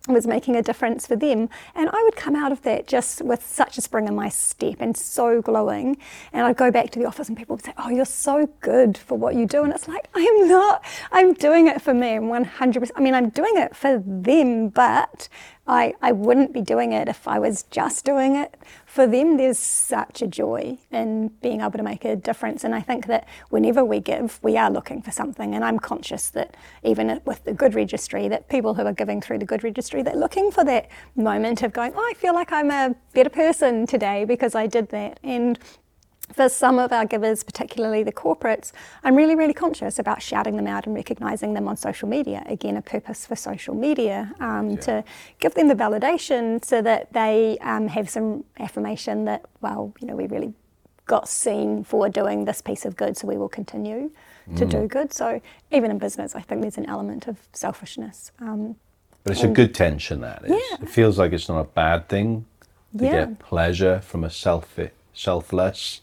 [0.08, 1.48] was making a difference for them.
[1.74, 4.76] And i would come out of that just with such a spring in my step
[4.80, 5.96] and so glowing.
[6.32, 8.96] And i'd go back to the office and people would say oh you're so good
[8.96, 9.62] for what you do.
[9.62, 13.28] And it's like i'm not i'm doing it for me i'm 100% i mean i'm
[13.28, 15.28] doing it for them but
[15.70, 18.56] I, I wouldn't be doing it if I was just doing it
[18.90, 19.36] for them.
[19.36, 22.64] There's such a joy in being able to make a difference.
[22.64, 25.54] And I think that whenever we give, we are looking for something.
[25.54, 29.38] And I'm conscious that even with the Good Registry, that people who are giving through
[29.38, 32.72] the Good Registry, they're looking for that moment of going, oh, I feel like I'm
[32.72, 35.20] a better person today because I did that.
[35.22, 35.56] And
[36.32, 38.72] for some of our givers, particularly the corporates,
[39.04, 42.42] I'm really, really conscious about shouting them out and recognising them on social media.
[42.46, 45.04] Again, a purpose for social media um, to
[45.38, 50.16] give them the validation so that they um, have some affirmation that, well, you know,
[50.16, 50.52] we really
[51.06, 54.10] got seen for doing this piece of good, so we will continue
[54.56, 55.12] to do good.
[55.12, 55.40] So
[55.70, 58.32] even in business, I think there's an element of selfishness.
[58.40, 58.74] Um,
[59.22, 60.50] but it's a good tension that is.
[60.50, 60.82] Yeah.
[60.82, 62.46] It feels like it's not a bad thing
[62.98, 63.12] to Yeah.
[63.26, 64.78] get pleasure from a self-
[65.12, 66.00] selfless,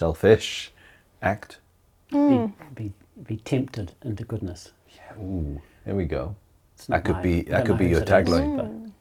[0.00, 0.72] selfish
[1.22, 1.58] act.
[2.12, 2.52] Mm.
[2.74, 2.92] Be, be,
[3.24, 4.72] be tempted into goodness.
[4.94, 6.36] Yeah, Ooh, there we go.
[6.88, 8.56] That could my- be- that could be your it is, tagline.
[8.56, 8.92] But,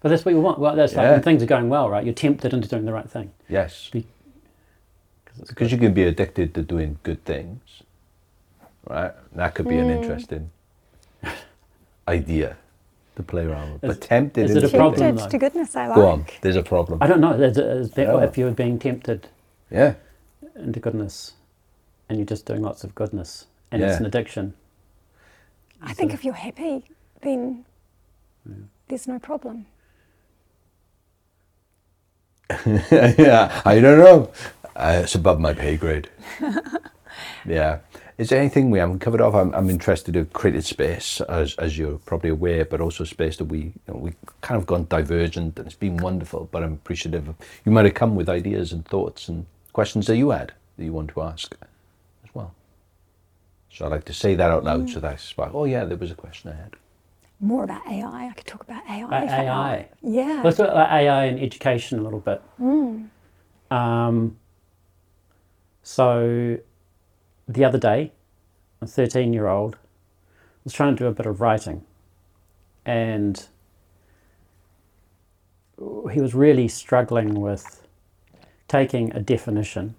[0.00, 0.58] but that's what you want.
[0.60, 2.04] Well, that's like when things are going well, right?
[2.04, 3.32] You're tempted into doing the right thing.
[3.48, 4.06] Yes, Be-
[5.26, 7.60] 'cause it's because you can be addicted to doing good things,
[8.88, 9.12] right?
[9.34, 10.50] That could be an interesting
[12.08, 12.56] idea
[13.16, 13.80] to play around with.
[13.82, 15.28] But tempted is it a into problem, tempted though?
[15.30, 15.96] to goodness, I like.
[15.96, 16.26] Go on.
[16.40, 16.98] There's a problem.
[17.02, 17.32] I don't know.
[17.32, 18.24] Is, is that Yeah.
[18.24, 19.28] if you're being tempted
[19.70, 19.94] Yeah.
[20.56, 21.32] Into goodness
[22.08, 24.54] and you're just doing lots of goodness and it's an addiction?
[25.82, 26.84] I think if you're happy,
[27.22, 27.64] then
[28.88, 29.66] there's no problem.
[32.66, 34.30] yeah, I don't know.
[34.76, 36.08] Uh, it's above my pay grade.
[37.46, 37.78] yeah.
[38.16, 39.34] Is there anything we haven't covered off?
[39.34, 43.46] I'm, I'm interested to created space, as, as you're probably aware, but also space that
[43.46, 46.48] we you know, we kind of gone divergent, and it's been wonderful.
[46.52, 47.28] But I'm appreciative.
[47.28, 50.84] Of, you might have come with ideas and thoughts and questions that you had that
[50.84, 51.54] you want to ask
[52.24, 52.54] as well.
[53.68, 56.10] So I'd like to say that out loud, so that's like, oh yeah, there was
[56.10, 56.76] a question I had.
[57.40, 58.28] More about AI.
[58.28, 59.02] I could talk about AI.
[59.02, 59.48] A- for AI.
[59.48, 59.84] hours.
[60.00, 60.40] Yeah.
[60.42, 62.40] Let's talk about AI and education a little bit.
[62.58, 63.08] Mm.
[63.70, 64.36] Um,
[65.82, 66.58] so,
[67.48, 68.12] the other day,
[68.80, 69.76] a 13 year old
[70.62, 71.84] was trying to do a bit of writing,
[72.86, 73.48] and
[76.12, 77.83] he was really struggling with
[78.68, 79.94] taking a definition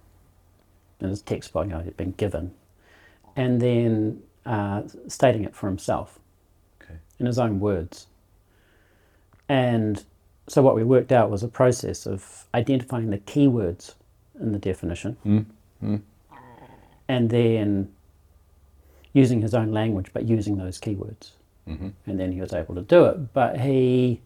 [0.99, 2.53] in his textbook, you know, he'd been given,
[3.35, 6.19] and then uh, stating it for himself
[6.81, 6.95] Okay.
[7.19, 8.07] in his own words.
[9.49, 10.03] And
[10.47, 13.93] so what we worked out was a process of identifying the keywords
[14.39, 15.45] in the definition mm.
[15.83, 16.01] Mm.
[17.07, 17.91] and then
[19.13, 21.31] using his own language but using those keywords.
[21.67, 21.89] Mm-hmm.
[22.05, 24.21] And then he was able to do it, but he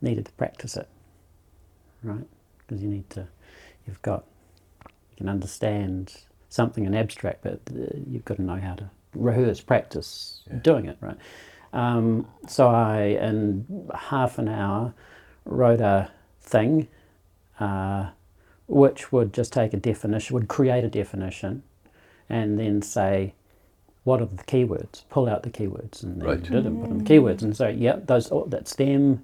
[0.00, 0.88] needed to practice it,
[2.02, 2.24] right?
[2.58, 3.26] Because you need to,
[3.86, 4.24] you've got,
[4.84, 6.14] you can understand
[6.48, 10.96] something in abstract, but uh, you've got to know how to rehearse, practice doing it,
[11.00, 11.16] right?
[11.72, 14.94] Um, so I, in half an hour,
[15.44, 16.10] wrote a
[16.40, 16.88] thing
[17.60, 18.10] uh,
[18.66, 21.62] which would just take a definition, would create a definition,
[22.28, 23.34] and then say,
[24.04, 25.02] what are the keywords?
[25.10, 26.42] Pull out the keywords, and then Right.
[26.42, 29.22] did and put in the keywords, and so yeah, those oh, that's them.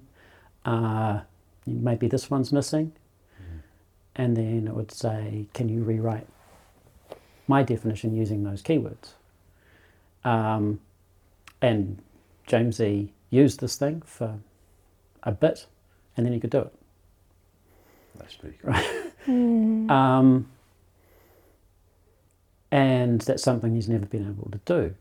[0.65, 1.21] Uh,
[1.65, 2.91] maybe this one's missing,
[4.15, 6.27] and then it would say, can you rewrite
[7.47, 9.13] my definition using those keywords?
[10.23, 10.79] Um,
[11.61, 12.01] and
[12.47, 14.39] Jamesy used this thing for
[15.23, 15.65] a bit,
[16.15, 16.73] and then he could do it.
[18.17, 18.73] That's pretty cool.
[19.25, 20.49] Um,
[22.69, 24.95] and that's something he's never been able to do.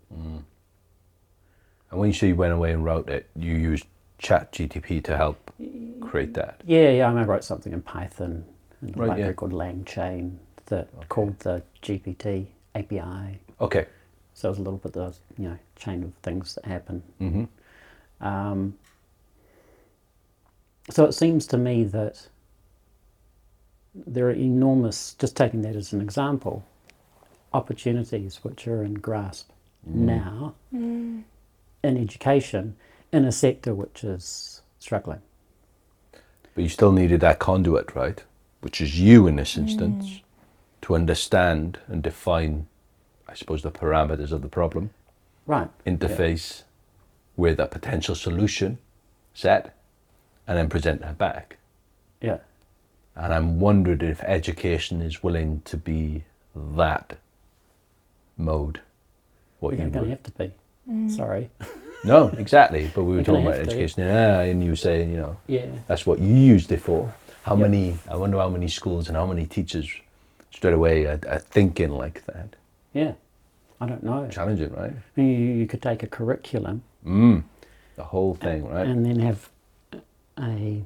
[1.90, 3.86] And when you say you went away and wrote it, you used
[4.18, 5.52] Chat GTP to help
[6.01, 6.60] create that.
[6.64, 8.51] Yeah, yeah, I wrote something in Python in a
[8.82, 9.32] Right, library yeah.
[9.32, 10.36] called LangChain
[10.66, 13.38] that called the GPT API.
[13.60, 13.86] Okay.
[14.34, 17.02] So it was a little bit of you know chain of things that happen.
[17.20, 18.26] Mm-hmm.
[18.26, 18.74] Um,
[20.90, 22.28] so it seems to me that
[23.94, 26.64] there are enormous, just taking that as an example,
[27.52, 29.50] opportunities which are in grasp
[29.84, 31.24] now in
[31.82, 32.76] education
[33.12, 35.20] in a sector which is struggling.
[36.54, 38.22] But you still needed that conduit, right?
[38.62, 40.20] Which is you in this instance,
[40.82, 42.66] to understand and define,
[43.28, 44.90] I suppose, the parameters of the problem,
[45.47, 45.68] Right.
[45.84, 46.62] interface
[47.36, 48.78] with a potential solution
[49.34, 49.74] set,
[50.47, 51.59] and then present that back.
[52.20, 52.39] Yeah.
[53.16, 56.22] And I'm wondering if education is willing to be
[56.55, 57.18] that
[58.36, 58.80] mode.
[59.60, 60.52] What You're you going to have to be.
[60.90, 61.10] Mm.
[61.10, 61.51] Sorry.
[62.05, 62.90] No, exactly.
[62.93, 63.70] But we were talking about have to.
[63.70, 65.66] education, yeah, and you were saying, you know, Yeah.
[65.86, 67.14] that's what you used it for.
[67.43, 67.62] How Yep.
[67.70, 67.98] many?
[68.09, 69.90] I wonder how many schools and how many teachers
[70.52, 72.55] straight away are, are thinking like that.
[72.93, 73.12] Yeah.
[73.81, 74.28] I don't know.
[74.28, 74.93] Challenging, right?
[75.16, 77.43] You, you could take a curriculum Mm.
[77.97, 78.86] The whole thing, right?
[78.86, 79.48] and then have
[80.39, 80.85] a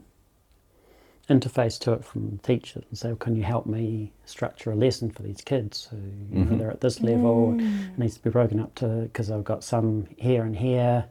[1.28, 5.10] interface to it from teachers and say, well, can you help me structure a lesson
[5.10, 6.58] for these kids who you know, Mhm.
[6.58, 10.06] they're at this level, it needs to be broken up to, because I've got some
[10.16, 11.04] here and here.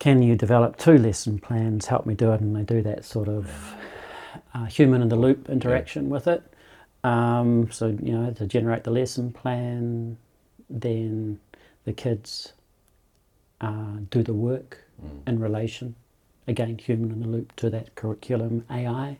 [0.00, 2.40] Can you develop two lesson plans, help me do it?
[2.40, 3.48] And they do that sort of
[4.54, 6.42] uh, human in the loop interaction with it.
[7.04, 10.16] Um, so, you know, to generate the lesson plan,
[10.70, 11.40] then
[11.84, 12.52] the kids
[13.60, 14.78] uh, do the work
[15.26, 15.94] in relation,
[16.46, 19.18] again, human in the loop to that curriculum AI,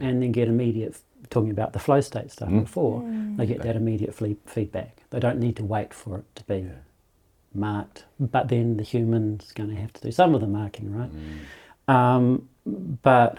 [0.00, 0.96] and then get immediate,
[1.30, 2.60] talking about the flow state stuff Mm.
[2.62, 3.00] before,
[3.36, 5.02] they get that immediate fle- feedback.
[5.10, 6.66] They don't need to wait for it to be
[7.54, 11.10] marked, but then the human's going to have to do some of the marking, right?
[11.88, 12.48] Um,
[13.02, 13.38] but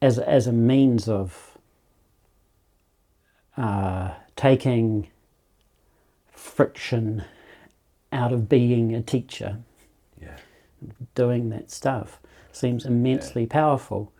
[0.00, 1.58] as, as a means of
[3.56, 5.08] uh, taking
[6.30, 7.24] friction
[8.12, 9.58] out of being a teacher,
[10.20, 10.36] yeah.
[11.14, 12.20] doing that stuff
[12.52, 14.12] seems immensely powerful.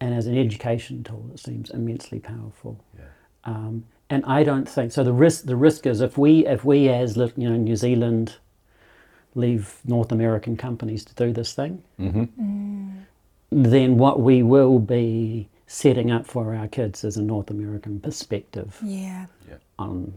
[0.00, 2.82] And as an education tool, it seems immensely powerful.
[2.96, 3.04] Yeah.
[3.44, 5.04] Um, and I don't think so.
[5.04, 8.36] The risk, the risk is if we, if we as you know New Zealand,
[9.34, 12.98] leave North American companies to do this thing, Mm-hmm.
[13.50, 18.78] Then what we will be setting up for our kids is a North American perspective
[18.82, 19.26] Yeah,
[19.78, 20.12] on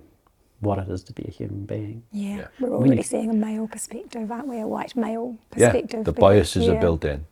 [0.59, 2.03] what it is to be a human being.
[2.11, 2.37] yeah.
[2.37, 2.47] Yeah.
[2.59, 4.59] We're already need- seeing a male perspective, aren't we?
[4.61, 5.59] A white male perspective.
[5.61, 5.71] Yeah.
[5.71, 6.05] perspective.
[6.05, 7.25] The because- biases are built in.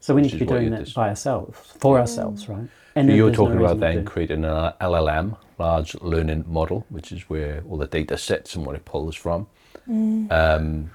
[0.00, 2.68] So we need to be doing you that dis- by ourselves, for ourselves, right?
[2.94, 7.10] And So you're there's no talking about then creating an LLM, large learning model, which
[7.10, 9.48] is where all the data sits and what it pulls from,
[10.30, 10.90] um,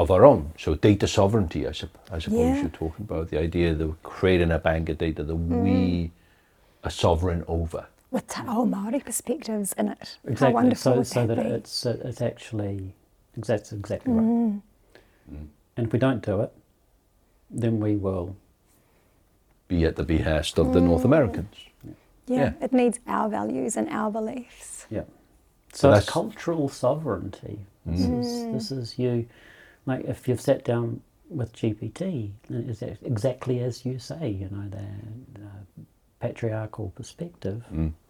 [0.00, 0.52] of our own.
[0.58, 2.60] So data sovereignty, I, sup- I suppose Yeah.
[2.62, 6.10] you're talking about the idea that creating a bank of data that we
[6.84, 7.86] are sovereign over.
[8.10, 10.16] with Te Ao Māori perspectives in it.
[10.24, 10.54] How Exactly.
[10.54, 11.50] wonderful so, would so that that be?
[11.50, 12.92] it's uh, it's actually
[13.36, 14.24] that's exactly right.
[14.26, 14.60] Mm.
[15.76, 16.52] And if we don't do it,
[17.50, 18.34] then we will.
[19.68, 21.54] Be at the behest of the North Americans.
[22.26, 22.52] yeah, yeah.
[22.64, 24.86] it needs our values and our beliefs.
[24.90, 25.04] Yeah.
[25.72, 27.58] So So, it's that's- cultural sovereignty.
[27.86, 28.20] This Mm.
[28.20, 29.26] is this is you.
[29.86, 34.28] Like if you've sat down with GPT, then it's exactly as you say.
[34.28, 34.84] You know, the,
[35.40, 35.84] the
[36.20, 37.64] patriarchal perspective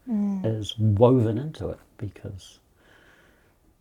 [0.09, 0.45] Mm.
[0.45, 2.59] is woven into it because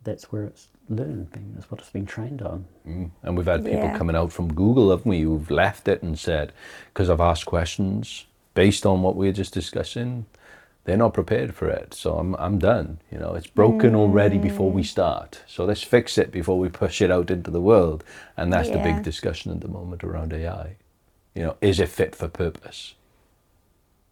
[0.04, 1.28] that's where it's learned.
[1.54, 2.64] That's what it's been trained on.
[2.86, 3.10] Mm.
[3.22, 3.98] And we've had people Yeah.
[3.98, 6.52] coming out from Google, haven't we, who've left it and said,
[6.92, 10.26] because I've asked questions based on what we were just discussing,
[10.84, 11.94] they're not prepared for it.
[11.94, 13.00] So I'm, I'm done.
[13.12, 14.86] You know, it's broken already before we mm.
[14.86, 15.42] start.
[15.46, 18.02] So let's fix it before we push it out into the world.
[18.36, 20.76] And that's the big discussion at the moment around AI.
[21.34, 22.94] You know, is it fit for purpose?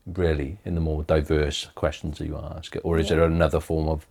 [0.07, 4.07] Really, in the more diverse questions that you ask, or is there another form of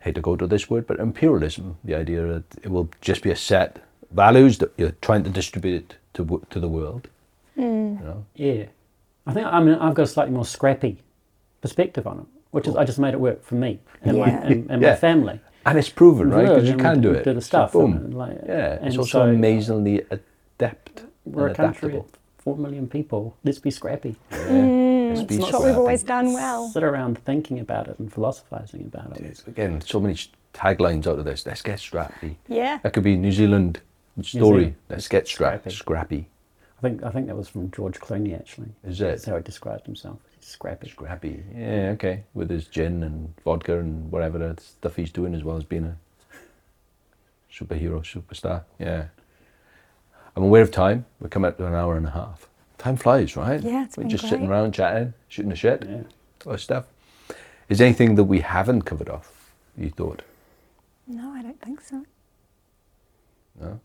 [0.00, 3.30] hate to go to this word, but imperialism, the idea that it will just be
[3.30, 7.08] a set values that you're trying to distribute to to the world.
[7.54, 7.96] Hmm.
[7.98, 8.24] You know?
[8.34, 8.64] Yeah,
[9.26, 11.02] I think I mean I've got a slightly more scrappy
[11.70, 14.24] perspective on it, which is I just made it work for me and Yeah.
[14.26, 14.90] my and, and Yeah.
[14.90, 15.40] my family.
[15.66, 16.42] And it's proven, right?
[16.48, 17.24] Because you can we do do it.
[17.24, 17.92] the So stuff, boom.
[17.96, 22.06] and like- yeah, it's and also so- amazingly adept We're a and country adaptable.
[22.14, 23.36] of four million people.
[23.44, 24.14] Let's be scrappy.
[24.30, 24.38] Yeah.
[24.48, 26.68] Mm, Let's be That's what we've always done well.
[26.68, 29.22] Sit around thinking about it and philosophizing about it.
[29.24, 30.14] It's- Again, so many
[30.54, 31.44] taglines out of this.
[31.46, 32.38] Let's get scrappy.
[32.48, 32.78] Yeah.
[32.82, 33.80] That could be New Zealand
[34.22, 34.58] story.
[34.58, 34.74] Zealand.
[34.88, 35.70] Let's get Scrappy.
[35.70, 36.28] scrappy.
[36.78, 38.68] I think I think that was from George Clooney actually.
[38.84, 39.30] Is That's it?
[39.30, 40.18] how he described himself.
[40.46, 40.88] He's scrappy.
[40.88, 41.42] Scrappy.
[41.56, 42.22] Yeah, okay.
[42.32, 45.84] With his gin and vodka and whatever the stuff he's doing as well as being
[45.84, 45.96] a
[47.52, 48.62] superhero, superstar.
[48.78, 49.06] Yeah.
[50.36, 51.04] I'm aware of time.
[51.18, 52.48] We're coming up to an hour and a half.
[52.78, 53.60] Time flies, right?
[53.60, 56.02] Yeah, it's We're been just sitting around chatting, shooting the shit, Yeah.
[56.44, 56.84] all that stuff.
[57.68, 60.22] Is there anything that we haven't covered off, you thought?
[61.08, 62.04] No, I don't think so.
[63.60, 63.80] No?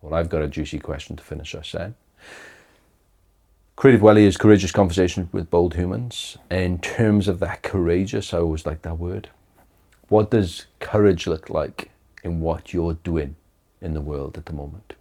[0.00, 1.96] Well, I've got a juicy question to finish us then.
[3.76, 6.36] Creative Welly is courageous conversation with bold humans.
[6.50, 9.30] In terms of that courageous, I always like that word.
[10.08, 11.90] What does courage look like
[12.22, 13.34] in what you're doing
[13.80, 14.92] in the world at the moment?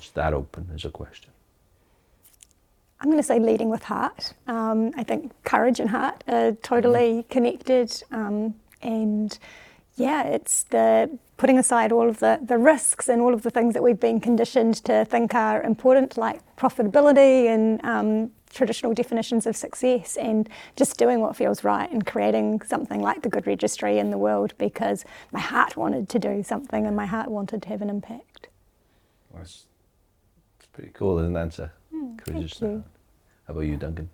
[0.00, 1.30] Is that open as a question?
[3.00, 4.34] I'm going to say leading with heart.
[4.46, 8.02] Um, I think courage and heart are totally connected.
[8.12, 9.36] Um, and
[9.96, 13.74] yeah, it's the putting aside all of the, the risks and all of the things
[13.74, 19.56] that we've been conditioned to think are important, like profitability and um, traditional definitions of
[19.56, 24.10] success, and just doing what feels right and creating something like the Good Registry in
[24.10, 27.82] the world because my heart wanted to do something and my heart wanted to have
[27.82, 28.48] an impact.
[29.30, 29.66] Well, that's,
[30.58, 31.72] that's pretty cool as an answer.
[32.18, 32.58] courageous.
[32.58, 32.84] Hmm, you.
[33.46, 34.08] How about you, Duncan?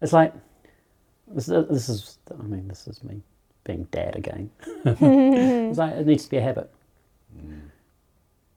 [0.00, 0.34] It's like
[1.28, 2.18] this, this is.
[2.38, 3.20] I mean, this is me
[3.64, 4.50] being dad again.
[4.84, 6.70] it's like it needs to be a habit.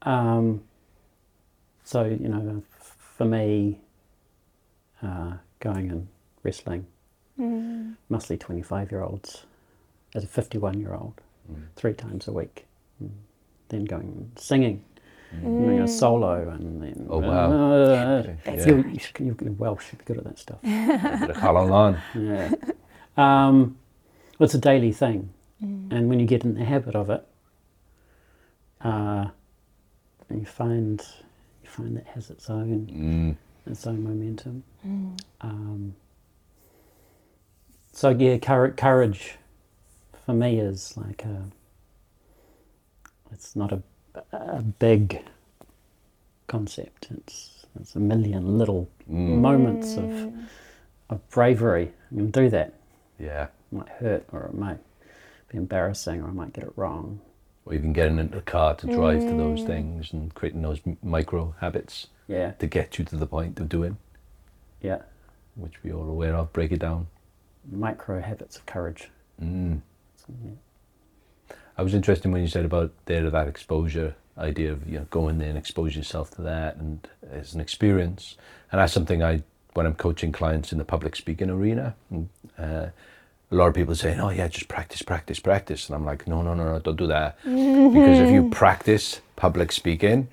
[0.03, 0.61] Um,
[1.83, 2.63] so you know,
[3.17, 3.79] for me,
[5.01, 6.07] uh, going and
[6.43, 6.85] wrestling,
[8.09, 9.45] mostly twenty-five-year-olds,
[10.15, 11.21] as a fifty-one-year-old,
[11.75, 12.65] three times a week,
[13.03, 13.11] Mm.
[13.69, 14.81] then going and
[15.31, 15.65] singing.
[15.65, 17.51] Doing a solo and then Oh, wow.
[17.51, 20.59] uh, That's you, you, should- you, you're Welsh, you'd be good at that stuff.
[20.63, 22.51] A bit of Colin Yeah.
[23.17, 23.77] Um,
[24.37, 25.29] well, it's a daily thing.
[25.59, 27.25] And when you get in the habit of it,
[28.81, 29.25] uh,
[30.29, 31.01] you find
[31.63, 32.87] you find it has its own
[33.65, 33.71] Mm.
[33.71, 34.63] its own momentum.
[35.41, 35.95] Um,
[37.91, 39.37] so yeah, cour- courage
[40.25, 41.45] for me is like a.
[43.31, 43.81] It's not a,
[44.31, 45.21] a big
[46.47, 47.07] concept.
[47.11, 50.33] It's it's a million little moments of
[51.09, 51.91] of bravery.
[52.11, 52.73] You can do that.
[53.19, 53.43] Yeah.
[53.71, 54.79] It might hurt, or it might
[55.49, 57.19] be embarrassing, or I might get it wrong.
[57.65, 61.53] Or even getting into the car to drive to those things and creating those micro
[61.59, 63.97] habits Yeah, to get you to the point of doing,
[64.81, 65.01] yeah.
[65.55, 66.53] which we all aware of.
[66.53, 67.07] Break it down.
[67.69, 69.09] Micro habits of courage.
[69.41, 69.81] Mm.
[70.15, 70.51] So, yeah.
[71.77, 75.37] I was interested when you said about there that exposure idea of you know going
[75.37, 78.35] there and expose yourself to that and as an experience,
[78.71, 79.43] and that's something I
[79.73, 81.95] when I'm coaching clients in the public speaking arena.
[82.09, 82.87] And, uh,
[83.49, 86.41] a lot of people say, "Oh yeah, just practice, practice, practice," and I'm like, "No,
[86.41, 90.27] no, no, no don't do that because if you practice public speaking."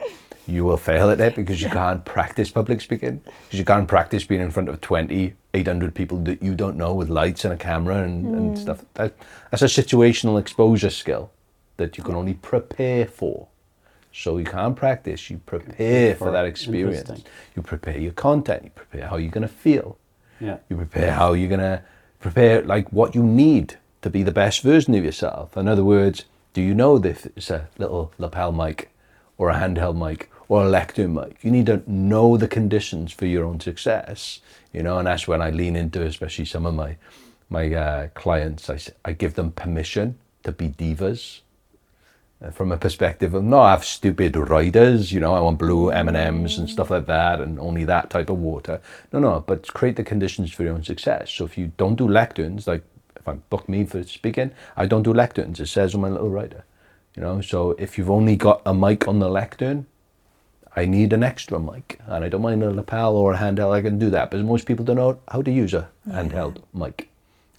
[0.47, 3.19] You will fail at it because you can't practice public speaking.
[3.19, 6.95] Because you can't practice being in front of 20, 800 people that you don't know
[6.95, 8.61] with lights and a camera and, and mm.
[8.61, 8.85] stuff.
[8.95, 9.15] That,
[9.51, 11.31] that's a situational exposure skill
[11.77, 13.49] that you can only prepare for.
[14.13, 17.25] So you can't practice, you prepare for for that experience.
[17.57, 19.99] You prepare your content, you prepare how you're going to feel.
[20.39, 20.59] Yeah.
[20.69, 21.83] You prepare how you're going to
[22.21, 25.57] prepare like what you need to be the best version of yourself.
[25.57, 28.91] In other words, do you know if it's a little lapel mic
[29.37, 31.43] or a handheld mic or a lectern mic?
[31.43, 34.41] You need to know the conditions for your own success,
[34.73, 36.97] you know, and that's when I lean into, especially some of my
[37.51, 38.71] my uh, clients,
[39.05, 41.41] I give them permission to be divas
[42.43, 46.09] uh, from a perspective of not have stupid riders, you know, I want blue M
[46.09, 48.81] and M's and stuff like that, and only that type of water.
[49.13, 51.31] No, no, but create the conditions for your own success.
[51.31, 52.83] So if you don't do lecterns, like
[53.17, 55.61] if I book me for speaking, I don't do lecterns.
[55.61, 56.65] It says on my little rider,
[57.17, 57.41] you know.
[57.41, 59.87] So if you've only got a mic on the lectern,
[60.77, 63.73] I need an extra mic, and I don't mind a lapel or a handheld.
[63.73, 67.09] I can do that, but most people don't know how to use a handheld mic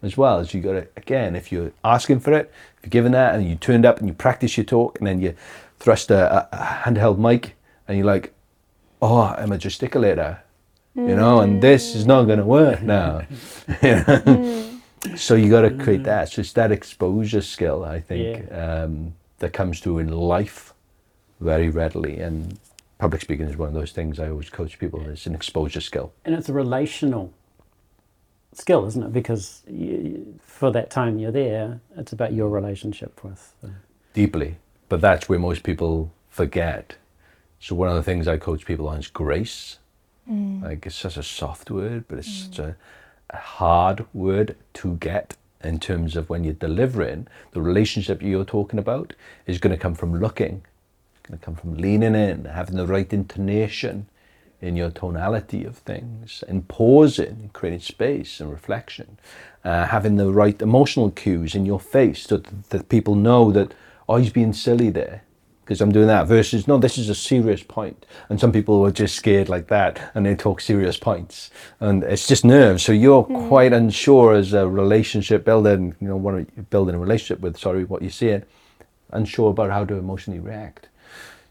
[0.06, 3.12] as well as you got to again if you're asking for it if you're given
[3.12, 5.36] that and you turned up and you practice your talk and then you
[5.80, 7.56] thrust a, a, handheld mic
[7.88, 8.34] and you're like
[9.02, 10.40] oh i'm a gesticulator
[10.96, 13.22] you know and this is not going to work now
[13.84, 14.80] know?
[15.16, 19.52] so you got to create that so it's that exposure skill i think um, that
[19.52, 20.74] comes through in life
[21.42, 22.58] very readily and
[22.98, 26.14] public speaking is one of those things i always coach people it's an exposure skill
[26.26, 27.34] And it's a relational
[28.58, 29.14] skill, isn't it?
[29.14, 33.54] Because you, for that time you're there, it's about your relationship with.
[33.62, 33.72] The,
[34.14, 34.58] deeply,
[34.90, 36.96] but that's where most people forget.
[37.60, 39.78] So one of the things I coach people on is grace.
[40.30, 40.64] Mm.
[40.64, 42.76] Like it's such a soft word, but it's such a,
[43.30, 47.28] a hard word to get in terms of when you're delivering.
[47.52, 49.14] The relationship you're talking about
[49.46, 50.74] is going to come from looking, it's
[51.27, 54.07] going to come from leaning in, having the right intonation
[54.61, 59.18] in your tonality of things, and pausing, creating space and reflection,
[59.64, 63.73] uh, having the right emotional cues in your face so that, that people know that
[64.07, 65.23] oh, he's being silly there
[65.65, 68.06] because I'm doing that versus no, this is a serious point.
[68.30, 71.49] And some people are just scared like that and they talk serious points.
[71.80, 72.84] And it's just nerves.
[72.84, 77.57] So you're quite unsure as a relationship building, you know, one building a relationship with,
[77.57, 78.43] sorry, what you're saying,
[79.10, 80.89] unsure about how to emotionally react.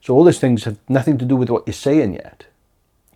[0.05, 2.45] So all those things have nothing to do with what you're saying yet.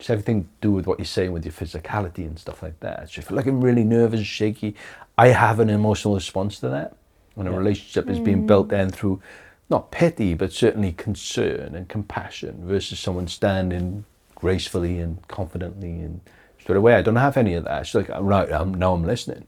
[0.00, 3.10] It's everything to do with what you're saying with your physicality and stuff like that.
[3.10, 4.74] So if you're like I'm really nervous, shaky,
[5.18, 6.96] I have an emotional response to that.
[7.36, 8.70] And a relationship is being built hmm.
[8.70, 9.20] then through
[9.68, 16.22] not pity, but certainly concern and compassion versus someone standing gracefully and confidently and
[16.58, 16.94] straight away.
[16.94, 17.82] I don't have any of that.
[17.82, 19.46] It's like, right, I'm, now I'm listening.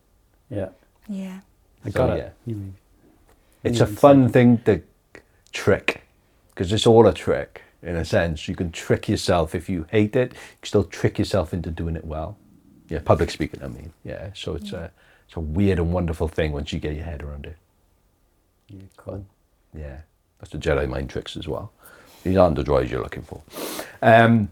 [0.50, 0.68] yeah,
[1.08, 1.40] Yeah.
[1.86, 2.24] I So, got yeah.
[2.24, 2.34] it.
[2.44, 2.74] You mean-
[3.64, 4.82] It's Yeah, a it's fun thing to
[5.52, 6.02] trick
[6.60, 8.46] because it's all a trick in a sense.
[8.46, 10.32] You can trick yourself if you hate it.
[10.32, 12.36] You can still trick yourself into doing it well.
[12.90, 13.62] Yeah, public speaking.
[13.62, 14.28] I mean, yeah.
[14.34, 14.90] So it's a
[15.26, 17.56] it's a weird and wonderful thing once you get your head around it.
[18.68, 19.24] Yeah, cool.
[19.74, 20.00] Yeah,
[20.38, 21.72] that's the Jedi mind tricks as well.
[22.24, 23.40] These aren't the droids you're looking for.
[24.02, 24.50] Um,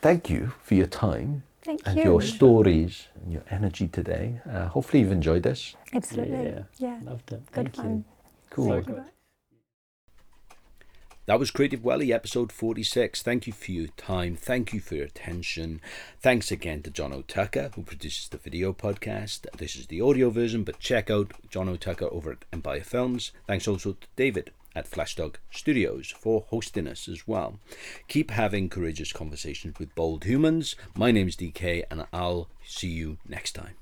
[0.00, 2.04] thank you for your time Thank you and you.
[2.04, 4.40] your stories and your energy today.
[4.48, 5.74] Uh, hopefully you've enjoyed this.
[5.92, 6.36] Absolutely.
[6.44, 6.62] Yeah.
[6.76, 7.00] Yeah.
[7.02, 7.44] Loved it.
[7.46, 7.90] Good Thank fun.
[7.96, 8.04] you.
[8.50, 8.64] Cool.
[8.66, 9.04] So Thank you good.
[11.28, 13.20] That was Creative Welly, episode 46.
[13.20, 14.34] Thank you for your time.
[14.34, 15.82] Thank you for your attention.
[16.22, 19.44] Thanks again to John O'Tucker, who produces the video podcast.
[19.58, 23.32] This is the audio version, but check out John O'Tucker over at Empire Films.
[23.46, 27.58] Thanks also to David at Flashdog Studios for hosting us as well.
[28.08, 30.76] Keep having courageous conversations with bold humans.
[30.96, 33.74] My name's DK, and I'll see you next time.